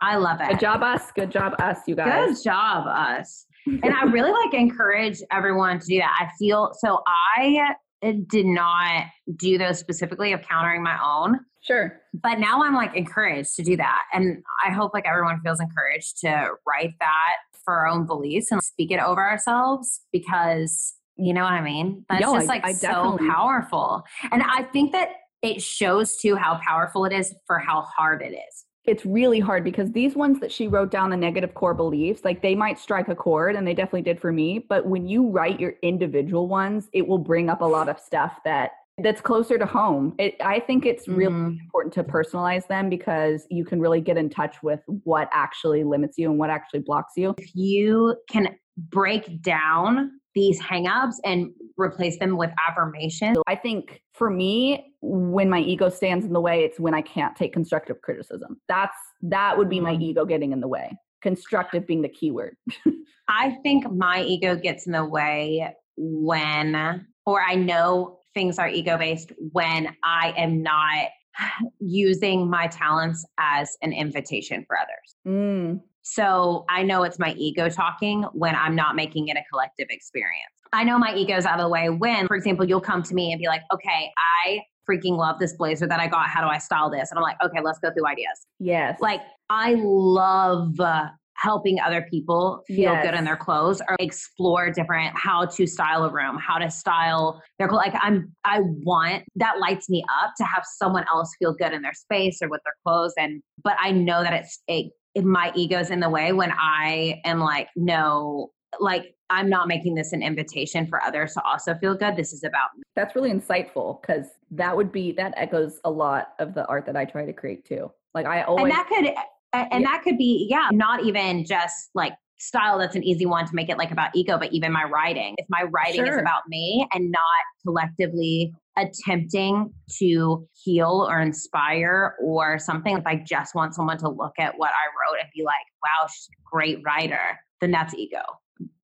I 0.00 0.16
love 0.16 0.40
it. 0.40 0.48
Good 0.48 0.60
job, 0.60 0.82
us. 0.82 1.12
Good 1.12 1.30
job, 1.30 1.54
us, 1.60 1.78
you 1.86 1.94
guys. 1.94 2.38
Good 2.38 2.44
job, 2.44 2.86
us. 2.86 3.46
and 3.66 3.94
I 3.94 4.04
really 4.04 4.32
like 4.32 4.54
encourage 4.54 5.22
everyone 5.30 5.78
to 5.78 5.86
do 5.86 5.98
that. 5.98 6.16
I 6.20 6.30
feel 6.38 6.72
so 6.78 7.02
I 7.36 7.74
did 8.02 8.46
not 8.46 9.04
do 9.36 9.58
those 9.58 9.78
specifically 9.78 10.32
of 10.32 10.42
countering 10.42 10.82
my 10.82 10.98
own, 11.04 11.40
Sure. 11.62 12.00
but 12.14 12.38
now 12.38 12.62
I'm 12.62 12.74
like 12.74 12.94
encouraged 12.96 13.56
to 13.56 13.62
do 13.62 13.76
that. 13.76 14.02
And 14.12 14.42
I 14.66 14.70
hope 14.70 14.92
like 14.94 15.06
everyone 15.06 15.40
feels 15.42 15.60
encouraged 15.60 16.18
to 16.22 16.50
write 16.66 16.94
that 17.00 17.34
for 17.64 17.74
our 17.74 17.86
own 17.88 18.06
beliefs 18.06 18.50
and 18.50 18.62
speak 18.62 18.90
it 18.90 19.00
over 19.00 19.20
ourselves 19.20 20.00
because 20.12 20.94
you 21.22 21.34
know 21.34 21.42
what 21.44 21.52
I 21.52 21.60
mean? 21.60 22.06
That's 22.08 22.22
No, 22.22 22.34
just 22.34 22.48
I- 22.48 22.54
like 22.54 22.66
I 22.66 22.72
so 22.72 22.88
definitely- 22.88 23.28
powerful. 23.28 24.02
And 24.32 24.42
I 24.42 24.62
think 24.72 24.92
that 24.92 25.08
it 25.42 25.60
shows 25.60 26.16
too 26.16 26.34
how 26.36 26.58
powerful 26.66 27.04
it 27.04 27.12
is 27.12 27.34
for 27.46 27.58
how 27.58 27.82
hard 27.82 28.22
it 28.22 28.32
is. 28.34 28.64
It's 28.86 29.04
really 29.04 29.40
hard 29.40 29.62
because 29.62 29.92
these 29.92 30.16
ones 30.16 30.40
that 30.40 30.50
she 30.50 30.66
wrote 30.66 30.90
down 30.90 31.10
the 31.10 31.16
negative 31.16 31.54
core 31.54 31.74
beliefs, 31.74 32.24
like 32.24 32.42
they 32.42 32.54
might 32.54 32.78
strike 32.78 33.08
a 33.08 33.14
chord 33.14 33.54
and 33.54 33.66
they 33.66 33.74
definitely 33.74 34.02
did 34.02 34.20
for 34.20 34.32
me. 34.32 34.64
But 34.68 34.86
when 34.86 35.06
you 35.06 35.28
write 35.28 35.60
your 35.60 35.74
individual 35.82 36.48
ones, 36.48 36.88
it 36.92 37.06
will 37.06 37.18
bring 37.18 37.50
up 37.50 37.60
a 37.60 37.66
lot 37.66 37.88
of 37.88 38.00
stuff 38.00 38.40
that 38.44 38.70
that's 39.02 39.20
closer 39.22 39.56
to 39.56 39.64
home. 39.64 40.14
It, 40.18 40.34
I 40.44 40.60
think 40.60 40.84
it's 40.84 41.08
really 41.08 41.32
Mhm. 41.32 41.60
important 41.60 41.94
to 41.94 42.04
personalize 42.04 42.66
them 42.66 42.90
because 42.90 43.46
you 43.50 43.64
can 43.64 43.80
really 43.80 44.00
get 44.00 44.18
in 44.18 44.28
touch 44.28 44.62
with 44.62 44.80
what 45.04 45.28
actually 45.32 45.84
limits 45.84 46.18
you 46.18 46.28
and 46.28 46.38
what 46.38 46.50
actually 46.50 46.80
blocks 46.80 47.14
you. 47.16 47.34
if 47.38 47.50
you 47.54 48.14
can 48.28 48.56
break 48.76 49.40
down 49.42 50.19
these 50.34 50.60
hangups 50.60 51.14
and 51.24 51.50
replace 51.76 52.18
them 52.18 52.36
with 52.36 52.50
affirmation. 52.68 53.34
I 53.46 53.56
think 53.56 54.02
for 54.14 54.30
me, 54.30 54.94
when 55.00 55.48
my 55.48 55.60
ego 55.60 55.88
stands 55.88 56.24
in 56.24 56.32
the 56.32 56.40
way, 56.40 56.62
it's 56.64 56.78
when 56.78 56.94
I 56.94 57.02
can't 57.02 57.34
take 57.36 57.52
constructive 57.52 58.00
criticism. 58.02 58.60
That's 58.68 58.96
that 59.22 59.58
would 59.58 59.68
be 59.68 59.80
my 59.80 59.94
Mm. 59.96 60.02
ego 60.02 60.24
getting 60.24 60.52
in 60.52 60.60
the 60.60 60.68
way. 60.68 60.96
Constructive 61.22 61.86
being 61.86 62.02
the 62.02 62.08
key 62.08 62.30
word. 62.30 62.56
I 63.28 63.52
think 63.62 63.90
my 63.92 64.22
ego 64.22 64.56
gets 64.56 64.86
in 64.86 64.92
the 64.92 65.04
way 65.04 65.74
when, 65.96 67.06
or 67.26 67.40
I 67.42 67.54
know 67.54 68.18
things 68.34 68.58
are 68.58 68.68
ego 68.68 68.96
based 68.98 69.32
when 69.52 69.94
I 70.02 70.32
am 70.36 70.62
not 70.62 71.08
using 71.80 72.48
my 72.48 72.66
talents 72.68 73.24
as 73.38 73.76
an 73.82 73.92
invitation 73.92 74.64
for 74.66 74.76
others. 74.78 75.16
Mm, 75.26 75.80
So 76.02 76.64
I 76.68 76.82
know 76.82 77.02
it's 77.02 77.18
my 77.18 77.32
ego 77.34 77.68
talking 77.68 78.22
when 78.32 78.54
I'm 78.56 78.74
not 78.74 78.96
making 78.96 79.28
it 79.28 79.36
a 79.36 79.42
collective 79.50 79.86
experience. 79.90 80.52
I 80.72 80.84
know 80.84 80.98
my 80.98 81.14
ego's 81.14 81.44
out 81.46 81.58
of 81.58 81.64
the 81.64 81.68
way 81.68 81.90
when, 81.90 82.26
for 82.26 82.36
example, 82.36 82.64
you'll 82.66 82.80
come 82.80 83.02
to 83.02 83.14
me 83.14 83.32
and 83.32 83.40
be 83.40 83.46
like, 83.48 83.62
okay, 83.74 84.10
I 84.44 84.60
freaking 84.88 85.16
love 85.16 85.38
this 85.38 85.54
blazer 85.54 85.86
that 85.86 86.00
I 86.00 86.06
got. 86.06 86.28
How 86.28 86.40
do 86.40 86.46
I 86.48 86.58
style 86.58 86.90
this? 86.90 87.10
And 87.10 87.18
I'm 87.18 87.22
like, 87.22 87.36
okay, 87.44 87.58
let's 87.62 87.78
go 87.80 87.90
through 87.92 88.06
ideas. 88.06 88.46
yes. 88.58 88.98
Like, 89.00 89.20
I 89.50 89.74
love 89.78 90.78
uh, 90.78 91.08
helping 91.36 91.80
other 91.80 92.06
people 92.10 92.62
feel 92.68 92.76
Yes. 92.94 93.04
good 93.04 93.14
in 93.14 93.24
their 93.24 93.36
clothes 93.36 93.80
or 93.88 93.96
explore 93.98 94.70
different 94.70 95.16
how 95.18 95.46
to 95.46 95.66
style 95.66 96.04
a 96.04 96.10
room, 96.12 96.38
how 96.38 96.58
to 96.58 96.70
style 96.70 97.42
their 97.58 97.66
clothes. 97.66 97.82
Like, 97.86 97.94
I'm, 98.00 98.32
I 98.44 98.60
want 98.62 99.24
that 99.36 99.58
lights 99.58 99.88
me 99.90 100.04
up 100.22 100.32
to 100.38 100.44
have 100.44 100.62
someone 100.76 101.04
else 101.08 101.34
feel 101.38 101.52
good 101.52 101.72
in 101.72 101.82
their 101.82 101.94
space 101.94 102.38
or 102.42 102.48
with 102.48 102.60
their 102.64 102.74
clothes. 102.86 103.12
And, 103.18 103.42
but 103.64 103.76
I 103.80 103.90
know 103.90 104.22
that 104.22 104.32
it's, 104.34 104.62
it, 104.68 104.72
it- 104.86 104.92
my 105.16 105.52
ego's 105.54 105.90
in 105.90 106.00
the 106.00 106.10
way 106.10 106.32
when 106.32 106.52
I 106.52 107.20
am 107.24 107.40
like, 107.40 107.68
no, 107.76 108.50
like, 108.78 109.14
I'm 109.28 109.48
not 109.48 109.68
making 109.68 109.94
this 109.94 110.12
an 110.12 110.22
invitation 110.22 110.86
for 110.86 111.02
others 111.02 111.34
to 111.34 111.42
also 111.42 111.74
feel 111.76 111.94
good. 111.96 112.16
This 112.16 112.32
is 112.32 112.42
about 112.42 112.70
me. 112.76 112.82
That's 112.96 113.14
really 113.14 113.30
insightful 113.32 114.00
because 114.00 114.26
that 114.50 114.76
would 114.76 114.90
be 114.90 115.12
that 115.12 115.34
echoes 115.36 115.78
a 115.84 115.90
lot 115.90 116.32
of 116.40 116.54
the 116.54 116.66
art 116.66 116.86
that 116.86 116.96
I 116.96 117.04
try 117.04 117.24
to 117.24 117.32
create 117.32 117.64
too. 117.64 117.90
Like 118.12 118.26
I 118.26 118.42
always 118.42 118.64
and 118.64 118.72
that 118.72 118.88
could 118.88 119.06
and 119.52 119.82
Yeah. 119.84 119.90
that 119.90 120.02
could 120.02 120.18
be 120.18 120.48
yeah 120.50 120.68
not 120.72 121.04
even 121.04 121.44
just 121.44 121.90
like 121.94 122.12
style 122.40 122.78
that's 122.78 122.96
an 122.96 123.02
easy 123.04 123.26
one 123.26 123.46
to 123.46 123.54
make 123.54 123.68
it 123.68 123.76
like 123.78 123.90
about 123.90 124.10
ego 124.14 124.38
but 124.38 124.52
even 124.52 124.72
my 124.72 124.84
writing 124.84 125.34
if 125.38 125.46
my 125.50 125.62
writing 125.70 126.06
is 126.06 126.16
about 126.16 126.42
me 126.48 126.86
and 126.94 127.10
not 127.10 127.22
collectively 127.66 128.52
attempting 128.76 129.72
to 129.98 130.46
heal 130.64 131.06
or 131.10 131.20
inspire 131.20 132.14
or 132.22 132.58
something 132.58 132.96
if 132.96 133.06
i 133.06 133.14
just 133.16 133.54
want 133.54 133.74
someone 133.74 133.98
to 133.98 134.08
look 134.08 134.32
at 134.38 134.54
what 134.56 134.70
i 134.70 134.86
wrote 134.88 135.20
and 135.20 135.28
be 135.34 135.42
like 135.44 135.54
wow 135.82 136.06
she's 136.08 136.28
a 136.30 136.42
great 136.50 136.78
writer 136.84 137.38
then 137.60 137.70
that's 137.70 137.94
ego 137.94 138.20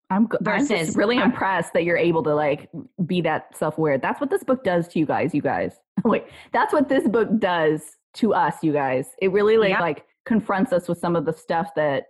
I'm, 0.08 0.26
go- 0.26 0.38
I'm 0.46 0.58
just 0.60 0.70
versus- 0.70 0.96
really 0.96 1.16
impressed 1.18 1.72
that 1.72 1.82
you're 1.84 1.96
able 1.96 2.22
to 2.24 2.32
like 2.34 2.70
be 3.06 3.20
that 3.22 3.56
self-aware. 3.56 3.98
That's 3.98 4.20
what 4.20 4.30
this 4.30 4.44
book 4.44 4.62
does 4.62 4.86
to 4.88 5.00
you 5.00 5.04
guys, 5.06 5.34
you 5.34 5.42
guys. 5.42 5.80
Wait, 6.04 6.26
that's 6.52 6.72
what 6.72 6.88
this 6.88 7.08
book 7.08 7.28
does 7.40 7.82
to 8.14 8.32
us, 8.32 8.54
you 8.62 8.72
guys. 8.72 9.08
It 9.20 9.32
really 9.32 9.56
like 9.58 9.70
Yeah. 9.70 9.80
like 9.80 10.04
confronts 10.24 10.72
us 10.72 10.86
with 10.86 10.98
some 10.98 11.16
of 11.16 11.24
the 11.24 11.32
stuff 11.32 11.70
that 11.74 12.04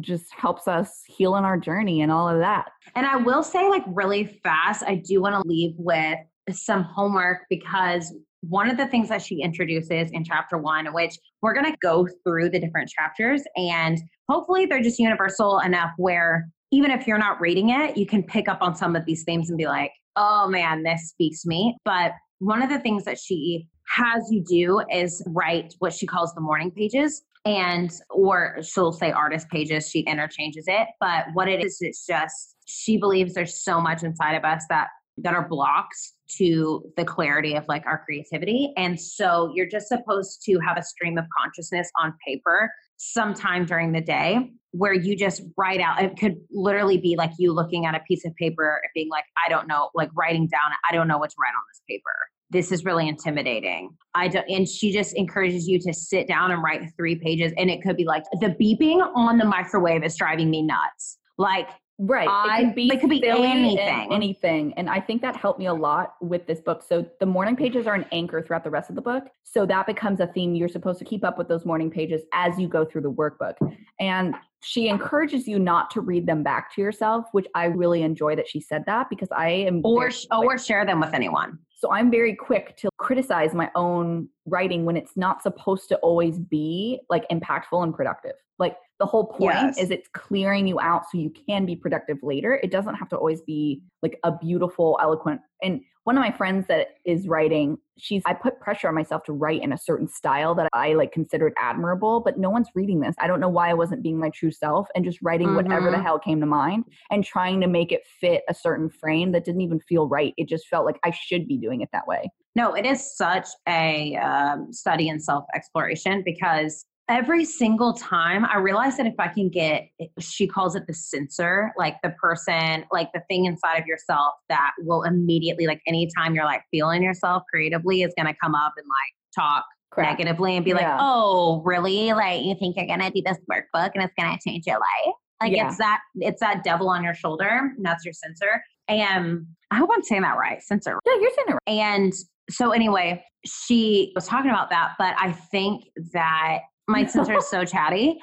just 0.00 0.32
helps 0.32 0.68
us 0.68 1.02
heal 1.06 1.36
in 1.36 1.44
our 1.44 1.58
journey 1.58 2.02
and 2.02 2.10
all 2.10 2.28
of 2.28 2.38
that. 2.40 2.70
And 2.94 3.06
I 3.06 3.16
will 3.16 3.42
say, 3.42 3.68
like, 3.68 3.84
really 3.86 4.40
fast, 4.42 4.82
I 4.82 4.96
do 4.96 5.20
want 5.20 5.34
to 5.34 5.48
leave 5.48 5.74
with 5.76 6.18
some 6.50 6.82
homework 6.82 7.42
because 7.48 8.14
one 8.40 8.68
of 8.68 8.76
the 8.76 8.86
things 8.86 9.08
that 9.08 9.22
she 9.22 9.40
introduces 9.40 10.10
in 10.10 10.24
chapter 10.24 10.58
one, 10.58 10.92
which 10.92 11.16
we're 11.40 11.54
going 11.54 11.70
to 11.70 11.78
go 11.80 12.06
through 12.22 12.50
the 12.50 12.60
different 12.60 12.90
chapters, 12.90 13.42
and 13.56 13.98
hopefully 14.28 14.66
they're 14.66 14.82
just 14.82 14.98
universal 14.98 15.60
enough 15.60 15.90
where 15.96 16.48
even 16.70 16.90
if 16.90 17.06
you're 17.06 17.18
not 17.18 17.40
reading 17.40 17.70
it, 17.70 17.96
you 17.96 18.06
can 18.06 18.22
pick 18.22 18.48
up 18.48 18.58
on 18.60 18.74
some 18.74 18.96
of 18.96 19.04
these 19.06 19.24
themes 19.24 19.48
and 19.48 19.56
be 19.56 19.66
like, 19.66 19.92
oh 20.16 20.48
man, 20.48 20.82
this 20.82 21.08
speaks 21.08 21.42
to 21.42 21.48
me. 21.48 21.76
But 21.84 22.12
one 22.40 22.62
of 22.62 22.68
the 22.68 22.80
things 22.80 23.04
that 23.04 23.18
she 23.18 23.66
has 23.86 24.28
you 24.30 24.42
do 24.42 24.82
is 24.92 25.22
write 25.28 25.74
what 25.78 25.92
she 25.92 26.06
calls 26.06 26.34
the 26.34 26.40
morning 26.40 26.70
pages 26.70 27.22
and 27.44 27.90
or 28.10 28.56
she'll 28.62 28.92
say 28.92 29.10
artist 29.10 29.48
pages 29.50 29.88
she 29.88 30.00
interchanges 30.00 30.64
it 30.66 30.88
but 31.00 31.26
what 31.34 31.48
it 31.48 31.64
is 31.64 31.78
it's 31.80 32.06
just 32.06 32.56
she 32.66 32.96
believes 32.96 33.34
there's 33.34 33.62
so 33.62 33.80
much 33.80 34.02
inside 34.02 34.34
of 34.34 34.44
us 34.44 34.64
that 34.68 34.88
that 35.16 35.34
are 35.34 35.46
blocks 35.48 36.14
to 36.26 36.82
the 36.96 37.04
clarity 37.04 37.54
of 37.54 37.64
like 37.68 37.84
our 37.86 38.02
creativity 38.04 38.72
and 38.76 38.98
so 38.98 39.52
you're 39.54 39.68
just 39.68 39.88
supposed 39.88 40.42
to 40.44 40.58
have 40.66 40.76
a 40.76 40.82
stream 40.82 41.18
of 41.18 41.24
consciousness 41.38 41.90
on 42.02 42.14
paper 42.26 42.70
sometime 42.96 43.66
during 43.66 43.92
the 43.92 44.00
day 44.00 44.50
where 44.70 44.94
you 44.94 45.14
just 45.14 45.42
write 45.56 45.80
out 45.80 46.02
it 46.02 46.16
could 46.18 46.36
literally 46.50 46.96
be 46.96 47.14
like 47.16 47.30
you 47.38 47.52
looking 47.52 47.84
at 47.86 47.94
a 47.94 48.00
piece 48.08 48.24
of 48.24 48.34
paper 48.36 48.80
and 48.82 48.90
being 48.94 49.08
like 49.10 49.24
i 49.44 49.48
don't 49.48 49.68
know 49.68 49.90
like 49.94 50.08
writing 50.16 50.46
down 50.46 50.72
i 50.88 50.94
don't 50.94 51.06
know 51.06 51.18
what 51.18 51.30
to 51.30 51.36
write 51.38 51.48
on 51.48 51.62
this 51.70 51.82
paper 51.88 52.10
this 52.54 52.70
is 52.70 52.84
really 52.84 53.08
intimidating. 53.08 53.90
I 54.14 54.28
don't, 54.28 54.48
and 54.48 54.66
she 54.66 54.92
just 54.92 55.14
encourages 55.16 55.66
you 55.68 55.78
to 55.80 55.92
sit 55.92 56.28
down 56.28 56.52
and 56.52 56.62
write 56.62 56.82
three 56.96 57.16
pages. 57.16 57.52
And 57.58 57.68
it 57.68 57.82
could 57.82 57.96
be 57.96 58.04
like 58.04 58.22
the 58.40 58.50
beeping 58.60 59.04
on 59.16 59.36
the 59.38 59.44
microwave 59.44 60.04
is 60.04 60.16
driving 60.16 60.48
me 60.50 60.62
nuts. 60.62 61.18
Like 61.36 61.68
Right. 61.98 62.28
I- 62.28 62.58
it 62.58 62.60
can 62.60 62.74
be, 62.74 62.88
it 62.92 63.00
could 63.00 63.10
be 63.10 63.24
anything. 63.26 64.12
anything. 64.12 64.74
And 64.76 64.90
I 64.90 64.98
think 64.98 65.22
that 65.22 65.36
helped 65.36 65.60
me 65.60 65.66
a 65.66 65.74
lot 65.74 66.14
with 66.20 66.44
this 66.46 66.60
book. 66.60 66.82
So 66.82 67.06
the 67.20 67.26
morning 67.26 67.54
pages 67.54 67.86
are 67.86 67.94
an 67.94 68.04
anchor 68.10 68.42
throughout 68.42 68.64
the 68.64 68.70
rest 68.70 68.90
of 68.90 68.96
the 68.96 69.02
book. 69.02 69.24
So 69.44 69.64
that 69.66 69.86
becomes 69.86 70.18
a 70.18 70.26
theme. 70.26 70.56
You're 70.56 70.68
supposed 70.68 70.98
to 70.98 71.04
keep 71.04 71.24
up 71.24 71.38
with 71.38 71.46
those 71.46 71.64
morning 71.64 71.92
pages 71.92 72.22
as 72.32 72.58
you 72.58 72.66
go 72.66 72.84
through 72.84 73.02
the 73.02 73.12
workbook. 73.12 73.54
And 74.00 74.34
she 74.60 74.88
encourages 74.88 75.46
you 75.46 75.60
not 75.60 75.90
to 75.92 76.00
read 76.00 76.26
them 76.26 76.42
back 76.42 76.74
to 76.74 76.80
yourself, 76.80 77.26
which 77.30 77.46
I 77.54 77.66
really 77.66 78.02
enjoy 78.02 78.34
that 78.36 78.48
she 78.48 78.60
said 78.60 78.82
that 78.86 79.08
because 79.08 79.28
I 79.30 79.50
am 79.50 79.80
or 79.84 80.10
or 80.32 80.58
share 80.58 80.84
them 80.84 80.98
with 80.98 81.14
anyone. 81.14 81.58
So 81.84 81.92
I'm 81.92 82.10
very 82.10 82.34
quick 82.34 82.78
to 82.78 82.88
criticize 82.96 83.52
my 83.52 83.70
own 83.74 84.30
writing 84.46 84.86
when 84.86 84.96
it's 84.96 85.18
not 85.18 85.42
supposed 85.42 85.86
to 85.90 85.96
always 85.96 86.38
be 86.38 86.98
like 87.10 87.28
impactful 87.28 87.82
and 87.82 87.94
productive. 87.94 88.32
Like 88.58 88.78
the 89.04 89.10
whole 89.10 89.26
point 89.26 89.52
Yes. 89.52 89.78
is 89.78 89.90
it's 89.90 90.08
clearing 90.14 90.66
you 90.66 90.80
out 90.80 91.02
so 91.10 91.18
you 91.18 91.30
can 91.46 91.66
be 91.66 91.76
productive 91.76 92.16
later. 92.22 92.58
It 92.62 92.70
doesn't 92.70 92.94
have 92.94 93.10
to 93.10 93.16
always 93.18 93.42
be 93.42 93.82
like 94.02 94.18
a 94.24 94.32
beautiful, 94.32 94.98
eloquent. 95.02 95.42
And 95.62 95.82
one 96.04 96.16
of 96.16 96.22
my 96.22 96.30
friends 96.30 96.66
that 96.68 96.88
is 97.04 97.28
writing, 97.28 97.76
she's 97.98 98.22
I 98.24 98.32
put 98.32 98.60
pressure 98.60 98.88
on 98.88 98.94
myself 98.94 99.22
to 99.24 99.32
write 99.34 99.62
in 99.62 99.72
a 99.74 99.78
certain 99.78 100.08
style 100.08 100.54
that 100.54 100.68
I 100.72 100.94
like 100.94 101.12
considered 101.12 101.52
admirable, 101.58 102.20
but 102.20 102.38
no 102.38 102.48
one's 102.48 102.68
reading 102.74 103.00
this. 103.00 103.14
I 103.18 103.26
don't 103.26 103.40
know 103.40 103.48
why 103.50 103.68
I 103.68 103.74
wasn't 103.74 104.02
being 104.02 104.18
my 104.18 104.30
true 104.30 104.50
self 104.50 104.88
and 104.94 105.04
just 105.04 105.18
writing 105.20 105.54
whatever 105.54 105.90
the 105.90 105.98
Mhm. 105.98 106.02
hell 106.02 106.18
came 106.18 106.40
to 106.40 106.46
mind 106.46 106.84
and 107.10 107.22
trying 107.22 107.60
to 107.60 107.66
make 107.66 107.92
it 107.92 108.06
fit 108.06 108.42
a 108.48 108.54
certain 108.54 108.88
frame 108.88 109.32
that 109.32 109.44
didn't 109.44 109.60
even 109.60 109.80
feel 109.80 110.08
right. 110.08 110.32
It 110.38 110.48
just 110.48 110.66
felt 110.68 110.86
like 110.86 110.98
I 111.04 111.10
should 111.10 111.46
be 111.46 111.58
doing 111.58 111.82
it 111.82 111.90
that 111.92 112.06
way. 112.06 112.30
No, 112.56 112.72
it 112.74 112.86
is 112.86 113.16
such 113.16 113.48
a 113.68 114.16
um, 114.16 114.72
study 114.72 115.08
in 115.08 115.20
self 115.20 115.44
exploration 115.54 116.22
because 116.24 116.86
every 117.08 117.44
single 117.44 117.92
time 117.92 118.44
I 118.46 118.56
realize 118.58 118.96
that 118.96 119.06
if 119.06 119.14
I 119.18 119.28
can 119.28 119.48
get, 119.50 119.88
she 120.20 120.46
calls 120.46 120.74
it 120.74 120.86
the 120.86 120.94
censor, 120.94 121.72
like 121.76 121.96
the 122.02 122.10
person, 122.10 122.84
like 122.92 123.10
the 123.12 123.20
thing 123.28 123.44
inside 123.44 123.78
of 123.78 123.86
yourself 123.86 124.34
that 124.48 124.72
will 124.80 125.02
immediately, 125.02 125.66
like 125.66 125.80
anytime 125.86 126.34
you're 126.34 126.44
like 126.44 126.62
feeling 126.70 127.02
yourself 127.02 127.42
creatively, 127.52 128.02
is 128.02 128.12
going 128.16 128.26
to 128.32 128.38
come 128.42 128.54
up 128.54 128.72
and 128.76 128.86
like 128.86 129.34
talk 129.44 129.64
Crap. 129.90 130.18
negatively 130.18 130.56
and 130.56 130.64
be 130.64 130.72
like, 130.72 130.86
oh, 130.98 131.62
really? 131.64 132.12
Like 132.12 132.42
you 132.42 132.54
think 132.58 132.76
you're 132.76 132.86
going 132.86 133.00
to 133.00 133.10
do 133.10 133.22
this 133.24 133.38
workbook 133.50 133.90
and 133.94 134.02
it's 134.02 134.14
going 134.18 134.36
to 134.36 134.48
change 134.48 134.64
your 134.66 134.76
life? 134.76 135.14
Like 135.42 135.52
Yeah. 135.52 135.68
it's 135.68 135.78
that, 135.78 136.00
it's 136.16 136.40
that 136.40 136.64
devil 136.64 136.88
on 136.88 137.04
your 137.04 137.14
shoulder. 137.14 137.72
And 137.76 137.84
that's 137.84 138.04
your 138.04 138.14
censor. 138.14 138.62
And 138.88 139.46
I 139.70 139.76
hope 139.76 139.90
I'm 139.92 140.02
saying 140.02 140.22
that 140.22 140.36
right. 140.38 140.62
Censor. 140.62 140.98
Yeah, 141.04 141.14
you're 141.20 141.30
saying 141.36 141.48
it 141.48 141.52
right. 141.52 141.78
And 141.78 142.12
so 142.50 142.70
anyway, 142.70 143.22
she 143.44 144.12
was 144.14 144.26
talking 144.26 144.50
about 144.50 144.70
that, 144.70 144.92
but 144.98 145.14
I 145.18 145.32
think 145.32 145.84
that 146.12 146.60
my 146.88 147.04
sister 147.06 147.34
is 147.38 147.48
so 147.48 147.64
chatty. 147.64 148.18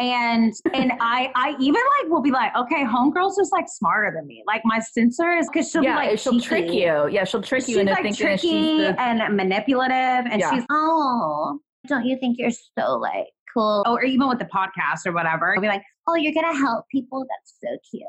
And 0.00 0.52
and 0.72 0.92
I 1.00 1.30
I 1.36 1.54
even 1.60 1.80
like 2.02 2.10
will 2.10 2.20
be 2.22 2.32
like, 2.32 2.54
okay, 2.56 2.84
homegirl's 2.84 3.36
just 3.36 3.52
like 3.52 3.66
smarter 3.68 4.12
than 4.16 4.26
me. 4.26 4.42
Like 4.44 4.62
my 4.64 4.80
censor 4.80 5.30
is 5.36 5.48
because 5.48 5.70
she'll 5.70 5.84
yeah, 5.84 6.00
be 6.00 6.08
like 6.08 6.18
she'll 6.18 6.40
trick 6.40 6.72
you. 6.72 7.06
Yeah, 7.08 7.22
she'll 7.22 7.42
trick 7.42 7.60
you 7.68 7.74
She's 7.74 7.76
into 7.76 7.92
like 7.92 8.02
thinking 8.02 8.26
tricky 8.26 8.48
she's 8.48 8.66
the 8.78 9.00
and 9.00 9.36
manipulative, 9.36 9.94
and 10.32 10.40
Yeah. 10.40 10.52
she's 10.52 10.64
oh, 10.70 11.60
don't 11.86 12.04
you 12.06 12.18
think 12.18 12.38
you're 12.38 12.50
so 12.50 12.94
like 12.96 13.26
cool? 13.52 13.84
Oh, 13.86 13.92
or 13.94 14.02
even 14.02 14.28
with 14.28 14.40
the 14.40 14.46
podcast 14.46 15.06
or 15.06 15.12
whatever, 15.12 15.54
I'll 15.54 15.60
be 15.62 15.68
like, 15.68 15.82
oh, 16.08 16.16
you're 16.16 16.34
gonna 16.34 16.56
help 16.58 16.86
people. 16.90 17.24
That's 17.30 17.56
so 17.62 17.78
cute, 17.88 18.02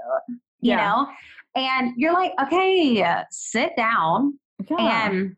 you 0.61 0.71
Yeah. 0.71 0.77
know. 0.77 1.07
And 1.55 1.91
you're 1.97 2.13
like, 2.13 2.33
okay, 2.41 3.23
sit 3.29 3.75
down, 3.77 4.39
yeah. 4.71 5.07
and 5.11 5.35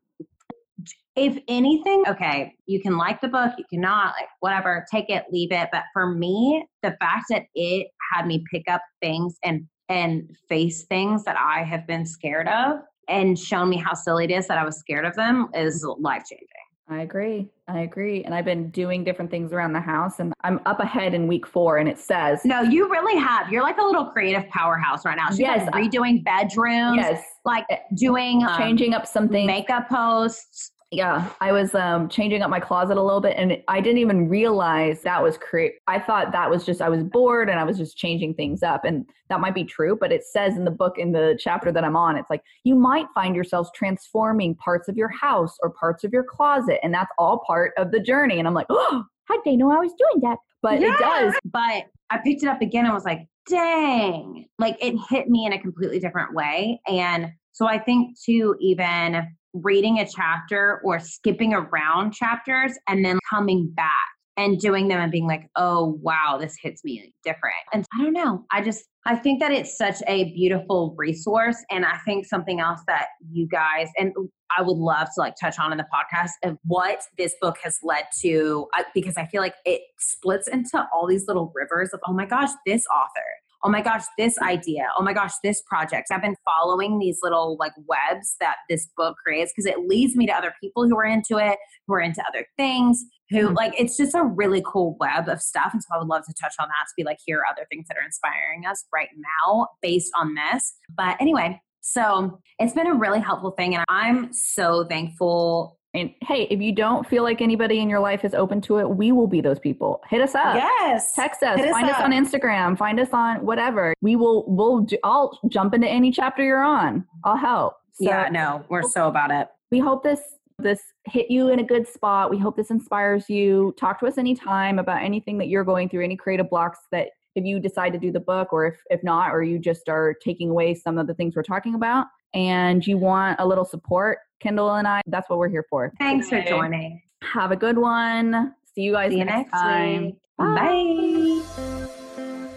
if 1.18 1.38
anything, 1.48 2.04
okay, 2.08 2.54
you 2.68 2.80
can 2.80 2.96
like 2.96 3.20
the 3.22 3.28
book, 3.28 3.52
you 3.58 3.66
cannot, 3.70 4.14
like 4.20 4.30
whatever, 4.40 4.86
take 4.90 5.10
it, 5.10 5.26
leave 5.32 5.52
it. 5.52 5.68
But 5.72 5.84
for 5.92 6.14
me, 6.14 6.66
the 6.84 6.96
fact 7.00 7.26
that 7.32 7.46
it 7.56 7.88
had 8.14 8.28
me 8.28 8.44
pick 8.50 8.64
up 8.70 8.82
things 9.02 9.38
and 9.44 9.66
and 9.90 10.36
face 10.50 10.84
things 10.84 11.24
that 11.24 11.38
I 11.40 11.64
have 11.64 11.88
been 11.88 12.06
scared 12.06 12.48
of 12.50 12.80
and 13.08 13.40
shown 13.40 13.70
me 13.70 13.78
how 13.78 13.94
silly 13.94 14.26
it 14.26 14.32
is 14.32 14.48
that 14.48 14.58
I 14.58 14.66
was 14.66 14.78
scared 14.78 15.06
of 15.06 15.16
them 15.16 15.48
is 15.54 15.86
life 15.98 16.24
changing. 16.30 16.48
I 16.90 17.02
agree. 17.02 17.50
I 17.70 17.80
agree. 17.80 18.24
And 18.24 18.36
I've 18.36 18.46
been 18.46 18.70
doing 18.70 19.04
different 19.04 19.32
things 19.32 19.52
around 19.54 19.74
the 19.74 19.82
house 19.82 20.20
and 20.20 20.34
I'm 20.42 20.60
up 20.66 20.80
ahead 20.82 21.14
in 21.14 21.28
week 21.28 21.48
four 21.48 21.78
and 21.78 21.88
it 21.90 22.00
says 22.00 22.42
No, 22.46 22.62
you 22.62 22.90
really 22.90 23.20
have. 23.20 23.52
You're 23.52 23.64
like 23.64 23.78
a 23.78 23.84
little 23.84 24.06
creative 24.06 24.48
powerhouse 24.50 25.06
right 25.06 25.18
now. 25.18 25.30
She's 25.30 25.40
Yes, 25.40 25.70
like 25.74 25.86
redoing 25.86 26.24
bedrooms, 26.24 26.98
yes, 26.98 27.24
like 27.46 27.66
doing 27.96 28.44
um, 28.44 28.58
changing 28.58 28.94
up 28.94 29.08
something. 29.08 29.46
makeup 29.46 29.90
posts. 29.90 30.72
Yeah, 30.90 31.30
I 31.42 31.52
was 31.52 31.76
um, 31.76 32.08
changing 32.08 32.42
up 32.44 32.50
my 32.50 32.62
closet 32.62 32.96
a 32.96 33.04
little 33.04 33.20
bit, 33.20 33.36
and 33.36 33.62
I 33.68 33.82
didn't 33.82 33.98
even 33.98 34.30
realize 34.30 35.02
that 35.02 35.22
was 35.22 35.38
create. 35.38 35.74
I 35.88 36.00
thought 36.00 36.32
that 36.32 36.50
was 36.50 36.66
just 36.66 36.82
I 36.82 36.88
was 36.88 37.04
bored 37.04 37.50
and 37.50 37.60
I 37.60 37.66
was 37.66 37.78
just 37.78 37.98
changing 37.98 38.36
things 38.36 38.64
up, 38.64 38.86
and 38.86 39.06
that 39.30 39.42
might 39.42 39.54
be 39.54 39.66
true. 39.66 39.98
But 40.00 40.14
it 40.14 40.24
says 40.24 40.56
in 40.56 40.64
the 40.64 40.72
book 40.72 40.98
in 40.98 41.12
the 41.12 41.38
chapter 41.38 41.74
that 41.74 41.84
I'm 41.84 41.98
on, 41.98 42.16
it's 42.16 42.30
like 42.30 42.42
you 42.64 42.74
might 42.74 43.08
find 43.14 43.36
yourselves 43.36 43.70
transforming 43.76 44.56
parts 44.56 44.88
of 44.88 44.96
your 44.96 45.10
house 45.10 45.58
or 45.62 45.72
parts 45.72 46.06
of 46.06 46.14
your 46.14 46.24
closet, 46.24 46.80
and 46.82 46.94
that's 46.94 47.12
all 47.18 47.44
part 47.46 47.74
of 47.78 47.92
the 47.92 48.00
journey. 48.00 48.40
And 48.40 48.48
I'm 48.48 48.54
like, 48.54 48.68
oh, 48.70 49.04
how 49.26 49.36
did 49.36 49.44
they 49.44 49.58
know 49.58 49.70
I 49.70 49.80
was 49.80 49.92
doing 49.92 50.22
that? 50.22 50.38
But 50.62 50.82
it 50.82 50.98
does. 51.00 51.34
But 51.44 51.84
I 52.10 52.20
picked 52.24 52.44
it 52.44 52.48
up 52.48 52.62
again 52.62 52.86
and 52.86 52.94
was 52.94 53.04
like, 53.04 53.28
dang, 53.50 54.46
like 54.58 54.78
it 54.82 54.96
hit 55.10 55.28
me 55.28 55.46
in 55.46 55.52
a 55.52 55.60
completely 55.60 56.00
different 56.00 56.34
way. 56.34 56.80
And 56.88 57.32
so 57.52 57.68
I 57.68 57.78
think 57.78 58.18
too, 58.20 58.56
even 58.62 59.28
reading 59.54 60.00
a 60.00 60.08
chapter 60.08 60.82
or 60.84 61.00
skipping 61.00 61.54
around 61.54 62.14
chapters 62.14 62.74
and 62.88 63.04
then 63.04 63.20
coming 63.30 63.72
back 63.76 63.92
and 64.38 64.60
doing 64.60 64.88
them 64.88 65.00
and 65.00 65.12
being 65.12 65.26
like, 65.26 65.50
oh, 65.56 65.98
wow, 66.02 66.38
this 66.40 66.56
hits 66.62 66.84
me 66.84 67.12
different. 67.24 67.56
And 67.74 67.86
I 67.94 68.04
don't 68.04 68.14
know. 68.14 68.46
I 68.52 68.62
just, 68.62 68.86
I 69.06 69.16
think 69.16 69.40
that 69.40 69.52
it's 69.52 69.76
such 69.76 69.96
a 70.08 70.26
beautiful 70.34 70.94
resource. 70.96 71.58
And 71.72 71.84
I 71.84 71.98
think 72.06 72.28
something 72.28 72.60
else 72.60 72.82
that 72.88 73.08
you 73.32 73.48
guys, 73.48 73.88
and 73.98 74.14
I 74.56 74.62
would 74.62 74.78
love 74.78 75.08
to 75.16 75.22
like 75.22 75.34
touch 75.42 75.58
on 75.58 75.72
in 75.72 75.80
the 75.80 75.88
podcast 75.92 76.32
of 76.44 76.58
what 76.66 77.02
this 77.18 77.36
book 77.42 77.58
has 77.64 77.80
led 77.82 78.04
to, 78.22 78.68
uh, 78.78 78.84
because 78.94 79.18
I 79.18 79.26
feel 79.26 79.42
like 79.42 79.56
it 79.66 79.82
splits 79.98 80.48
into 80.48 80.86
all 80.94 81.08
these 81.08 81.28
little 81.28 81.52
rivers 81.56 81.90
of, 81.92 82.00
oh 82.08 82.14
my 82.14 82.26
gosh, 82.26 82.50
this 82.66 82.86
author. 82.96 83.26
Oh 83.64 83.70
my 83.70 83.82
gosh, 83.82 84.04
this 84.18 84.38
idea. 84.40 84.88
Oh 84.98 85.04
my 85.04 85.14
gosh, 85.14 85.34
this 85.44 85.62
project. 85.64 86.10
I've 86.12 86.22
been 86.22 86.36
following 86.46 87.00
these 87.00 87.20
little 87.24 87.58
like 87.60 87.74
webs 87.88 88.36
that 88.40 88.58
this 88.70 88.88
book 88.96 89.18
creates 89.24 89.52
because 89.56 89.66
it 89.66 89.88
leads 89.88 90.16
me 90.16 90.28
to 90.28 90.34
other 90.34 90.54
people 90.62 90.88
who 90.88 90.98
are 90.98 91.06
into 91.06 91.38
it, 91.38 91.58
who 91.88 91.94
are 91.96 92.00
into 92.02 92.24
other 92.28 92.46
things, 92.58 93.04
who 93.30 93.50
Mhm. 93.50 93.56
like 93.56 93.74
it's 93.80 93.98
just 93.98 94.16
a 94.16 94.24
really 94.24 94.64
cool 94.66 94.96
web 95.00 95.28
of 95.28 95.42
stuff. 95.42 95.72
And 95.74 95.82
so 95.82 95.88
I 95.94 95.98
would 95.98 96.08
love 96.08 96.24
to 96.26 96.34
touch 96.40 96.54
on 96.60 96.68
that 96.70 96.86
to 96.88 96.94
be 96.96 97.04
like, 97.04 97.18
here 97.26 97.40
are 97.40 97.48
other 97.52 97.66
things 97.70 97.88
that 97.88 97.98
are 97.98 98.06
inspiring 98.06 98.66
us 98.66 98.86
right 98.94 99.10
now 99.46 99.68
based 99.82 100.12
on 100.16 100.36
this. 100.36 100.74
But 100.96 101.18
anyway, 101.20 101.60
so 101.82 102.40
it's 102.60 102.74
been 102.74 102.88
a 102.88 102.94
really 102.96 103.20
helpful 103.20 103.52
thing. 103.52 103.76
And 103.76 103.84
I'm 103.90 104.32
so 104.34 104.86
thankful. 104.86 105.77
And 105.94 106.12
hey, 106.22 106.44
if 106.52 106.62
you 106.62 106.74
don't 106.74 107.08
feel 107.08 107.24
like 107.24 107.42
anybody 107.42 107.80
in 107.80 107.90
your 107.90 108.00
life 108.00 108.26
is 108.26 108.34
open 108.34 108.62
to 108.62 108.78
it, 108.80 108.90
we 108.90 109.12
will 109.12 109.28
be 109.28 109.42
those 109.42 109.60
people. 109.60 110.02
Hit 110.10 110.22
us 110.22 110.36
up. 110.36 110.56
yes. 110.56 111.14
Text 111.14 111.42
us, 111.44 111.58
Hit 111.58 111.70
us 111.70 111.72
find 111.72 111.90
us 111.90 111.96
up. 111.96 112.04
on 112.04 112.12
Instagram, 112.12 112.78
find 112.78 113.00
us 113.00 113.10
on 113.14 113.46
whatever. 113.46 113.94
We 114.02 114.16
will, 114.16 114.44
we'll, 114.48 114.82
do, 114.82 114.98
I'll 115.04 115.40
jump 115.50 115.74
into 115.74 115.88
any 115.88 116.12
chapter 116.12 116.44
you're 116.44 116.64
on. 116.64 117.06
I'll 117.24 117.38
help. 117.38 117.76
So 117.94 118.06
yeah, 118.06 118.30
no, 118.30 118.64
we're 118.70 118.84
so 118.84 119.08
about 119.08 119.32
it. 119.32 119.48
we 119.72 119.80
hope 119.80 120.04
this, 120.04 120.22
this 120.60 120.82
hit 121.06 121.32
you 121.32 121.50
in 121.50 121.60
a 121.60 121.64
good 121.64 121.88
spot. 121.88 122.30
We 122.30 122.38
hope 122.38 122.58
this 122.58 122.70
inspires 122.70 123.30
you. 123.30 123.74
Talk 123.80 124.00
to 124.02 124.08
us 124.08 124.18
anytime 124.18 124.78
about 124.78 125.02
anything 125.02 125.38
that 125.40 125.48
you're 125.48 125.64
going 125.64 125.90
through, 125.90 126.04
any 126.04 126.18
creative 126.18 126.50
blocks 126.50 126.80
that 126.92 127.10
if 127.36 127.46
you 127.46 127.60
decide 127.60 127.94
to 127.94 128.00
do 128.00 128.12
the 128.12 128.20
book 128.20 128.52
or 128.52 128.66
if, 128.68 128.76
if 128.90 129.04
not, 129.04 129.32
or 129.32 129.42
you 129.44 129.58
just 129.58 129.90
are 129.90 130.16
taking 130.24 130.50
away 130.50 130.76
some 130.76 130.98
of 130.98 131.08
the 131.08 131.14
things 131.14 131.36
we're 131.36 131.44
talking 131.44 131.76
about 131.76 132.08
and 132.34 132.86
you 132.86 132.98
want 132.98 133.40
a 133.40 133.48
little 133.48 133.66
support, 133.66 134.20
Kendall 134.40 134.76
and 134.76 134.88
I, 134.88 135.02
that's 135.08 135.30
what 135.30 135.40
we're 135.40 135.50
here 135.50 135.66
for. 135.70 135.92
Thanks 136.00 136.30
for 136.30 136.42
joining. 136.42 137.02
Have 137.22 137.52
a 137.52 137.56
good 137.56 137.78
one. 137.78 138.54
See 138.76 138.82
you 138.82 138.94
guys 138.94 139.12
See 139.12 139.20
you 139.20 139.26
next, 139.26 139.52
next 139.52 139.62
time. 139.62 140.06
week. 140.06 140.16
Bye. 140.38 141.42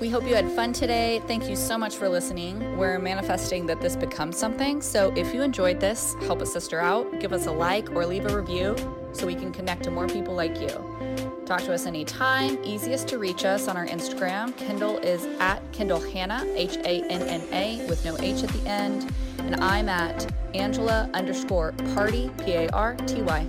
We 0.01 0.09
hope 0.09 0.25
you 0.25 0.35
had 0.35 0.51
fun 0.53 0.73
today. 0.73 1.21
Thank 1.27 1.47
you 1.49 1.55
so 1.55 1.77
much 1.77 1.97
for 1.97 2.09
listening. 2.09 2.79
We're 2.79 2.99
manifesting 2.99 3.67
that 3.67 3.83
this 3.83 3.97
becomes 3.97 4.39
something. 4.39 4.81
So 4.81 5.13
if 5.15 5.35
you 5.35 5.43
enjoyed 5.43 5.79
this, 5.79 6.15
help 6.23 6.41
a 6.41 6.47
sister 6.47 6.81
out, 6.81 7.21
give 7.21 7.35
us 7.35 7.47
a 7.47 7.53
like 7.53 7.91
or 7.91 8.07
leave 8.07 8.25
a 8.25 8.35
review 8.35 8.77
so 9.13 9.27
we 9.27 9.35
can 9.35 9.53
connect 9.53 9.83
to 9.85 9.91
more 9.91 10.07
people 10.07 10.35
like 10.35 10.59
you. 10.59 10.69
Talk 11.45 11.61
to 11.63 11.75
us 11.75 11.85
anytime. 11.85 12.59
Easiest 12.65 13.09
to 13.09 13.19
reach 13.19 13.45
us 13.45 13.69
on 13.69 13.77
our 13.77 13.87
Instagram. 13.87 14.57
Kendall 14.57 14.97
is 14.99 15.27
at 15.39 15.61
Kendall 15.73 16.01
Hannah, 16.01 16.47
H 16.55 16.77
A 16.79 17.03
N 17.11 17.23
N 17.23 17.43
A, 17.53 17.87
with 17.87 18.03
no 18.05 18.17
H 18.21 18.43
at 18.43 18.49
the 18.51 18.71
end. 18.71 19.13
And 19.47 19.57
I'm 19.57 19.89
at 19.89 20.33
Angela 20.55 21.09
underscore 21.15 21.73
party, 21.95 22.31
P 22.45 22.53
A 22.53 22.69
R 22.71 22.95
T 22.97 23.23
Y. 23.23 23.49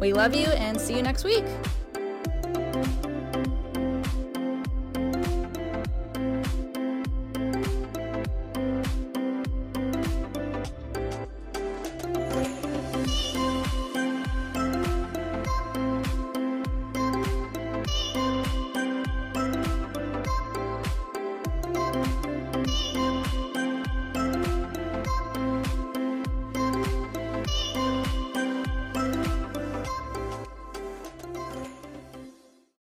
We 0.00 0.12
love 0.12 0.34
you 0.34 0.46
and 0.46 0.80
see 0.80 0.96
you 0.96 1.02
next 1.02 1.24
week. 1.24 1.44